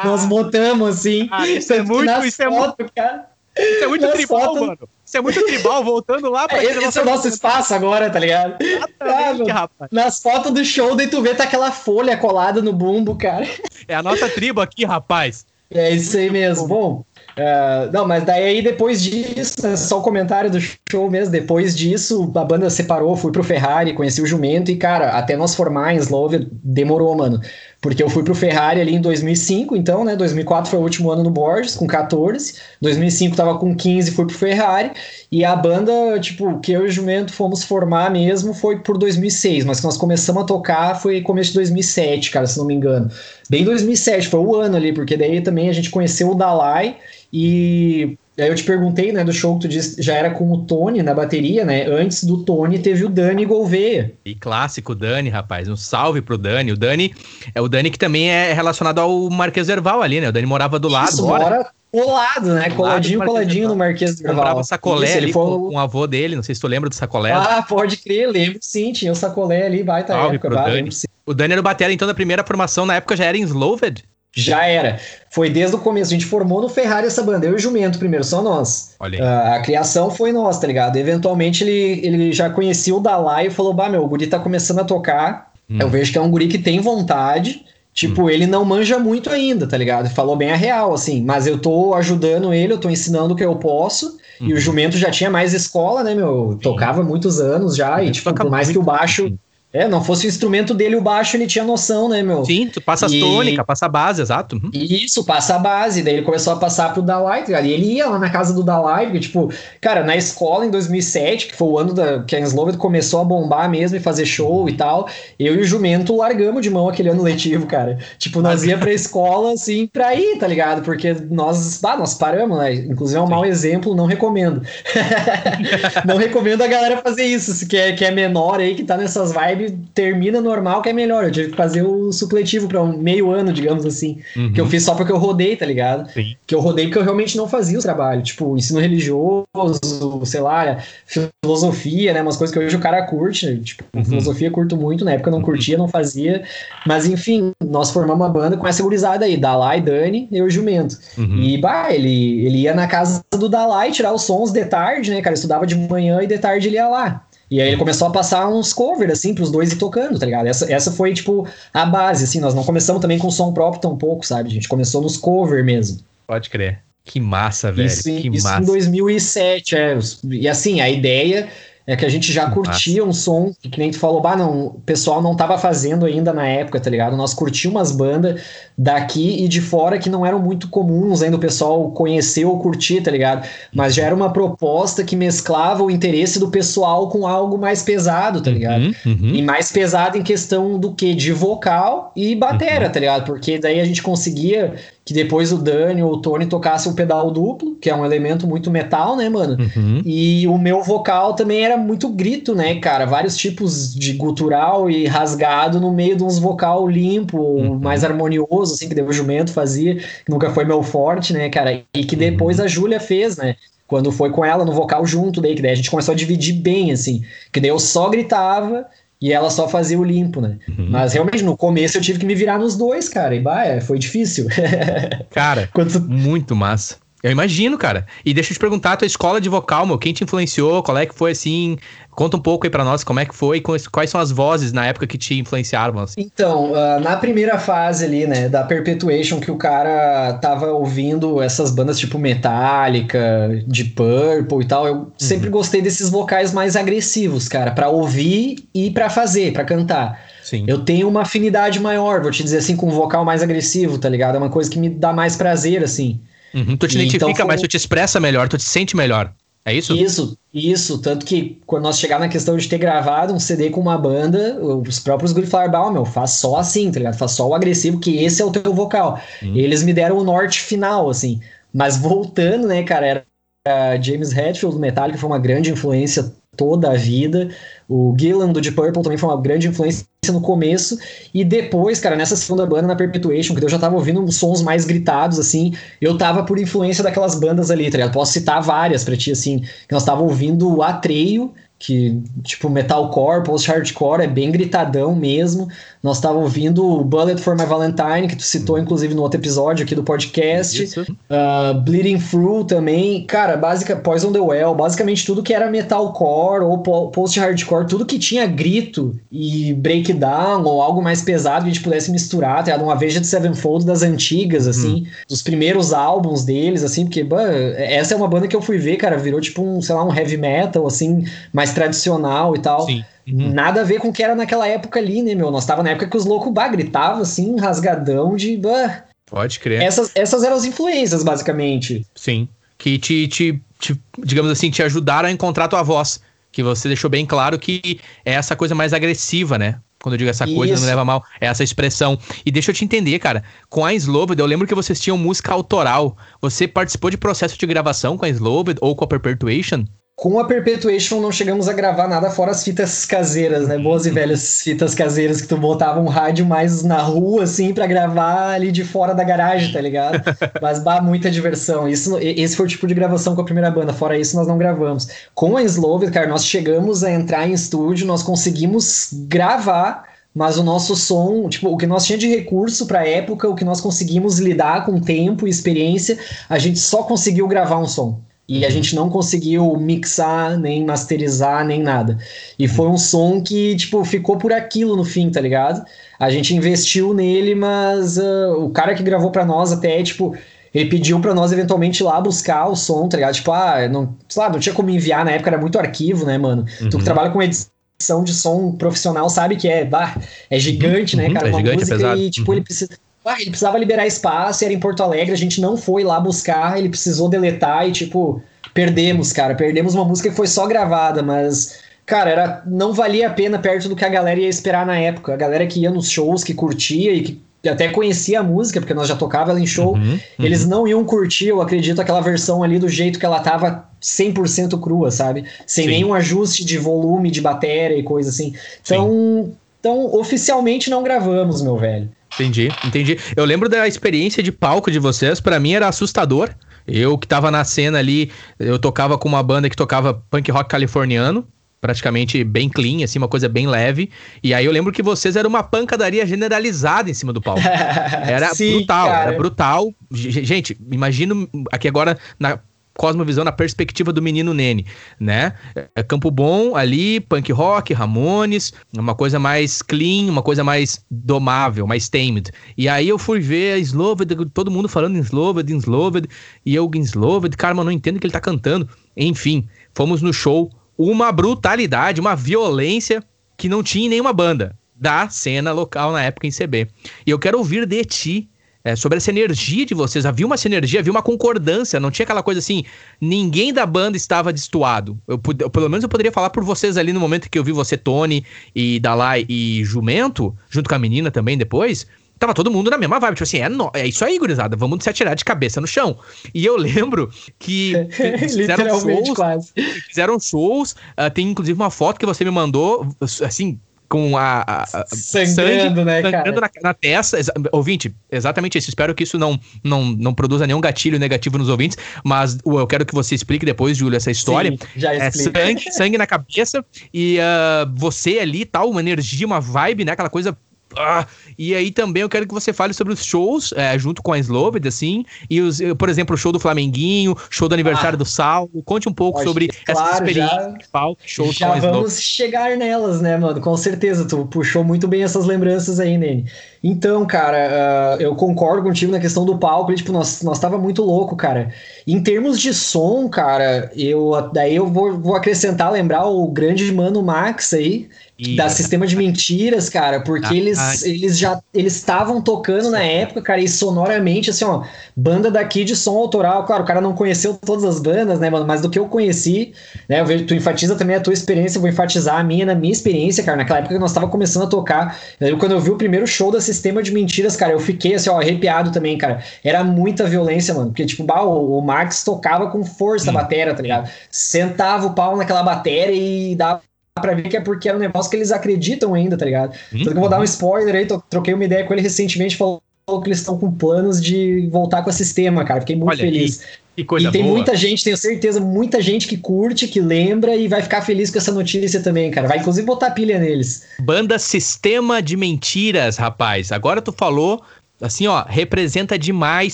[0.03, 1.30] nós botamos assim.
[1.31, 2.93] Ah, isso é muito, isso fotos, é muito.
[2.93, 3.26] Cara,
[3.57, 4.59] isso é muito tribal, fotos...
[4.61, 4.89] mano.
[5.05, 6.63] Isso é muito tribal, voltando lá pra.
[6.63, 8.61] É, esse é o nosso espaço agora, tá ligado?
[8.61, 9.91] Exatamente, ah, rapaz.
[9.91, 13.47] Nas fotos do show, daí tu vê tá aquela folha colada no bumbo, cara.
[13.88, 15.45] É a nossa tribo aqui, rapaz.
[15.69, 16.68] É isso aí mesmo.
[16.68, 17.05] Bom,
[17.41, 22.31] Uh, não, mas daí depois disso, né, só o comentário do show mesmo, depois disso
[22.35, 25.97] a banda separou, fui pro Ferrari, conheci o Jumento e, cara, até nós formar em
[25.97, 27.41] Slover demorou, mano.
[27.82, 31.24] Porque eu fui pro Ferrari ali em 2005, então, né, 2004 foi o último ano
[31.24, 34.91] no Borges, com 14, 2005 tava com 15 fui pro Ferrari,
[35.32, 39.66] e a banda, tipo, que eu e o Jumento fomos formar mesmo foi por 2006,
[39.66, 43.10] mas que nós começamos a tocar foi começo de 2007, cara, se não me engano.
[43.49, 46.98] Bem 2007, foi o ano ali, porque daí também a gente conheceu o Dalai,
[47.34, 50.65] e aí eu te perguntei, né, do show que tu disse, já era com o
[50.65, 51.85] Tony na bateria, né?
[51.85, 54.13] Antes do Tony teve o Dani Gouveia.
[54.26, 55.68] E clássico Dani, rapaz.
[55.68, 56.72] Um salve pro Dani.
[56.72, 57.13] O Dani
[57.53, 60.30] é o Dani que também é relacionado ao Marquês Erval ali, né?
[60.30, 61.09] O Dani morava do lado.
[61.09, 62.69] Isso, mora, Colado, né?
[62.69, 64.63] Coladinho, coladinho no Marquês do Comprava Erval.
[64.63, 65.43] sacolé Isso, ali foi...
[65.43, 67.34] com o avô dele, não sei se tu lembra do sacolé.
[67.34, 70.89] Ah, pode crer, lembro sim, tinha o sacolé ali, baita Salve época, pro bah, Dani.
[71.26, 74.05] O Dani era o batera, então, da primeira formação, na época já era em Sloved?
[74.34, 74.99] Já era.
[75.30, 76.12] Foi desde o começo.
[76.12, 77.45] A gente formou no Ferrari essa banda.
[77.45, 78.95] Eu e o Jumento primeiro, só nós.
[78.99, 79.24] Olha.
[79.24, 80.95] Ah, a criação foi nossa, tá ligado?
[80.98, 84.80] Eventualmente ele, ele já conhecia o Dalai e falou: Bah, meu, o guri tá começando
[84.80, 85.52] a tocar.
[85.70, 85.78] Hum.
[85.82, 87.66] Eu vejo que é um guri que tem vontade.
[87.94, 90.10] Tipo, ele não manja muito ainda, tá ligado?
[90.10, 91.22] Falou bem a real, assim.
[91.22, 94.18] Mas eu tô ajudando ele, eu tô ensinando o que eu posso.
[94.40, 94.53] E Uhum.
[94.53, 96.58] o Jumento já tinha mais escola, né, meu?
[96.64, 98.02] Tocava muitos anos já.
[98.02, 99.28] E, Ele tipo, por mais que o baixo.
[99.28, 99.38] sim.
[99.73, 102.43] É, não fosse o instrumento dele, o baixo ele tinha noção, né, meu?
[102.43, 104.57] Sim, tu passa as E- tônicas, passa a base, exato.
[104.57, 104.69] Uhum.
[104.73, 106.02] Isso, passa a base.
[106.03, 107.45] Daí ele começou a passar pro Dalai?
[107.48, 109.49] E ele ia lá na casa do Dalai, porque, tipo,
[109.80, 113.23] cara, na escola em 2007, que foi o ano da, que a Sloved começou a
[113.23, 115.07] bombar mesmo e fazer show e tal,
[115.39, 117.98] eu e o Jumento largamos de mão aquele ano letivo, cara.
[118.18, 120.81] Tipo, nós ia pra escola, assim, pra ir, tá ligado?
[120.81, 122.73] Porque nós, ah, nós paramos, né?
[122.73, 123.31] Inclusive é um Sim.
[123.31, 124.61] mau exemplo, não recomendo.
[126.06, 127.53] não recomendo a galera fazer isso.
[127.53, 129.61] Se quer, que é menor aí, que tá nessas vibes,
[129.94, 131.24] termina normal, que é melhor.
[131.26, 134.20] Eu tive que fazer o supletivo pra um meio ano, digamos assim.
[134.36, 134.52] Uhum.
[134.54, 136.10] Que eu fiz só porque eu rodei, tá ligado?
[136.12, 136.36] Sim.
[136.48, 138.30] Que eu rodei porque eu realmente não fazia os trabalhos.
[138.30, 142.22] Tipo, ensino religioso, sei lá, filosofia, né?
[142.22, 143.58] Umas coisas que hoje o cara curte.
[143.60, 144.06] Tipo, Uhum.
[144.06, 146.44] filosofia eu curto muito, na época eu não curtia, não fazia.
[146.86, 150.50] Mas enfim, nós formamos uma banda com essa gurizada aí, Dalai, Dani, eu e o
[150.50, 150.98] Jumento.
[151.18, 151.38] Uhum.
[151.38, 155.22] E, bah, ele, ele ia na casa do Dalai tirar os sons de tarde, né,
[155.22, 155.34] cara?
[155.34, 157.24] Estudava de manhã e de tarde ele ia lá.
[157.52, 160.48] E aí ele começou a passar uns covers, assim, pros dois ir tocando, tá ligado?
[160.48, 162.40] Essa, essa foi, tipo, a base, assim.
[162.40, 164.48] Nós não começamos também com som próprio tão pouco, sabe?
[164.48, 165.99] A gente começou nos covers mesmo.
[166.26, 166.80] Pode crer.
[167.03, 167.88] Que massa, velho.
[167.88, 168.64] Isso, em- que isso massa.
[168.64, 169.99] em 2007, é.
[170.30, 171.49] E assim, a ideia
[171.86, 174.36] é que a gente já Que curtia um som, que, que nem tu falou, bah,
[174.36, 177.18] não, o pessoal não tava fazendo ainda na época, tá ligado?
[177.18, 178.41] Nós curtíamos umas bandas
[178.82, 183.02] daqui e de fora que não eram muito comuns ainda o pessoal conhecer ou curtir,
[183.02, 183.48] tá ligado?
[183.74, 188.41] Mas já era uma proposta que mesclava o interesse do pessoal com algo mais pesado,
[188.41, 188.82] tá ligado?
[188.86, 189.36] Uhum, uhum.
[189.36, 191.14] E mais pesado em questão do que?
[191.14, 192.91] De vocal e batera, Uhum.
[192.91, 193.26] tá ligado?
[193.26, 197.32] Porque daí a gente conseguia que depois o Dani ou o Tony tocasse o pedal
[197.32, 199.58] duplo, que é um elemento muito metal, né, mano?
[199.76, 200.02] Uhum.
[200.06, 203.06] E o meu vocal também era muito grito, né, cara?
[203.06, 207.80] Vários tipos de gutural e rasgado no meio de uns vocal limpo, Uhum.
[207.80, 211.81] mais harmonioso, assim, que o Jumento fazia, que nunca foi meu forte, né, cara?
[211.93, 212.65] E que depois Uhum.
[212.65, 213.56] a Júlia fez, né?
[213.88, 216.53] Quando foi com ela no vocal junto, daí, que daí a gente começou a dividir
[216.53, 217.23] bem, assim.
[217.52, 218.85] Que daí eu só gritava
[219.22, 220.57] e ela só fazia o limpo, né?
[220.68, 220.88] Uhum.
[220.89, 223.35] Mas realmente no começo eu tive que me virar nos dois, cara.
[223.35, 224.48] E bah, é, foi difícil.
[225.30, 226.95] Cara, tu muito massa.
[227.23, 228.06] Eu imagino, cara.
[228.26, 230.81] E deixa eu te perguntar, a tua escola de vocal, meu, quem te influenciou?
[230.84, 231.77] Qual é que foi, assim...
[232.14, 234.85] Conta um pouco aí pra nós como é que foi, quais- são as vozes na
[234.85, 236.15] época que te influenciaram, assim.
[236.19, 241.72] Então, ah, na primeira fase ali, né, da Perpetuation, que o cara tava ouvindo essas
[241.72, 247.72] bandas tipo Metallica, de Purple e tal, eu sempre gostei desses vocais mais agressivos, cara,
[247.72, 250.19] pra ouvir e pra fazer, pra cantar.
[250.43, 250.65] Sim.
[250.68, 254.10] Eu tenho uma afinidade maior, vou te dizer assim, com um vocal mais agressivo, tá
[254.10, 254.35] ligado?
[254.35, 256.19] É uma coisa que me dá mais prazer, assim.
[256.53, 256.78] Uhum.
[256.78, 259.34] Tu te E identifica, então mas tu te expressa melhor, tu te sente melhor.
[259.64, 259.95] É isso?
[259.95, 260.98] Isso, isso.
[260.98, 264.60] Tanto que quando nós chegar na questão de ter gravado um CD com uma banda,
[264.60, 267.18] os próprios Good Flower Ball, meu, faz só assim, tá ligado?
[267.18, 269.22] Faz só o agressivo, que esse é o teu vocal.
[269.44, 269.56] Hum.
[269.56, 271.40] Eles me deram o norte final, assim.
[271.72, 273.26] Mas voltando, né, cara,
[273.65, 277.50] era James Hetfield do Metallica, foi uma grande influência toda a vida.
[277.90, 280.96] O Gillan do Deep Purple também foi uma grande influência no começo.
[281.34, 284.86] E depois, cara, nessa segunda banda, na Perpetuation, que eu já tava ouvindo sons mais
[284.86, 288.14] gritados, assim, eu tava por influência daquelas bandas ali, tá ligado?
[288.14, 293.44] Posso citar várias pra ti, assim, que nós tava ouvindo o Atreio, que, tipo, metalcore,
[293.44, 295.68] post-hardcore, é bem gritadão mesmo.
[296.03, 299.86] Nós tava ouvindo o Bullet for My Valentine, que tu citou, inclusive, no outro episódio
[299.86, 300.82] aqui do podcast.
[300.82, 301.02] Isso.
[301.02, 306.80] Uh, Bleeding Through também, cara, básica, Poison the Well, basicamente tudo que era metalcore ou
[306.80, 311.84] po- post-hardcore, tudo que tinha grito e breakdown ou algo mais pesado que a gente
[311.84, 312.76] pudesse misturar, tá?
[312.78, 317.44] Uma Avenged Sevenfold das antigas, assim, dos primeiros álbuns deles, assim, porque bah,
[317.78, 320.14] essa é uma banda que eu fui ver, cara, virou tipo um, sei lá, um
[320.15, 322.86] heavy metal, assim, mais tradicional e tal.
[322.88, 323.03] Sim.
[323.27, 323.53] Uhum.
[323.53, 325.52] Nada a ver com o que era naquela época ali, né, meu?
[325.52, 328.57] Nós tava na época que os loucos bah, gritavam, assim, rasgadão de...
[328.57, 329.81] Bah, Pode crer.
[329.81, 332.06] essas, essas eram as influências, basicamente.
[332.14, 332.49] Sim.
[332.77, 336.19] Que te, te, te, digamos assim, te ajudaram a encontrar tua voz.
[336.52, 339.80] Que você deixou bem claro que é essa coisa mais agressiva, né?
[340.02, 340.81] Quando eu digo essa coisa, não Isso.
[340.81, 342.18] me leva mal, é essa expressão.
[342.45, 343.43] E deixa eu te entender, cara.
[343.69, 346.18] Com a Slowed, eu lembro que vocês tinham música autoral.
[346.41, 349.85] Você participou de processo de gravação com a Slowed ou com a Perpetuation?
[350.22, 353.80] Com a Perpetuation não chegamos a gravar nada fora as fitas caseiras, né?
[353.80, 357.88] Boas e velhas fitas caseiras que tu botava um rádio mais na rua, assim, para
[357.88, 360.22] gravar ali de fora da garagem, tá ligado?
[360.61, 361.89] Mas bah, muita diversão.
[361.89, 363.93] Isso, esse foi o tipo de gravação com a primeira banda.
[363.93, 365.07] Fora isso, nós não gravamos.
[365.34, 370.64] Com a Slove, cara, nós chegamos a entrar em estúdio, nós conseguimos gravar mas o
[370.64, 374.39] nosso som, tipo, o que nós tinha de recurso para época, o que nós conseguimos
[374.39, 376.18] lidar com tempo e experiência,
[376.48, 378.22] a gente só conseguiu gravar um som.
[378.53, 382.18] E a gente não conseguiu mixar, nem masterizar, nem nada.
[382.60, 385.82] E foi um som que, tipo, ficou por aquilo no fim, tá ligado?
[386.19, 390.36] A gente investiu nele, mas uh, o cara que gravou para nós até, tipo,
[390.76, 393.36] ele pediu para nós eventualmente ir lá buscar o som, tá ligado?
[393.36, 396.38] Tipo, ah, não, sei lá, não tinha como enviar na época, era muito arquivo, né,
[396.38, 396.65] mano?
[396.82, 396.90] Uhum.
[396.90, 397.03] Tu que uhum.
[397.06, 400.18] trabalha com edição de som profissional sabe que é, bah,
[400.49, 401.34] é gigante, né, uhum.
[401.36, 401.48] cara?
[401.48, 402.57] É Uma gigante, música é e, tipo, uhum.
[402.57, 406.03] ele precisa ah, ele precisava liberar espaço, era em Porto Alegre, a gente não foi
[406.03, 408.41] lá buscar, ele precisou deletar e, tipo,
[408.73, 409.53] perdemos, cara.
[409.56, 413.88] Perdemos uma música que foi só gravada, mas, cara, era, não valia a pena perto
[413.88, 415.34] do que a galera ia esperar na época.
[415.34, 418.93] A galera que ia nos shows, que curtia e que até conhecia a música, porque
[418.93, 420.19] nós já tocava ela em show, uhum, uhum.
[420.39, 424.80] eles não iam curtir, eu acredito, aquela versão ali do jeito que ela tava 100%
[424.80, 425.45] crua, sabe?
[425.68, 425.91] Sem Sim.
[425.91, 428.56] nenhum ajuste de volume, de bateria e coisa assim.
[428.84, 432.10] Então, então, oficialmente não gravamos, meu velho.
[432.41, 433.18] Entendi, entendi.
[433.35, 436.49] Eu lembro da experiência de palco de vocês, para mim era assustador.
[436.88, 440.68] Eu que tava na cena ali, eu tocava com uma banda que tocava punk rock
[440.69, 441.47] californiano,
[441.80, 444.09] praticamente bem clean, assim, uma coisa bem leve.
[444.43, 447.61] E aí eu lembro que vocês eram uma pancadaria generalizada em cima do palco.
[448.26, 449.30] Era Sim, brutal, cara.
[449.30, 449.93] era brutal.
[450.11, 452.59] Gente, imagino aqui agora na
[452.97, 454.85] cosmovisão na perspectiva do menino Nene,
[455.19, 455.53] né?
[455.95, 461.88] É Campo Bom ali, punk rock, Ramones, uma coisa mais clean, uma coisa mais domável,
[461.88, 462.51] mais tamed.
[462.77, 466.27] E aí eu fui ver a Sloved, todo mundo falando em Sloved, em Sloved,
[466.65, 468.88] e eu em Sloved, cara, mas não entendo o que ele tá cantando.
[469.15, 473.23] Enfim, fomos no show, uma brutalidade, uma violência
[473.57, 476.88] que não tinha em nenhuma banda da cena local na época em CB.
[477.26, 478.49] E eu quero ouvir de ti
[478.84, 480.26] é, sobre essa energia de vocês.
[480.26, 482.84] Havia uma sinergia, havia uma concordância, não tinha aquela coisa assim,
[483.20, 485.20] ninguém da banda estava destoado.
[485.28, 487.72] Eu, eu, pelo menos eu poderia falar por vocês ali no momento que eu vi
[487.72, 488.45] você, Tony,
[488.76, 492.08] e Dalai e Jumento, junto com a menina também depois.
[492.40, 495.03] Tava todo mundo na mesma vibe, tipo assim, é, no, é isso aí, gurizada, vamos
[495.03, 496.18] se atirar de cabeça no chão.
[496.56, 497.30] E eu lembro
[497.60, 497.94] que
[498.40, 499.72] fizeram shows, quase.
[500.08, 503.08] fizeram shows, uh, tem inclusive uma foto que você me mandou,
[503.44, 503.80] assim,
[504.12, 507.40] com a, a, a sangrando, sangue, né, sangrando na, na, testa.
[507.40, 508.90] Exa ouvinte, exatamente isso.
[508.90, 513.06] Espero que isso não, não, não produza nenhum gatilho negativo nos ouvintes, mas eu quero
[513.06, 514.72] que você explique depois, Júlio, essa história.
[514.72, 516.84] Sim, já é sangue, sangue na cabeça
[517.14, 520.12] e uh, você ali tal, uma energia, uma vibe, né?
[520.12, 520.58] Aquela coisa
[520.97, 521.26] ah,
[521.57, 524.39] e aí também eu quero que você fale sobre os shows, é, junto com a
[524.39, 528.26] Sloved, assim, e os, por exemplo, o show do Flamenguinho, show do aniversário ah, do
[528.26, 528.84] Saulo.
[528.84, 533.22] Conte um pouco sobre claro, essa experiência já, shows já com a vamos chegar nelas,
[533.22, 533.59] né, mano?
[533.61, 536.45] Com certeza, tu puxou muito bem essas lembranças aí, Nene.
[536.84, 541.03] Então, cara, uh, eu concordo contigo na questão do palco, tipo, nós, nós tava muito
[541.03, 541.72] louco, cara.
[542.07, 547.22] Em termos de som, cara, eu daí eu vou, vou acrescentar, lembrar o grande Mano
[547.22, 548.09] Max aí,
[548.55, 553.03] da Sistema de Mentiras, cara, porque ah, eles, ah, eles já eles estavam tocando na
[553.03, 554.84] época, cara, e sonoramente, assim, ó,
[555.15, 558.65] banda daqui de som autoral, claro, o cara não conheceu todas as bandas, né, mano,
[558.65, 559.73] mas do que eu conheci,
[560.09, 562.73] né, eu vejo, tu enfatiza também a tua experiência, eu vou enfatizar a minha na
[562.73, 565.91] minha experiência, cara, naquela época que nós tava começando a tocar, eu, quando eu vi
[565.91, 569.43] o primeiro show da Sistema de Mentiras, cara, eu fiquei, assim, ó, arrepiado também, cara,
[569.63, 573.38] era muita violência, mano, porque, tipo, bah, o, o Max tocava com força hum.
[573.38, 574.09] a bateria, tá ligado?
[574.31, 576.81] Sentava o pau naquela bateria e dava
[577.22, 579.73] pra ver que é porque é um negócio que eles acreditam ainda, tá ligado?
[579.93, 580.02] Uhum.
[580.02, 582.81] Então eu vou dar um spoiler aí, troquei uma ideia com ele recentemente, falou
[583.22, 585.81] que eles estão com planos de voltar com o sistema, cara.
[585.81, 586.61] Fiquei muito Olha, feliz.
[586.95, 587.56] E, coisa e tem boa.
[587.56, 591.38] muita gente, tenho certeza, muita gente que curte, que lembra e vai ficar feliz com
[591.38, 592.48] essa notícia também, cara.
[592.48, 593.85] Vai inclusive botar pilha neles.
[593.99, 596.72] Banda Sistema de Mentiras, rapaz.
[596.72, 597.61] Agora tu falou,
[598.02, 599.73] assim, ó, representa demais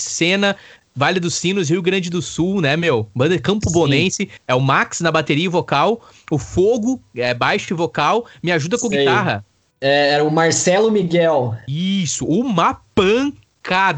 [0.00, 0.56] cena
[0.98, 3.08] Vale dos Sinos, Rio Grande do Sul, né, meu?
[3.14, 3.72] Banda Campo Sim.
[3.72, 8.50] Bonense, é o Max na bateria e vocal, o Fogo, é baixo e vocal, me
[8.50, 8.98] ajuda com Sei.
[8.98, 9.44] guitarra.
[9.80, 11.54] É, era o Marcelo Miguel.
[11.68, 13.32] Isso, uma pan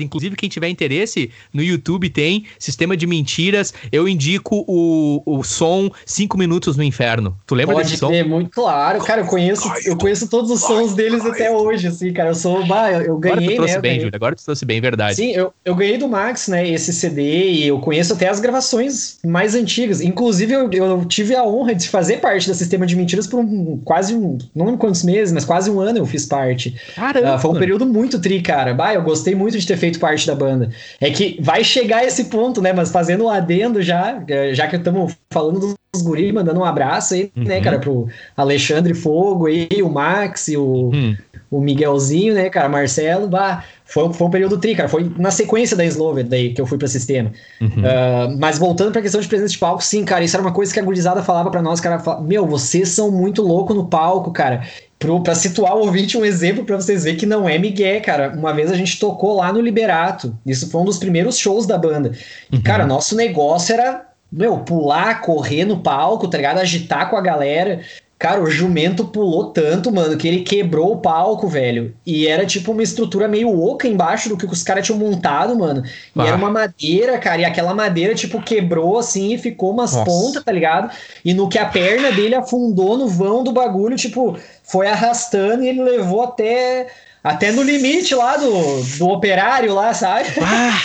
[0.02, 3.72] Inclusive, quem tiver interesse, no YouTube tem Sistema de Mentiras.
[3.92, 7.36] Eu indico o, o som 5 Minutos no Inferno.
[7.47, 8.28] Tu lembra Pode desse ter, som?
[8.28, 9.01] muito claro.
[9.01, 12.30] Cara, eu conheço, eu conheço todos os sons deles até hoje, assim, cara.
[12.30, 12.66] Eu sou.
[12.66, 14.12] Bah, eu, ganhei, Agora tu trouxe né, bem, Júlio.
[14.14, 15.16] Agora tu trouxe bem, verdade.
[15.16, 19.18] Sim, eu, eu ganhei do Max, né, esse CD, e eu conheço até as gravações
[19.24, 20.01] mais antigas.
[20.01, 23.78] Inclusive, eu, eu tive a honra de fazer parte da Sistema de Mentiras por um,
[23.84, 24.38] quase um.
[24.55, 26.74] Não lembro quantos meses, mas quase um ano eu fiz parte.
[26.94, 27.36] Caramba!
[27.36, 28.74] Uh, foi um período muito tri, cara.
[28.74, 30.70] Bah, eu gostei muito de ter feito parte da banda.
[31.01, 32.73] É que vai chegar esse ponto, né?
[32.73, 34.23] Mas fazendo um adendo já,
[34.53, 37.45] já que estamos falando dos guris, mandando um abraço aí, né, uhum.
[37.45, 41.16] né, cara, pro Alexandre Fogo aí, o Max e o, uhum.
[41.51, 45.77] o Miguelzinho, né, cara, Marcelo, bah, foi, foi um período tri, cara, foi na sequência
[45.77, 47.32] da Slover daí que eu fui para sistema.
[47.61, 47.69] Uhum.
[47.69, 50.73] Uh, mas voltando pra questão de presença de palco, sim, cara, isso era uma coisa
[50.73, 54.31] que a gurizada falava para nós, cara, falava, meu, vocês são muito louco no palco,
[54.32, 54.62] cara.
[55.01, 58.35] Pro, pra situar o ouvinte, um exemplo para vocês verem que não é migué, cara.
[58.36, 60.36] Uma vez a gente tocou lá no Liberato.
[60.44, 62.12] Isso foi um dos primeiros shows da banda.
[62.52, 62.62] E, uhum.
[62.62, 66.59] cara, nosso negócio era, meu, pular, correr no palco, tá ligado?
[66.59, 67.81] Agitar com a galera.
[68.20, 71.94] Cara, o jumento pulou tanto, mano, que ele quebrou o palco, velho.
[72.05, 75.82] E era tipo uma estrutura meio oca embaixo do que os caras tinham montado, mano.
[76.14, 76.27] E ah.
[76.27, 80.05] era uma madeira, cara, e aquela madeira, tipo, quebrou assim e ficou umas Nossa.
[80.05, 80.90] pontas, tá ligado?
[81.24, 84.36] E no que a perna dele afundou no vão do bagulho, tipo,
[84.70, 86.88] foi arrastando e ele levou até
[87.22, 90.28] até no limite lá do, do operário lá, sabe?
[90.40, 90.80] Ah,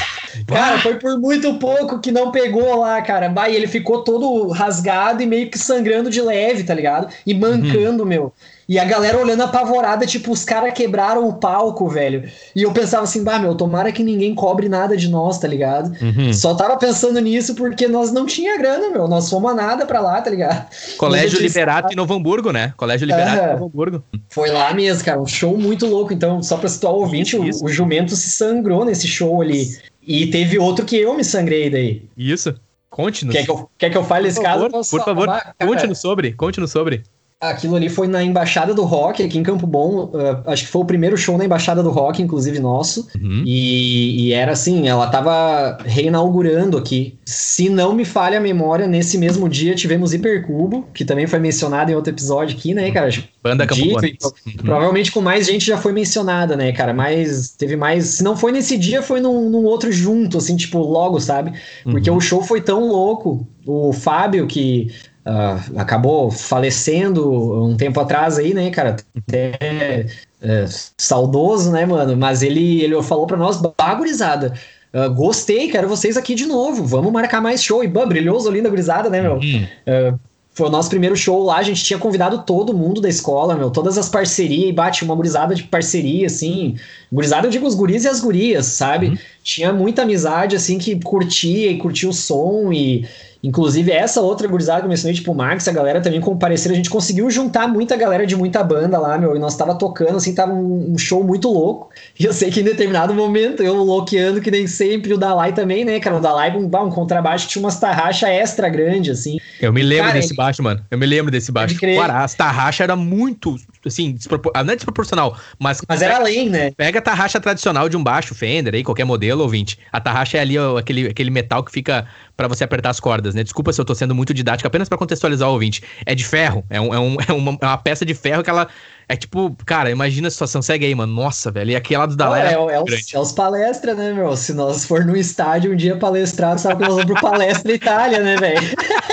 [0.47, 3.29] cara, foi por muito pouco que não pegou lá, cara.
[3.29, 7.07] Bah, e ele ficou todo rasgado e meio que sangrando de leve, tá ligado?
[7.25, 8.09] E mancando, uhum.
[8.09, 8.33] meu.
[8.67, 12.27] E a galera olhando apavorada, tipo, os caras quebraram o palco, velho.
[12.55, 15.95] E eu pensava assim, bah, meu, tomara que ninguém cobre nada de nós, tá ligado?
[16.01, 16.33] Uhum.
[16.33, 19.07] Só tava pensando nisso porque nós não tinha grana, meu.
[19.07, 20.67] Nós fomos a nada pra lá, tá ligado?
[20.97, 22.73] Colégio Liberato em Novo Hamburgo, né?
[22.75, 23.45] Colégio Liberato uhum.
[23.45, 24.03] em Novo Hamburgo.
[24.29, 25.21] Foi lá mesmo, cara.
[25.21, 26.11] Um show muito louco.
[26.11, 27.37] Então, só pra situar o ouvinte.
[27.37, 29.77] O, o jumento se sangrou nesse show ali.
[30.01, 32.03] E teve outro que eu me sangrei daí.
[32.17, 32.55] Isso.
[32.89, 33.35] Conte-nos.
[33.35, 34.69] Quer que eu, quer que eu fale esse caso?
[34.69, 35.27] Por favor,
[35.59, 36.31] conte-nos sobre.
[36.31, 37.03] Conte-nos sobre.
[37.49, 40.05] Aquilo ali foi na Embaixada do Rock, aqui em Campo Bom.
[40.05, 43.07] Uh, acho que foi o primeiro show na Embaixada do Rock, inclusive nosso.
[43.19, 43.43] Uhum.
[43.45, 47.17] E, e, era assim, ela tava reinaugurando aqui.
[47.25, 51.91] Se não me falha a memória, nesse mesmo dia tivemos Hipercubo, que também foi mencionado
[51.91, 53.09] em outro episódio aqui, né, cara?
[53.43, 53.95] Banda Campo Bom.
[53.95, 54.53] Uhum.
[54.57, 56.93] Provavelmente com mais gente já foi mencionada, né, cara?
[56.93, 58.05] Mas teve mais.
[58.05, 61.53] Se não foi nesse dia, foi num, num outro junto, assim, tipo, logo, sabe?
[61.83, 62.17] Porque uhum.
[62.17, 63.47] o show foi tão louco.
[63.65, 64.91] O Fábio, que
[65.25, 68.95] uh, acabou falecendo um tempo atrás aí, né, cara?
[69.17, 70.07] Até
[70.41, 70.65] é,
[70.97, 72.15] saudoso, né, mano?
[72.15, 74.53] Mas ele, ele falou para nós, bagurizada.
[74.93, 76.85] Uh, ah, gostei, quero vocês aqui de novo.
[76.85, 77.83] Vamos marcar mais show.
[77.83, 79.33] E, bam, brilhoso, linda gurizada, né, meu?
[79.33, 79.67] Uhum.
[79.87, 80.19] Uh,
[80.55, 83.69] foi o nosso primeiro show lá, a gente tinha convidado todo mundo da escola, meu,
[83.69, 86.77] todas as parcerias, e bate uma gurizada de parceria, assim.
[87.11, 89.07] Gurizada, eu digo os guris e as gurias, sabe?
[89.07, 89.17] Uhum.
[89.43, 93.05] Tinha muita amizade, assim, que curtia e curtia o som e,
[93.45, 96.73] Inclusive, essa outra gurizada que eu mencionei, tipo, o Max, a galera também compareceram.
[96.73, 99.35] A gente conseguiu juntar muita galera de muita banda lá, meu.
[99.35, 101.91] E nós tava tocando, assim, tava um, show muito louco.
[102.19, 105.85] E eu sei que em determinado momento, eu louqueando, que nem sempre, o Dalai também,
[105.85, 106.15] né, cara?
[106.15, 109.37] O Dalai, um, um contrabaixo tinha umas tarraxas extra grande, assim.
[109.61, 110.83] Eu me lembro cara, desse baixo, mano.
[110.89, 111.79] Eu me lembro desse baixo.
[111.79, 113.55] Cara, as tarraxas eram muito,
[113.85, 114.51] assim, despropor...
[114.55, 115.81] Ah, não é desproporcional, mas...
[115.87, 116.71] Mas era além, né?
[116.71, 119.77] Pega a tarraxa tradicional de um baixo Fender aí, qualquer modelo, ouvinte.
[119.91, 123.33] A tarraxa é ali, ó, aquele, aquele metal que fica para você apertar as cordas,
[123.33, 123.43] né?
[123.43, 125.81] Desculpa se eu tô sendo muito didático, apenas para contextualizar o ouvinte.
[126.05, 128.49] É de ferro, é, um, é, um, é, uma, é uma peça de ferro que
[128.49, 128.67] ela.
[129.07, 131.13] É tipo, cara, imagina a situação, segue aí, mano.
[131.13, 131.71] Nossa, velho.
[131.71, 132.49] E aquele lado da Lera.
[132.49, 134.35] É, é, é, os, é os palestras, né, meu?
[134.35, 138.19] Se nós for no estádio um dia palestrar, sabe que nós vamos pro palestra Itália,
[138.19, 138.61] né, velho?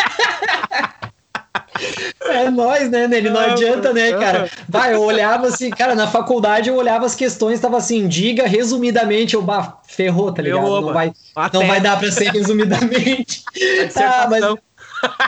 [2.43, 3.31] É nós, né, Nele?
[3.31, 4.51] Não adianta, né, cara?
[4.69, 9.35] Vai, eu olhava assim, cara, na faculdade eu olhava as questões, tava assim, diga resumidamente,
[9.35, 10.63] eu, bah, ferrou, tá ligado?
[10.63, 11.13] Não vai,
[11.53, 13.43] não vai dar pra ser resumidamente.
[13.97, 14.45] ah, mas.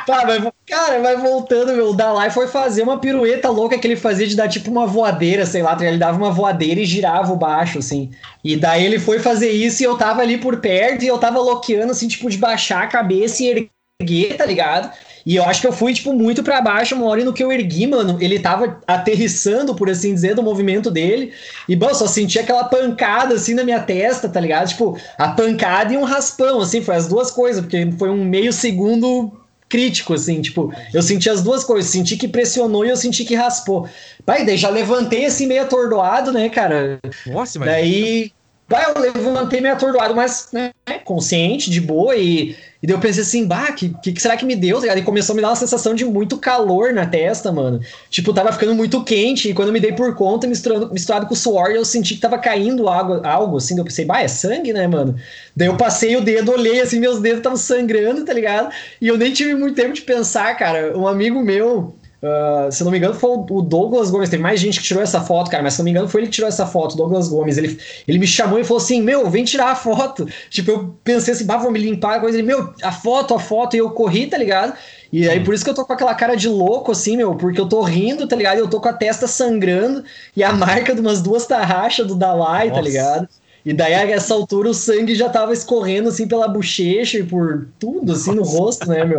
[0.06, 1.90] Tá, mas, cara, vai voltando, meu.
[1.90, 5.44] O Dalai foi fazer uma pirueta louca que ele fazia de dar tipo uma voadeira,
[5.44, 8.10] sei lá, tá ele dava uma voadeira e girava o baixo, assim.
[8.44, 11.40] E daí ele foi fazer isso e eu tava ali por perto e eu tava
[11.40, 13.68] loqueando, assim, tipo, de baixar a cabeça e
[14.00, 14.92] erguer, tá ligado?
[15.26, 17.42] E eu acho que eu fui, tipo, muito para baixo uma hora e no que
[17.42, 21.32] eu ergui, mano, ele tava aterrissando, por assim dizer, do movimento dele.
[21.68, 24.68] E, bom, só senti aquela pancada, assim, na minha testa, tá ligado?
[24.68, 28.52] Tipo, a pancada e um raspão, assim, foi as duas coisas, porque foi um meio
[28.52, 29.32] segundo
[29.68, 33.34] crítico, assim, tipo, eu senti as duas coisas, senti que pressionou e eu senti que
[33.34, 33.88] raspou.
[34.24, 37.00] Pai, daí já levantei assim meio atordoado, né, cara?
[37.26, 37.68] Nossa, mas...
[37.68, 38.30] Daí,
[38.68, 40.72] vai, eu levantei meio atordoado, mas, né,
[41.04, 44.54] consciente, de boa, e e daí eu pensei assim, bah, que, que será que me
[44.54, 44.78] deu?
[44.78, 47.80] Tá e começou a me dar uma sensação de muito calor na testa, mano.
[48.10, 51.32] Tipo, tava ficando muito quente, e quando eu me dei por conta, misturando, misturado com
[51.32, 53.74] o suor, eu senti que tava caindo algo, algo assim.
[53.74, 55.16] Daí eu pensei, bah, é sangue, né, mano?
[55.56, 58.70] Daí eu passei o dedo, olhei assim, meus dedos estavam sangrando, tá ligado?
[59.00, 60.94] E eu nem tive muito tempo de pensar, cara.
[60.94, 64.30] Um amigo meu Uh, se não me engano, foi o Douglas Gomes.
[64.30, 66.28] Teve mais gente que tirou essa foto, cara, mas se não me engano, foi ele
[66.28, 67.58] que tirou essa foto, Douglas Gomes.
[67.58, 67.78] Ele,
[68.08, 70.26] ele me chamou e falou assim: Meu, vem tirar a foto.
[70.48, 72.38] Tipo, eu pensei assim, bah, vou me limpar coisa.
[72.38, 73.76] Ele, meu, a foto, a foto.
[73.76, 74.72] E eu corri, tá ligado?
[75.12, 77.60] E aí, por isso que eu tô com aquela cara de louco, assim, meu, porque
[77.60, 78.58] eu tô rindo, tá ligado?
[78.58, 80.02] Eu tô com a testa sangrando
[80.34, 82.80] e a marca de umas duas tarraxas do Dalai, tá Nossa.
[82.80, 83.28] tá ligado?
[83.64, 87.66] E daí, a essa altura, o sangue já tava escorrendo, assim, pela bochecha e por
[87.78, 89.18] tudo, assim, no rosto, né, meu?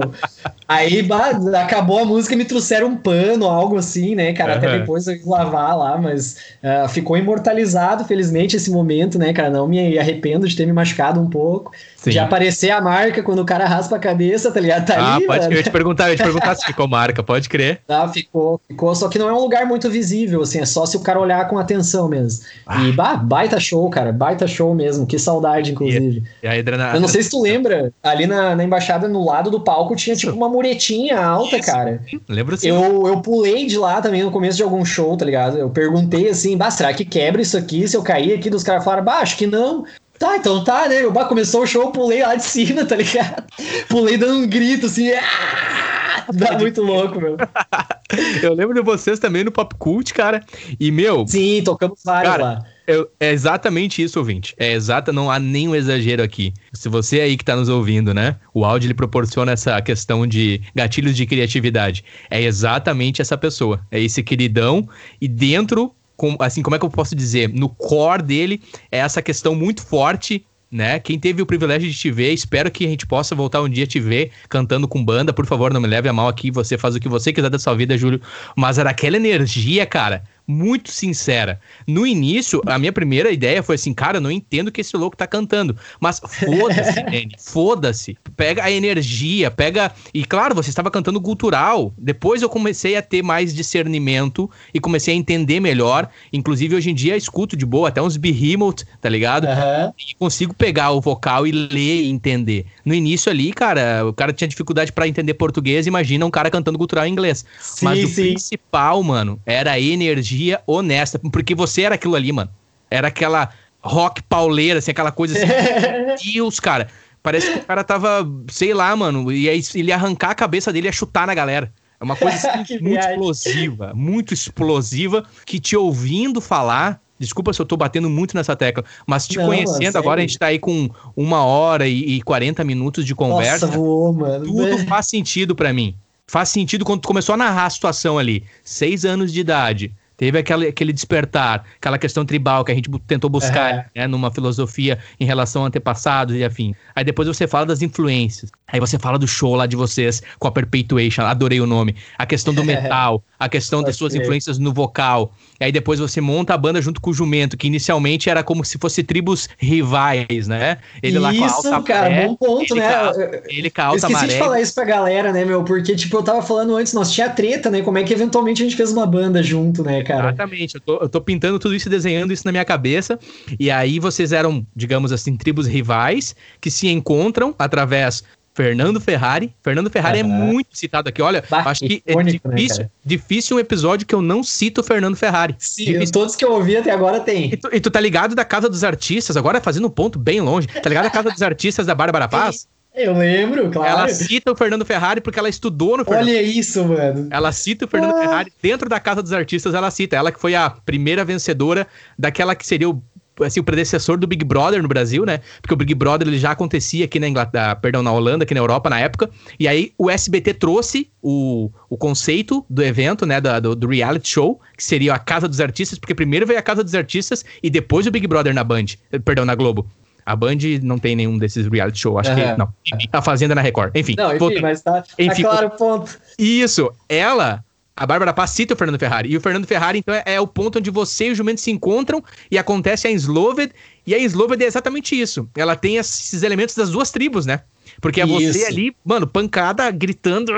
[0.68, 4.52] Aí, bah, acabou a música e me trouxeram um pano, algo assim, né, cara?
[4.52, 4.58] Uhum.
[4.58, 9.50] Até depois eu lavar lá, mas uh, ficou imortalizado, felizmente, esse momento, né, cara?
[9.50, 11.72] Não me arrependo de ter me machucado um pouco.
[12.06, 12.12] Sim.
[12.12, 14.86] De aparecer a marca quando o cara raspa a cabeça, tá ligado?
[14.86, 15.52] Tá ah, ali, pode crer.
[15.52, 17.82] Eu ia te perguntar, eu ia te perguntar se ficou marca, pode crer.
[17.96, 18.94] Ah, ficou, ficou.
[18.94, 21.48] Só que não é um lugar muito visível, assim, é só se o cara olhar
[21.48, 22.44] com atenção mesmo.
[22.68, 22.84] Ah.
[22.84, 25.08] E, bah, baita show, cara, baita show mesmo.
[25.08, 26.24] Que saudade, inclusive.
[26.44, 26.92] E, e a Adriana...
[26.94, 30.14] Eu não sei se tu lembra, ali na, na embaixada, no lado do palco, tinha
[30.14, 31.72] tipo uma muretinha alta, Isso.
[31.72, 32.02] cara.
[32.28, 32.68] Lembro sim.
[32.68, 35.58] Eu, eu pulei de lá também no começo de algum show, tá ligado?
[35.58, 37.88] Eu perguntei assim, bah, será que quebra isso aqui?
[37.88, 39.86] Se eu cair aqui, dos caras falaram, bah, acho que não.
[40.18, 41.08] Tá, então tá, né?
[41.10, 43.44] Bah, começou o show, eu pulei lá de cima, tá ligado?
[43.90, 45.12] Pulei dando um grito assim.
[45.12, 46.26] Ah!
[46.34, 47.38] Dá muito louco, meu.
[48.42, 50.44] eu lembro de vocês também no Pop Cult, cara.
[50.80, 51.28] E, meu.
[51.28, 52.64] Sim, tocamos vários cara, lá.
[52.88, 54.56] Eu, é exatamente isso, ouvinte.
[54.58, 56.54] É exata, não há nenhum exagero aqui.
[56.74, 58.38] Se você aí que está nos ouvindo, né?
[58.54, 62.04] O áudio ele proporciona essa questão de gatilhos de criatividade.
[62.30, 63.82] É exatamente essa pessoa.
[63.92, 64.88] É esse queridão.
[65.20, 67.50] E dentro com, assim, como é que eu posso dizer?
[67.50, 68.62] No core dele
[68.92, 71.00] é essa questão muito forte né?
[71.00, 73.88] Quem teve o privilégio de te ver, espero que a gente possa voltar um dia
[73.88, 75.32] te ver cantando com banda.
[75.32, 77.58] Por favor, não me leve a mal aqui, você faz o que você quiser da
[77.58, 78.20] sua vida, Júlio.
[78.58, 81.60] Mas era aquela energia, cara, muito sincera.
[81.88, 84.96] No início, a minha primeira ideia foi assim, cara, eu não entendo o que esse
[84.96, 85.76] louco tá cantando.
[86.00, 88.18] Mas foda-se, Danny, foda-se.
[88.38, 89.92] Pega a energia, pega.
[90.14, 91.94] E claro, você estava cantando cultural.
[91.98, 96.10] Depois eu comecei a ter mais discernimento e comecei a entender melhor.
[96.32, 99.46] Inclusive, hoje em dia, escuto de boa, até uns behemoth, tá ligado?
[99.46, 99.94] Uhum.
[99.98, 102.66] E consigo pegar o vocal e ler e entender.
[102.84, 106.78] No início ali, cara, o cara tinha dificuldade para entender português, imagina um cara cantando
[106.78, 107.46] cultural em inglês.
[107.60, 108.30] Sim, Mas o sim.
[108.30, 111.18] principal, mano, era a energia energia honesta.
[111.20, 112.52] Porque você era aquilo ali, mano.
[112.90, 113.50] Era aquela
[113.82, 115.48] rock pauleira, assim, aquela coisa assim.
[116.34, 116.88] Deus, cara.
[117.24, 120.72] Parece que o cara tava, sei lá, mano, e aí ele ia arrancar a cabeça
[120.72, 121.74] dele e ia chutar na galera.
[122.00, 123.12] É uma coisa assim, muito viagem.
[123.12, 127.02] explosiva, muito explosiva, que te ouvindo falar.
[127.18, 130.22] Desculpa se eu tô batendo muito nessa tecla, mas te Não, conhecendo mano, agora, a
[130.22, 133.66] gente tá aí com uma hora e, e 40 minutos de conversa.
[133.66, 134.46] Nossa, voou, mano.
[134.46, 135.96] Tudo faz sentido para mim.
[136.28, 138.44] Faz sentido quando tu começou a narrar a situação ali.
[138.64, 143.30] Seis anos de idade Teve aquele, aquele despertar, aquela questão tribal que a gente tentou
[143.30, 144.02] buscar é.
[144.02, 146.74] né, numa filosofia em relação a antepassados e afim.
[146.96, 148.52] Aí depois você fala das influências.
[148.68, 151.96] Aí você fala do show lá de vocês com a Perpetuation, adorei o nome.
[152.18, 155.34] A questão do metal, a questão das suas influências no vocal.
[155.60, 158.78] Aí depois você monta a banda junto com o Jumento, que inicialmente era como se
[158.78, 160.80] fosse tribos rivais, né?
[161.02, 163.12] Ele isso, lá com a alta cara, maré, bom ponto, ele né?
[163.12, 164.34] Com ele com a alta eu esqueci maré.
[164.34, 165.64] de falar isso pra galera, né, meu?
[165.64, 167.82] Porque, tipo, eu tava falando antes, nós tinha treta, né?
[167.84, 170.30] Como é que eventualmente a gente fez uma banda junto, né, cara?
[170.30, 170.76] Exatamente.
[170.76, 173.20] Eu tô, eu tô pintando tudo isso e desenhando isso na minha cabeça.
[173.60, 178.24] E aí vocês eram, digamos assim, tribos rivais que se encontram através
[178.56, 179.54] Fernando Ferrari.
[179.62, 180.26] Fernando Ferrari uhum.
[180.26, 181.22] é muito citado aqui.
[181.22, 184.80] Olha, bah, acho que é né, difícil, né, difícil um episódio que eu não cito
[184.80, 185.56] o Fernando Ferrari.
[185.60, 187.54] Sim, todos que eu ouvi até agora tem.
[187.54, 190.40] E tu, e tu, tá ligado da Casa dos Artistas, agora fazendo um ponto bem
[190.40, 190.68] longe.
[190.68, 192.66] Tá ligado da Casa dos Artistas da Bárbara Paz?
[192.96, 193.90] Eu lembro, claro.
[193.90, 197.28] Ela cita o Fernando Ferrari porque ela estudou no Fernando Olha isso, mano.
[197.30, 198.22] Ela cita o Fernando ah.
[198.22, 200.16] Ferrari dentro da Casa dos Artistas, ela cita.
[200.16, 201.86] Ela que foi a primeira vencedora
[202.18, 203.04] daquela que seria o
[203.42, 205.42] assim, o predecessor do Big Brother no Brasil, né?
[205.62, 208.60] Porque o Big Brother ele já acontecia aqui na Inglaterra, perdão, na Holanda, aqui na
[208.60, 209.30] Europa na época.
[209.60, 213.42] E aí o SBT trouxe o, o conceito do evento, né?
[213.42, 216.62] Da, do, do, reality show, que seria a Casa dos Artistas, porque primeiro veio a
[216.62, 219.90] Casa dos Artistas e depois o Big Brother na Band, eh, perdão, na Globo.
[220.26, 222.36] A Band não tem nenhum desses reality show, acho uhum.
[222.36, 222.74] que não.
[223.12, 223.92] A Fazenda na Record.
[223.96, 224.16] Enfim.
[224.18, 226.18] Não, enfim, mas tá, tá enfim, claro, ponto.
[226.40, 226.92] Isso.
[227.08, 227.64] Ela
[227.96, 229.32] a Bárbara Paz cita o Fernando Ferrari.
[229.32, 231.72] E o Fernando Ferrari, então, é, é, o ponto onde você e o jumento se
[231.72, 233.72] encontram e acontece a Sloved.
[234.06, 235.50] E a Sloved é exatamente isso.
[235.56, 237.62] Ela tem esses elementos das duas tribos, né?
[238.02, 238.54] Porque é Isso.
[238.54, 240.52] você ali, mano, pancada, gritando,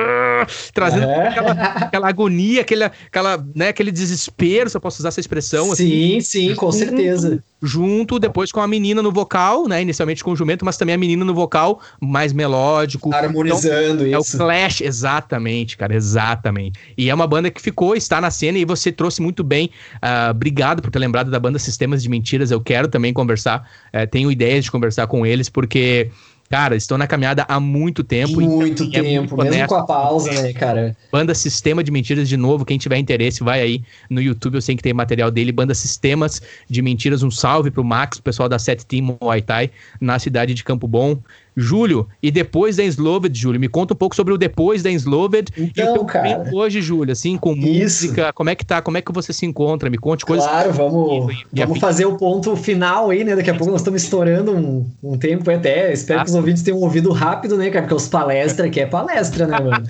[0.74, 1.28] trazendo é.
[1.28, 5.76] aquela, aquela, agonia, aquele, aquela, né, aquele desespero, se eu posso usar essa expressão.
[5.76, 7.44] Sim, assim, sim, com junto, certeza.
[7.62, 9.82] Junto, depois com a menina no vocal, né?
[9.82, 13.14] Inicialmente com o jumento, mas também a menina no vocal mais melódico.
[13.14, 14.36] Harmonizando então, isso.
[14.36, 16.80] É o Clash, exatamente, cara, exatamente.
[16.98, 19.70] E é uma banda que ficou, está na cena e você trouxe muito bem.
[19.96, 22.52] Uh, obrigado por ter lembrado da banda Sistemas de Mentiras.
[22.52, 26.12] Eu quero também conversar, uh, tenho ideias de conversar com eles, porque
[26.50, 28.40] Cara, estou na caminhada há muito tempo.
[28.40, 30.96] Muito então, tempo, é muito mesmo com a pausa, né, cara?
[31.12, 34.76] Banda Sistema de Mentiras, de novo, quem tiver interesse, vai aí no YouTube, eu sei
[34.76, 35.52] que tem material dele.
[35.52, 39.70] Banda Sistemas de Mentiras, um salve pro Max, o pessoal da Set Team Muay Thai,
[40.00, 41.20] na cidade de Campo Bom.
[41.60, 45.52] Júlio, e depois da Ensloved, Júlio, me conta um pouco sobre o depois da Ensloved
[45.58, 48.06] então, e o teu cara, hoje, Júlio, assim, com isso.
[48.06, 49.90] música, como é que tá, como é que você se encontra?
[49.90, 50.48] Me conte coisas.
[50.48, 53.36] Claro, vamos, e, vamos fazer o ponto final aí, né?
[53.36, 55.92] Daqui a pouco nós estamos estourando um, um tempo até.
[55.92, 56.24] Espero ah.
[56.24, 57.82] que os ouvintes tenham ouvido rápido, né, cara?
[57.82, 59.88] Porque os palestras aqui é palestra, né, mano?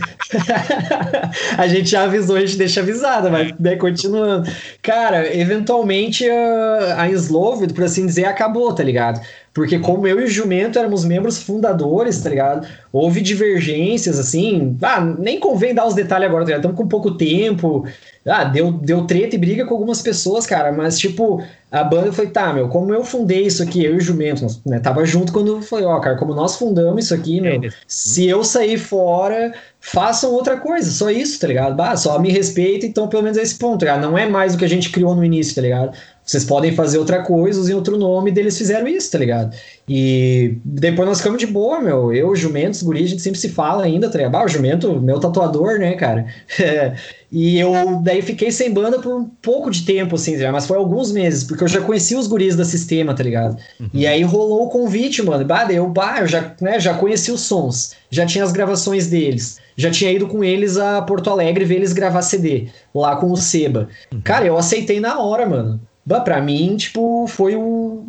[1.58, 4.50] a gente já avisou, a gente deixa avisado, mas né, continuando.
[4.82, 9.20] Cara, eventualmente a, a Sloved, por assim dizer, acabou, tá ligado?
[9.54, 12.68] Porque como eu e o Jumento éramos membros fundadores, tá ligado?
[12.92, 14.78] Houve divergências, assim.
[14.82, 16.62] Ah, nem convém dar os detalhes agora, tá ligado?
[16.62, 17.84] Estamos com pouco tempo.
[18.26, 20.72] Ah, deu, deu treta e briga com algumas pessoas, cara.
[20.72, 21.42] Mas, tipo,
[21.72, 24.80] a banda foi, tá, meu, como eu fundei isso aqui, eu e o Jumento, né?
[24.80, 28.78] Tava junto quando foi, ó, cara, como nós fundamos isso aqui, meu, se eu sair
[28.78, 31.76] fora, façam outra coisa, só isso, tá ligado?
[31.76, 34.10] Bah, só me respeita, então pelo menos é esse ponto, tá ligado?
[34.10, 35.98] Não é mais o que a gente criou no início, tá ligado?
[36.28, 39.56] Vocês podem fazer outra coisa, usem outro nome, deles fizeram isso, tá ligado?
[39.88, 42.14] E depois nós ficamos de boa, meu.
[42.14, 44.36] Eu, Jumentos, Guri, a gente sempre se fala ainda, tá ligado?
[44.36, 46.28] Ah, o Jumento, meu tatuador, né, cara?
[47.32, 50.76] e eu daí fiquei sem banda por um pouco de tempo, assim, tá mas foi
[50.76, 53.58] alguns meses, porque eu já conhecia os guris da sistema, tá ligado?
[53.80, 53.90] Uhum.
[53.94, 55.46] E aí rolou o convite, mano.
[55.46, 59.60] Bah, eu, bah, eu já, né, já conheci os sons, já tinha as gravações deles,
[59.78, 63.38] já tinha ido com eles a Porto Alegre ver eles gravar CD lá com o
[63.38, 63.88] Seba.
[64.14, 64.20] Uhum.
[64.20, 65.80] Cara, eu aceitei na hora, mano.
[66.08, 68.02] Bah, pra mim, tipo, foi o.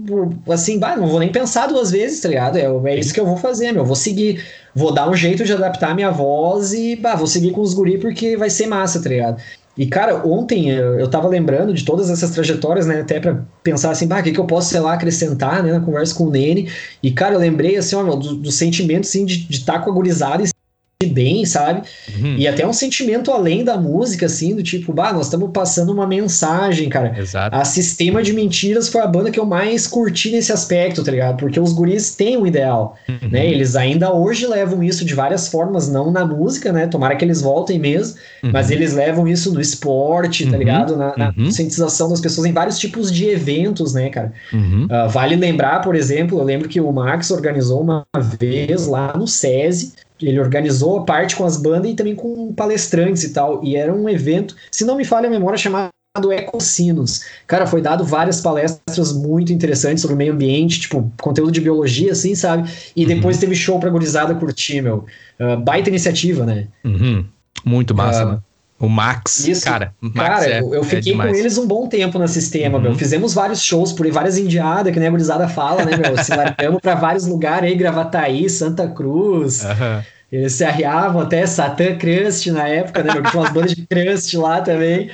[0.49, 2.57] Assim, bah, não vou nem pensar duas vezes, tá ligado?
[2.57, 3.85] É, é isso que eu vou fazer, meu.
[3.85, 4.41] Vou seguir.
[4.73, 7.75] Vou dar um jeito de adaptar a minha voz e, bah, vou seguir com os
[7.75, 9.43] guri porque vai ser massa, tá ligado?
[9.77, 13.01] E, cara, ontem eu tava lembrando de todas essas trajetórias, né?
[13.01, 15.73] Até pra pensar assim, bah, o que, que eu posso, sei lá, acrescentar, né?
[15.73, 16.71] Na conversa com o Nene.
[17.03, 19.95] E, cara, eu lembrei, assim, ó, do, do sentimento, assim, de estar tá com a
[19.95, 20.49] gurizada e
[21.07, 21.83] bem, sabe?
[22.19, 22.35] Uhum.
[22.37, 26.09] E até um sentimento além da música, assim, do tipo, bah, nós estamos passando uma
[26.09, 27.17] mensagem, cara.
[27.17, 27.55] Exato.
[27.55, 31.37] A Sistema de Mentiras foi a banda que eu mais curti nesse aspecto, tá ligado?
[31.37, 33.29] Porque os guris têm um ideal, uhum.
[33.31, 33.49] né?
[33.49, 36.89] Eles ainda hoje levam isso de várias formas, não na música, né?
[36.89, 38.51] Tomara que eles voltem mesmo, uhum.
[38.53, 40.59] mas eles levam isso no esporte, tá uhum.
[40.59, 40.97] ligado?
[40.97, 41.45] Na, na uhum.
[41.45, 44.33] conscientização das pessoas em vários tipos de eventos, né, cara?
[44.53, 48.05] Uh, vale lembrar, por exemplo, eu lembro que o Max organizou uma
[48.37, 53.25] vez lá no SESI, ele organizou a parte com as bandas e também com palestrantes
[53.25, 53.63] e tal.
[53.65, 55.91] E era um evento, se não me falha a memória, chamado
[56.33, 57.25] Ecocinos.
[57.47, 62.13] Cara, foi dado várias palestras muito interessantes sobre o meio ambiente, tipo, conteúdo de biologia,
[62.13, 62.69] assim, sabe?
[62.97, 63.09] E uhum.
[63.09, 65.07] depois teve show pra gurizada curtir, meu.
[65.39, 66.67] Uh, baita iniciativa, né?
[66.85, 67.25] Uhum.
[67.65, 68.39] Muito massa, uh, né?
[68.81, 69.93] O Max, isso, cara.
[70.01, 72.85] Max cara, é, eu fiquei é com eles um bom tempo no sistema, uhum.
[72.85, 72.95] meu.
[72.95, 76.17] Fizemos vários shows por aí, várias indiadas, que nem a gurizada fala, né, meu?
[76.23, 79.65] Se largamos pra vários lugares aí, Gravataí, Santa Cruz.
[79.65, 80.03] Uhum.
[80.31, 83.13] Eles se arriavam até Satã Crust na época, né?
[83.13, 85.11] Tinha umas bandas de Crust lá também.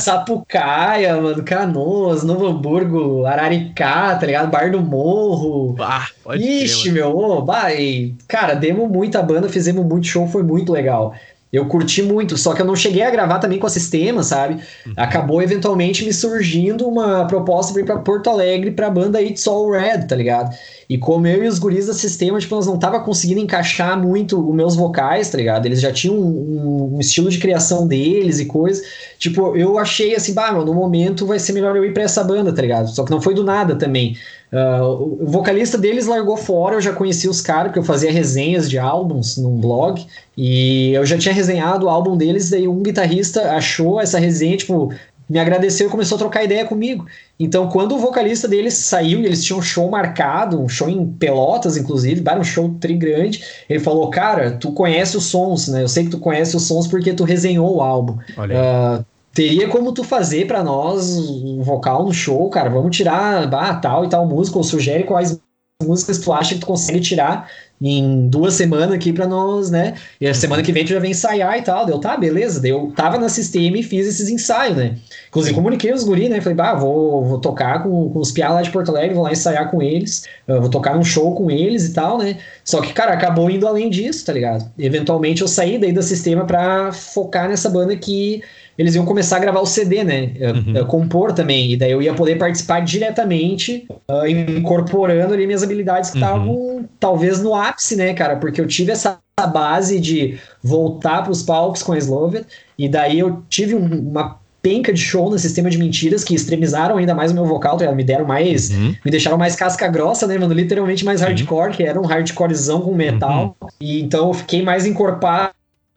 [0.00, 4.50] Sapucaia, mano, Canoas, Novo Hamburgo, Araricá, tá ligado?
[4.50, 5.76] Bar do Morro.
[5.78, 10.42] Ah, pode Ixi, meu, oh, bah, e, cara, demos muita banda, fizemos muito show, foi
[10.42, 11.14] muito legal.
[11.56, 14.62] Eu curti muito, só que eu não cheguei a gravar também com a sistema, sabe?
[14.86, 14.92] Uhum.
[14.94, 19.70] Acabou eventualmente me surgindo uma proposta para ir pra Porto Alegre pra banda It's All
[19.70, 20.54] Red, tá ligado?
[20.88, 24.38] E como eu e os guris da sistema, tipo, nós não tava conseguindo encaixar muito
[24.38, 25.64] os meus vocais, tá ligado?
[25.64, 28.82] Eles já tinham um, um estilo de criação deles e coisa.
[29.18, 32.52] Tipo, eu achei assim, bah, no momento vai ser melhor eu ir pra essa banda,
[32.52, 32.88] tá ligado?
[32.88, 34.16] Só que não foi do nada também.
[34.52, 38.70] Uh, o vocalista deles largou fora, eu já conheci os caras, porque eu fazia resenhas
[38.70, 40.06] de álbuns num blog,
[40.36, 44.92] e eu já tinha resenhado o álbum deles, daí um guitarrista achou essa resenha, tipo,
[45.28, 47.04] me agradeceu e começou a trocar ideia comigo.
[47.38, 51.04] Então, quando o vocalista deles saiu e eles tinham um show marcado, um show em
[51.04, 55.82] Pelotas, inclusive, um show tri grande, ele falou: Cara, tu conhece os sons, né?
[55.82, 58.18] Eu sei que tu conhece os sons porque tu resenhou o álbum.
[58.36, 58.54] Olha.
[59.00, 63.74] Uh, teria como tu fazer para nós um vocal no show, cara, vamos tirar ah,
[63.74, 65.38] tal e tal música, ou sugere quais
[65.84, 67.46] músicas tu acha que tu consegue tirar
[67.78, 69.92] em duas semanas aqui para nós, né?
[70.18, 71.84] E a semana que vem tu já vem ensaiar e tal.
[71.84, 72.58] Deu, tá, beleza.
[72.58, 74.96] Daí eu tava na sistema e fiz esses ensaios, né?
[75.28, 76.40] Inclusive, comuniquei os guri, né?
[76.40, 79.32] Falei, bah, vou, vou tocar com, com os piá lá de Porto Alegre, vou lá
[79.32, 82.38] ensaiar com eles, vou tocar num show com eles e tal, né?
[82.64, 84.64] Só que, cara, acabou indo além disso, tá ligado?
[84.78, 88.42] Eventualmente eu saí daí do sistema para focar nessa banda que
[88.78, 90.32] eles iam começar a gravar o CD, né?
[90.40, 90.84] Uhum.
[90.86, 91.72] compor também.
[91.72, 96.84] E daí eu ia poder participar diretamente, uh, incorporando ali minhas habilidades que estavam, uhum.
[97.00, 98.36] talvez, no ápice, né, cara?
[98.36, 99.18] Porque eu tive essa
[99.52, 102.42] base de voltar para os palcos com a Sloven,
[102.78, 106.96] e daí eu tive um, uma penca de show no sistema de mentiras que extremizaram
[106.96, 108.96] ainda mais o meu vocal, tá me deram mais, uhum.
[109.04, 112.92] me deixaram mais casca grossa, né, mano, literalmente mais hardcore, que era um hardcorezão com
[112.92, 113.68] metal, uhum.
[113.80, 115.52] e então eu fiquei mais encorpado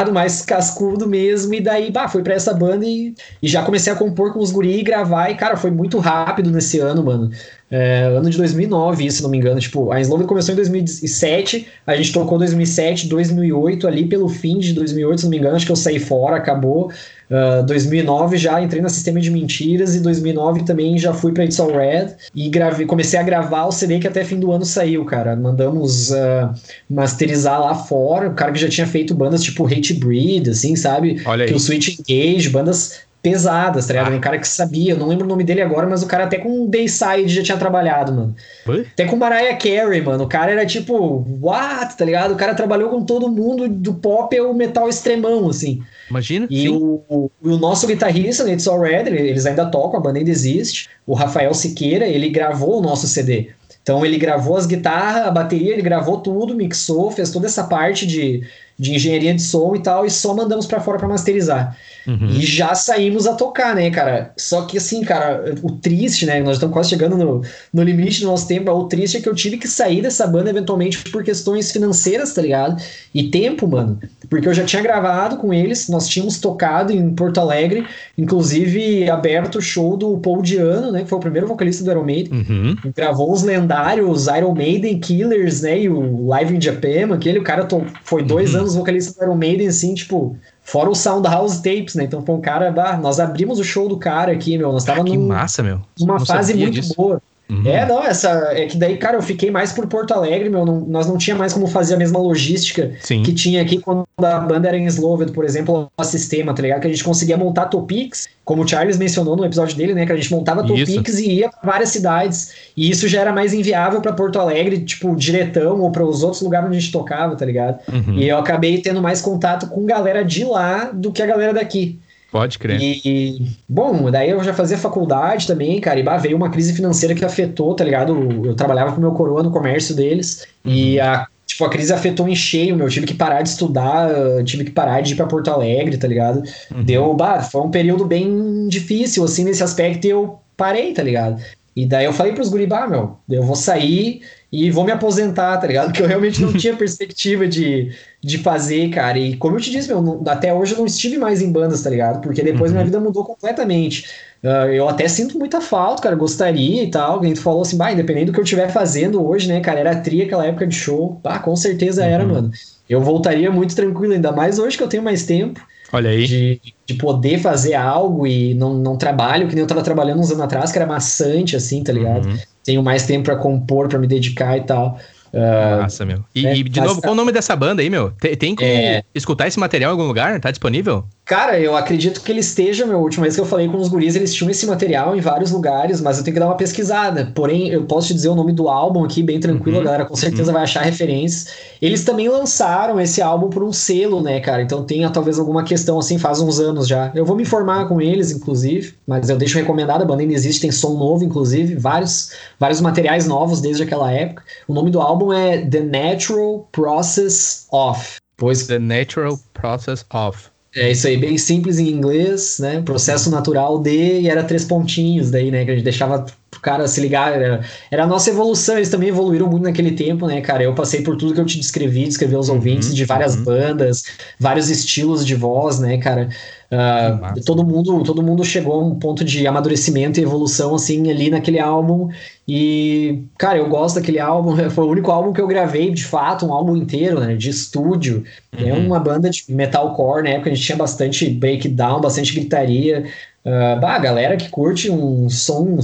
[0.08, 3.96] mais cascudo mesmo, e daí, bah, fui pra essa banda e, e já comecei a
[3.98, 7.30] compor com os guri e gravar, e cara, foi muito rápido nesse ano, mano.
[7.72, 9.60] É, ano de 2009, se não me engano.
[9.60, 14.74] Tipo, a Sloven começou em 2007, a gente tocou 2007, 2008, ali pelo fim de
[14.74, 16.92] 2008, se não me engano, acho que eu saí fora, acabou.
[17.30, 21.60] Uh, 2009 já entrei no sistema de mentiras e 2009 também já fui para It's
[21.60, 25.06] All Red e gravei, comecei a gravar o CD que até fim do ano saiu,
[25.06, 25.36] cara.
[25.36, 26.52] Mandamos uh,
[26.90, 31.22] masterizar lá fora, o cara que já tinha feito bandas tipo Hate Breed, assim, sabe?
[31.24, 31.50] Olha aí.
[31.50, 34.14] Que o Switch Engage, bandas pesadas, tá ligado?
[34.14, 34.16] Ah.
[34.16, 36.38] Um cara que sabia, eu não lembro o nome dele agora, mas o cara até
[36.38, 38.36] com Dayside já tinha trabalhado, mano.
[38.68, 38.88] Oi?
[38.92, 40.24] Até com Mariah Carey, mano.
[40.24, 42.34] O cara era tipo, what, tá ligado?
[42.34, 45.82] O cara trabalhou com todo mundo do pop ao metal extremão, assim.
[46.10, 46.48] Imagina.
[46.50, 50.32] E o, o, o, nosso guitarrista, It's All Red, eles ainda tocam, a banda ainda
[50.32, 50.90] existe.
[51.06, 53.50] O Rafael Siqueira, ele gravou o nosso CD.
[53.82, 58.06] Então ele gravou as guitarras, a bateria, ele gravou tudo, mixou, fez toda essa parte
[58.06, 58.44] de,
[58.80, 61.76] de engenharia de som e tal, e só mandamos para fora para masterizar.
[62.08, 62.30] Uhum.
[62.30, 64.32] E já saímos a tocar, né, cara?
[64.38, 66.40] Só que assim, cara, o triste, né?
[66.40, 67.42] Nós estamos quase chegando no,
[67.74, 68.72] no limite do nosso tempo.
[68.72, 72.42] O triste é que eu tive que sair dessa banda eventualmente por questões financeiras, tá
[72.42, 72.82] ligado?
[73.14, 74.00] E tempo, mano.
[74.30, 77.86] Porque eu já tinha gravado com eles, nós tínhamos tocado em Porto Alegre,
[78.18, 81.04] inclusive aberto o show do Paul Diano, né?
[81.04, 82.34] Que foi o primeiro vocalista do Iron Maiden.
[82.34, 82.76] Uhum.
[82.96, 85.82] Gravou os lendários Iron Maiden Killers, né?
[85.82, 87.68] E o Live in Japan, aquele, o cara
[88.04, 88.62] foi dois uhum.
[88.62, 90.38] anos vocalista do Iron Maiden, assim, tipo,
[90.70, 92.04] Fora o Sound House Tapes, né?
[92.04, 92.72] Então foi um cara.
[92.72, 94.72] Bah, nós abrimos o show do cara aqui, meu.
[94.72, 95.82] Nós tava ah, que num, massa, meu.
[96.00, 96.94] Numa fase muito disso.
[96.96, 97.20] boa.
[97.50, 97.66] Uhum.
[97.66, 98.30] É, não, essa.
[98.52, 100.66] É que daí, cara, eu fiquei mais por Porto Alegre, meu.
[100.66, 103.24] Não, nós não tinha mais como fazer a mesma logística Sim.
[103.24, 106.82] que tinha aqui quando a banda era em Sloved, por exemplo, o sistema, tá ligado?
[106.82, 110.06] Que a gente conseguia montar topics, como o Charles mencionou no episódio dele, né?
[110.06, 112.52] Que a gente montava topics e ia para várias cidades.
[112.78, 116.44] E isso já era mais inviável para Porto Alegre, tipo, diretão, ou para os outros
[116.44, 117.80] lugares onde a gente tocava, tá ligado?
[117.92, 118.14] Uhum.
[118.14, 122.00] E eu acabei tendo mais contato com galera de lá do que a galera daqui.
[122.32, 122.80] Pode crer.
[122.80, 127.16] E, bom, daí eu já fazia faculdade também, cara, e bah, veio uma crise financeira
[127.16, 128.46] que afetou, tá ligado?
[128.46, 130.72] Eu trabalhava com meu coroa no comércio deles, uhum.
[130.72, 134.10] e a, tipo, a crise afetou em cheio, meu, eu tive que parar de estudar,
[134.46, 136.44] tive que parar de ir pra Porto Alegre, tá ligado?
[136.72, 136.84] Uhum.
[136.84, 141.42] Deu, bah, foi um período bem difícil, assim, nesse aspecto, e eu parei, tá ligado?
[141.76, 145.68] E daí eu falei pros guribá, meu, eu vou sair e vou me aposentar, tá
[145.68, 145.88] ligado?
[145.92, 149.18] Porque eu realmente não tinha perspectiva de, de fazer, cara.
[149.18, 151.84] E como eu te disse, meu, não, até hoje eu não estive mais em bandas,
[151.84, 152.22] tá ligado?
[152.22, 152.78] Porque depois uhum.
[152.78, 154.06] minha vida mudou completamente.
[154.44, 157.14] Uh, eu até sinto muita falta, cara, gostaria e tal.
[157.14, 160.24] Alguém falou assim, bah, independente do que eu estiver fazendo hoje, né, cara, era tri
[160.24, 161.20] aquela época de show.
[161.24, 162.10] Ah, com certeza uhum.
[162.10, 162.52] era, mano.
[162.90, 165.62] Eu voltaria muito tranquilo, ainda mais hoje que eu tenho mais tempo.
[165.92, 166.26] Olha aí.
[166.26, 170.32] De, de poder fazer algo e não, não trabalho, que nem eu tava trabalhando uns
[170.32, 172.28] anos atrás, que era maçante, assim, tá ligado?
[172.28, 172.38] Uhum.
[172.64, 175.00] Tenho mais tempo para compor, para me dedicar e tal.
[175.34, 176.24] Uh, Massa, meu.
[176.34, 178.12] E, é, e de novo, qual o nome dessa banda aí, meu?
[178.20, 179.04] Tem, tem como é...
[179.14, 180.40] escutar esse material em algum lugar?
[180.40, 181.06] Tá disponível?
[181.30, 182.98] Cara, eu acredito que ele esteja, meu.
[182.98, 185.52] A última vez que eu falei com os guris, eles tinham esse material em vários
[185.52, 187.32] lugares, mas eu tenho que dar uma pesquisada.
[187.36, 190.06] Porém, eu posso te dizer o nome do álbum aqui, bem tranquilo, uhum, a galera
[190.06, 190.54] com certeza uhum.
[190.54, 191.54] vai achar referências.
[191.80, 194.64] Eles também lançaram esse álbum por um selo, né, cara?
[194.64, 197.12] Então tem talvez alguma questão assim, faz uns anos já.
[197.14, 200.62] Eu vou me informar com eles, inclusive, mas eu deixo recomendado, a banda ainda existe,
[200.62, 204.42] tem som novo, inclusive, vários, vários materiais novos desde aquela época.
[204.68, 208.16] O nome do álbum é The Natural Process of.
[208.36, 208.66] Pois...
[208.66, 210.50] The Natural Process of.
[210.76, 212.82] É isso aí, bem simples em inglês, né?
[212.82, 215.66] Processo natural de e era três pontinhos daí, né?
[215.66, 216.26] Que a gente deixava
[216.60, 217.34] pro cara se ligar.
[217.34, 220.64] Era, era a nossa evolução, eles também evoluíram muito naquele tempo, né, cara?
[220.64, 223.44] Eu passei por tudo que eu te descrevi, descrevi aos uhum, ouvintes de várias uhum.
[223.44, 224.04] bandas,
[224.40, 226.30] vários estilos de voz, né, cara?
[226.72, 231.32] Uh, todo mundo todo mundo chegou a um ponto de amadurecimento e evolução assim ali
[231.32, 232.10] naquele álbum
[232.48, 236.46] e cara eu gosto daquele álbum foi o único álbum que eu gravei de fato
[236.46, 238.24] um álbum inteiro né de estúdio
[238.56, 238.70] é uhum.
[238.70, 243.06] é uma banda de metalcore na época a gente tinha bastante breakdown bastante gritaria
[243.44, 245.80] uh, bah, a galera que curte um som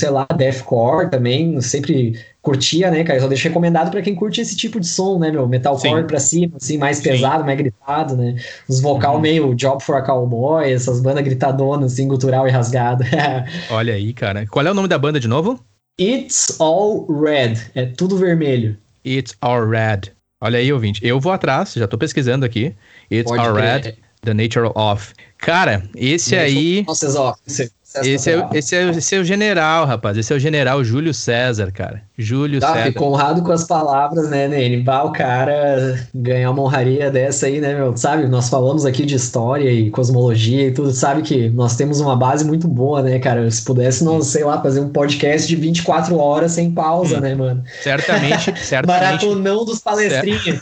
[0.00, 3.18] sei lá, deathcore também, sempre curtia, né, cara?
[3.18, 5.46] Eu só deixo recomendado para quem curte esse tipo de som, né, meu?
[5.46, 7.02] Metalcore pra cima, assim, mais Sim.
[7.04, 8.36] pesado, mais gritado, né?
[8.66, 9.20] Os vocal uhum.
[9.20, 13.04] meio Job for a Cowboy, essas bandas gritadonas, assim, gutural e rasgado.
[13.70, 14.46] Olha aí, cara.
[14.46, 15.60] Qual é o nome da banda de novo?
[16.00, 17.56] It's All Red.
[17.74, 18.76] É tudo vermelho.
[19.04, 20.12] It's All Red.
[20.42, 21.06] Olha aí, ouvinte.
[21.06, 22.74] Eu vou atrás, já tô pesquisando aqui.
[23.10, 25.12] It's Pode All Red, The Nature of.
[25.36, 26.84] Cara, esse aí.
[26.86, 28.30] Nossa, esse é, esse,
[28.76, 30.16] é, esse é o general, rapaz.
[30.16, 32.02] Esse é o general Júlio César, cara.
[32.16, 32.86] Júlio tá, César.
[32.86, 34.82] Fico honrado com as palavras, né, Nene?
[34.82, 37.96] Bah, o cara ganhar uma honraria dessa aí, né, meu?
[37.96, 40.92] Sabe, nós falamos aqui de história e cosmologia e tudo.
[40.92, 43.50] Sabe que nós temos uma base muito boa, né, cara?
[43.50, 47.20] Se pudesse, nós, sei lá, fazer um podcast de 24 horas sem pausa, hum.
[47.20, 47.64] né, mano?
[47.82, 49.04] Certamente, certamente.
[49.04, 50.60] Maratonão dos palestrinhas.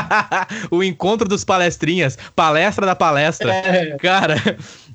[0.70, 2.16] o encontro dos palestrinhas.
[2.34, 3.52] Palestra da palestra.
[3.52, 3.96] É.
[4.00, 4.36] Cara,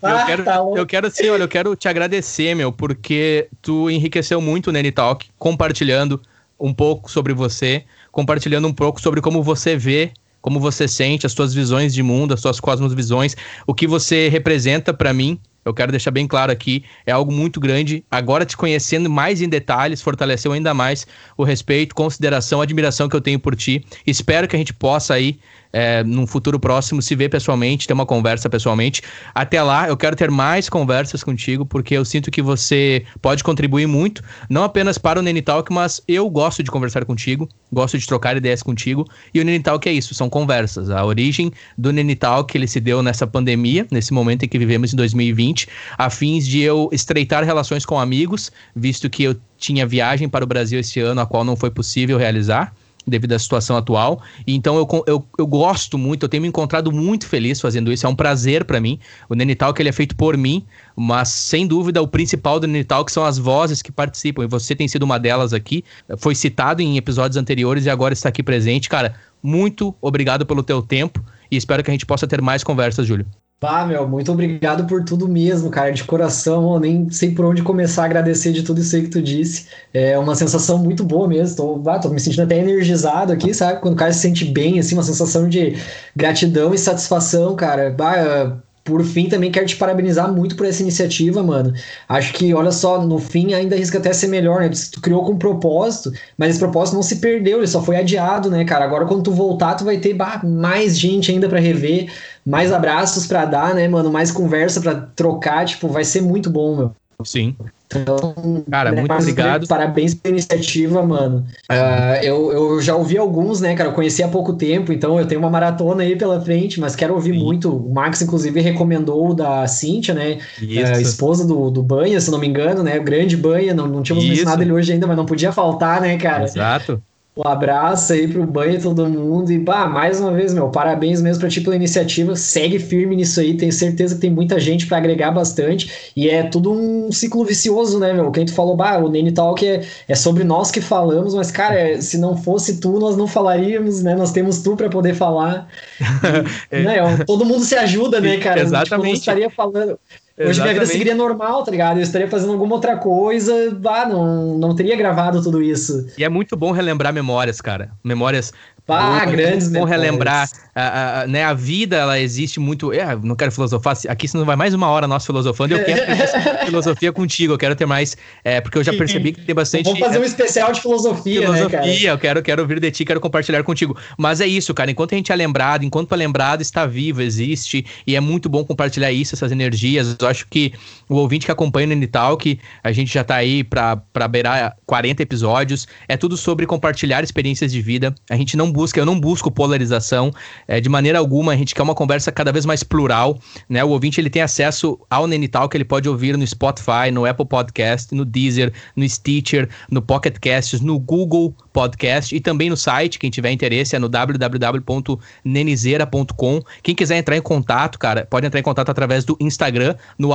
[0.02, 3.90] Ah, eu, quero, tá eu quero assim, olha, eu quero te agradecer, meu, porque tu
[3.90, 6.22] enriqueceu muito o Nene Talk, compartilhando
[6.60, 10.12] um pouco sobre você, compartilhando um pouco sobre como você vê,
[10.42, 13.36] como você sente, as suas visões de mundo, as suas cosmovisões,
[13.68, 15.40] o que você representa para mim
[15.70, 18.04] eu quero deixar bem claro aqui, é algo muito grande.
[18.10, 21.06] Agora te conhecendo mais em detalhes, fortaleceu ainda mais
[21.38, 23.86] o respeito, consideração, admiração que eu tenho por ti.
[24.06, 25.40] Espero que a gente possa aí
[25.72, 29.02] é, num futuro próximo, se ver pessoalmente, ter uma conversa pessoalmente.
[29.34, 33.88] Até lá, eu quero ter mais conversas contigo, porque eu sinto que você pode contribuir
[33.88, 38.08] muito, não apenas para o Nene Talk, mas eu gosto de conversar contigo, gosto de
[38.08, 40.90] trocar ideias contigo, e o Nene Talk é isso, são conversas.
[40.90, 44.94] A origem do Nene Talk, ele se deu nessa pandemia, nesse momento em que vivemos
[44.94, 45.68] em 2020,
[45.98, 50.48] a fins de eu estreitar relações com amigos, visto que eu tinha viagem para o
[50.48, 52.74] Brasil esse ano, a qual não foi possível realizar
[53.10, 54.22] devido à situação atual.
[54.46, 58.10] Então eu, eu, eu gosto muito, eu tenho me encontrado muito feliz fazendo isso, é
[58.10, 59.00] um prazer para mim.
[59.28, 60.66] O Nenital que ele é feito por mim,
[60.96, 64.76] mas sem dúvida o principal do Nenital que são as vozes que participam, e você
[64.76, 65.84] tem sido uma delas aqui,
[66.18, 68.90] foi citado em episódios anteriores e agora está aqui presente.
[68.90, 73.08] Cara, muito obrigado pelo teu tempo e espero que a gente possa ter mais conversas,
[73.08, 73.26] Júlio.
[73.60, 76.74] Pá, meu, muito obrigado por tudo mesmo, cara, de coração.
[76.76, 79.68] Eu nem sei por onde começar a agradecer de tudo isso aí que tu disse.
[79.94, 81.58] É uma sensação muito boa mesmo.
[81.58, 83.82] Tô, ah, tô me sentindo até energizado aqui, sabe?
[83.82, 85.76] Quando o cara se sente bem, assim, uma sensação de
[86.16, 87.92] gratidão e satisfação, cara.
[87.92, 91.72] Bah, por fim, também quero te parabenizar muito por essa iniciativa, mano.
[92.08, 94.70] Acho que, olha só, no fim ainda risca até ser melhor, né?
[94.70, 98.50] Tu criou com um propósito, mas esse propósito não se perdeu, ele só foi adiado,
[98.50, 98.84] né, cara?
[98.84, 102.12] Agora, quando tu voltar, tu vai ter bah, mais gente ainda para rever,
[102.44, 104.12] mais abraços para dar, né, mano?
[104.12, 106.96] Mais conversa para trocar, tipo, vai ser muito bom, meu.
[107.24, 107.56] Sim.
[107.96, 109.68] Então, cara, né, muito obrigado.
[109.68, 111.46] Parabéns pela iniciativa, mano.
[111.72, 113.90] Uh, eu, eu já ouvi alguns, né, cara?
[113.90, 117.16] Eu conheci há pouco tempo, então eu tenho uma maratona aí pela frente, mas quero
[117.16, 117.40] ouvir Sim.
[117.40, 117.76] muito.
[117.76, 120.38] O Max, inclusive, recomendou o da Cíntia, né?
[120.62, 123.00] Uh, esposa do, do Banha, se não me engano, né?
[123.00, 124.34] O grande Banha, não, não tínhamos Isso.
[124.34, 126.44] mencionado ele hoje ainda, mas não podia faltar, né, cara?
[126.44, 127.02] Exato.
[127.40, 129.50] Um abraço aí pro banho todo mundo.
[129.50, 132.36] E, bah, mais uma vez, meu, parabéns mesmo pra ti pela iniciativa.
[132.36, 133.56] Segue firme nisso aí.
[133.56, 136.12] Tenho certeza que tem muita gente para agregar bastante.
[136.18, 138.30] E é tudo um ciclo vicioso, né, meu?
[138.30, 141.80] Quem tu falou, bah, o Nene Talk é, é sobre nós que falamos, mas, cara,
[141.80, 144.16] é, se não fosse tu, nós não falaríamos, né?
[144.16, 145.70] Nós temos tu para poder falar.
[146.72, 146.84] E, é.
[146.84, 148.62] né, todo mundo se ajuda, né, cara?
[148.62, 148.90] Exatamente.
[148.90, 150.00] Tipo, não estaria falando.
[150.40, 151.98] Hoje minha vida seguiria normal, tá ligado?
[151.98, 153.54] Eu estaria fazendo alguma outra coisa,
[153.86, 156.08] ah, não, não teria gravado tudo isso.
[156.18, 157.92] E é muito bom relembrar memórias, cara.
[158.02, 158.54] Memórias
[158.94, 160.50] ah, grandes bom relembrar.
[160.76, 162.94] A, a, né, a vida, ela existe muito.
[162.94, 163.98] É, não quero filosofar.
[164.08, 165.76] Aqui senão vai mais uma hora nós filosofando.
[165.76, 166.02] Eu quero
[166.66, 167.54] filosofia contigo.
[167.54, 168.16] Eu quero ter mais.
[168.44, 169.86] É, porque eu já percebi que tem bastante.
[169.86, 172.04] Vamos fazer um especial de filosofia, filosofia né, cara?
[172.04, 173.98] eu quero, quero ouvir de ti, quero compartilhar contigo.
[174.18, 174.90] Mas é isso, cara.
[174.90, 177.86] Enquanto a gente é lembrado, enquanto é lembrado, está vivo, existe.
[178.08, 180.16] E é muito bom compartilhar isso, essas energias.
[180.20, 180.74] Eu acho que
[181.10, 184.78] o ouvinte que acompanha o Nenital, que a gente já tá aí pra, pra beirar
[184.86, 188.14] 40 episódios, é tudo sobre compartilhar experiências de vida.
[188.30, 190.32] A gente não busca, eu não busco polarização
[190.66, 191.52] é, de maneira alguma.
[191.52, 193.38] A gente quer uma conversa cada vez mais plural,
[193.68, 193.84] né?
[193.84, 197.46] O ouvinte ele tem acesso ao Nenital que ele pode ouvir no Spotify, no Apple
[197.46, 203.20] Podcast, no Deezer, no Stitcher, no Pocket Casts, no Google Podcast e também no site.
[203.20, 206.62] Quem tiver interesse é no www.nenizeira.com.
[206.82, 210.30] Quem quiser entrar em contato, cara, pode entrar em contato através do Instagram, no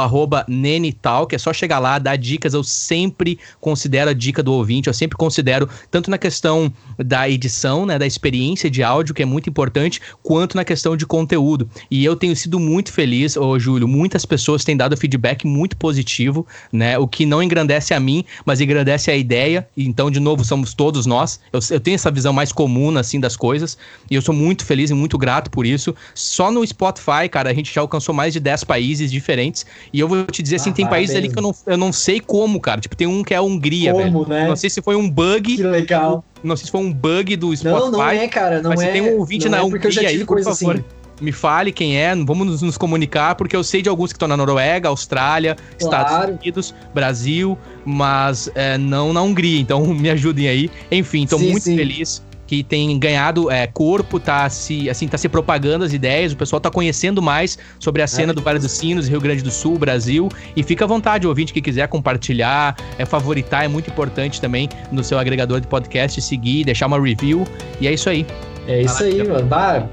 [0.49, 2.53] Nenital, que é só chegar lá, dar dicas.
[2.53, 7.87] Eu sempre considero a dica do ouvinte, eu sempre considero, tanto na questão da edição,
[7.87, 11.69] né, da experiência de áudio, que é muito importante, quanto na questão de conteúdo.
[11.91, 16.47] E eu tenho sido muito feliz, ô Júlio, muitas pessoas têm dado feedback muito positivo,
[16.73, 19.69] né, o que não engrandece a mim, mas engrandece a ideia.
[19.77, 21.41] Então, de novo, somos todos nós.
[21.53, 23.77] Eu, eu tenho essa visão mais comum, assim, das coisas,
[24.11, 25.95] e eu sou muito feliz e muito grato por isso.
[26.15, 30.09] Só no Spotify, cara, a gente já alcançou mais de 10 países diferentes, e eu
[30.09, 32.61] vou te dizer assim, ah, tem países ali que eu não, eu não sei como,
[32.61, 32.81] cara.
[32.81, 34.29] Tipo, tem um que é a Hungria, como, velho.
[34.29, 34.49] Né?
[34.49, 35.57] Não sei se foi um bug.
[35.57, 36.25] Que legal.
[36.45, 37.81] Não sei se foi um bug do Spotify.
[37.81, 38.61] Não, não é, cara.
[38.61, 38.87] Não mas é.
[38.87, 40.77] se tem um ouvinte na é Hungria aí, por favor.
[40.77, 40.85] Assim.
[41.21, 44.27] Me fale quem é, vamos nos, nos, comunicar, porque eu sei de alguns que estão
[44.27, 46.05] na Noruega, Austrália, claro.
[46.05, 49.61] Estados Unidos, Brasil, mas é, não na Hungria.
[49.61, 50.71] Então me ajudem aí.
[50.91, 51.77] Enfim, estou muito sim.
[51.77, 52.23] feliz
[52.55, 56.61] que tem ganhado é, corpo, tá se, assim, tá se propagando as ideias, o pessoal
[56.61, 58.35] tá conhecendo mais sobre a cena é.
[58.35, 60.29] do Vale dos Sinos, Rio Grande do Sul, Brasil.
[60.55, 64.69] E fica à vontade, o ouvinte que quiser compartilhar, é, favoritar, é muito importante também
[64.93, 67.45] no seu agregador de podcast, seguir, deixar uma review.
[67.81, 68.25] E é isso aí.
[68.69, 69.45] É isso aí, mano.
[69.47, 69.89] Bah,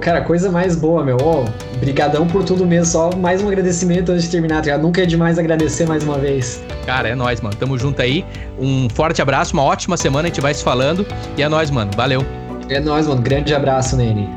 [0.00, 1.16] Cara, coisa mais boa, meu.
[1.16, 2.86] Obrigadão oh, brigadão por tudo mesmo.
[2.86, 4.62] Só mais um agradecimento antes de terminar.
[4.62, 6.62] Tá Nunca é demais agradecer mais uma vez.
[6.86, 7.54] Cara, é nóis, mano.
[7.54, 8.24] Tamo junto aí.
[8.58, 11.06] Um forte abraço, uma ótima semana, a gente vai se falando.
[11.36, 11.90] E é nóis, mano.
[11.94, 12.24] Valeu.
[12.70, 13.20] É nóis, mano.
[13.20, 14.28] Grande abraço, Nene.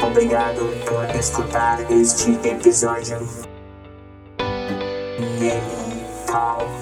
[0.00, 3.28] Obrigado por escutar este episódio.
[5.40, 5.91] Nene.
[6.32, 6.81] Bye.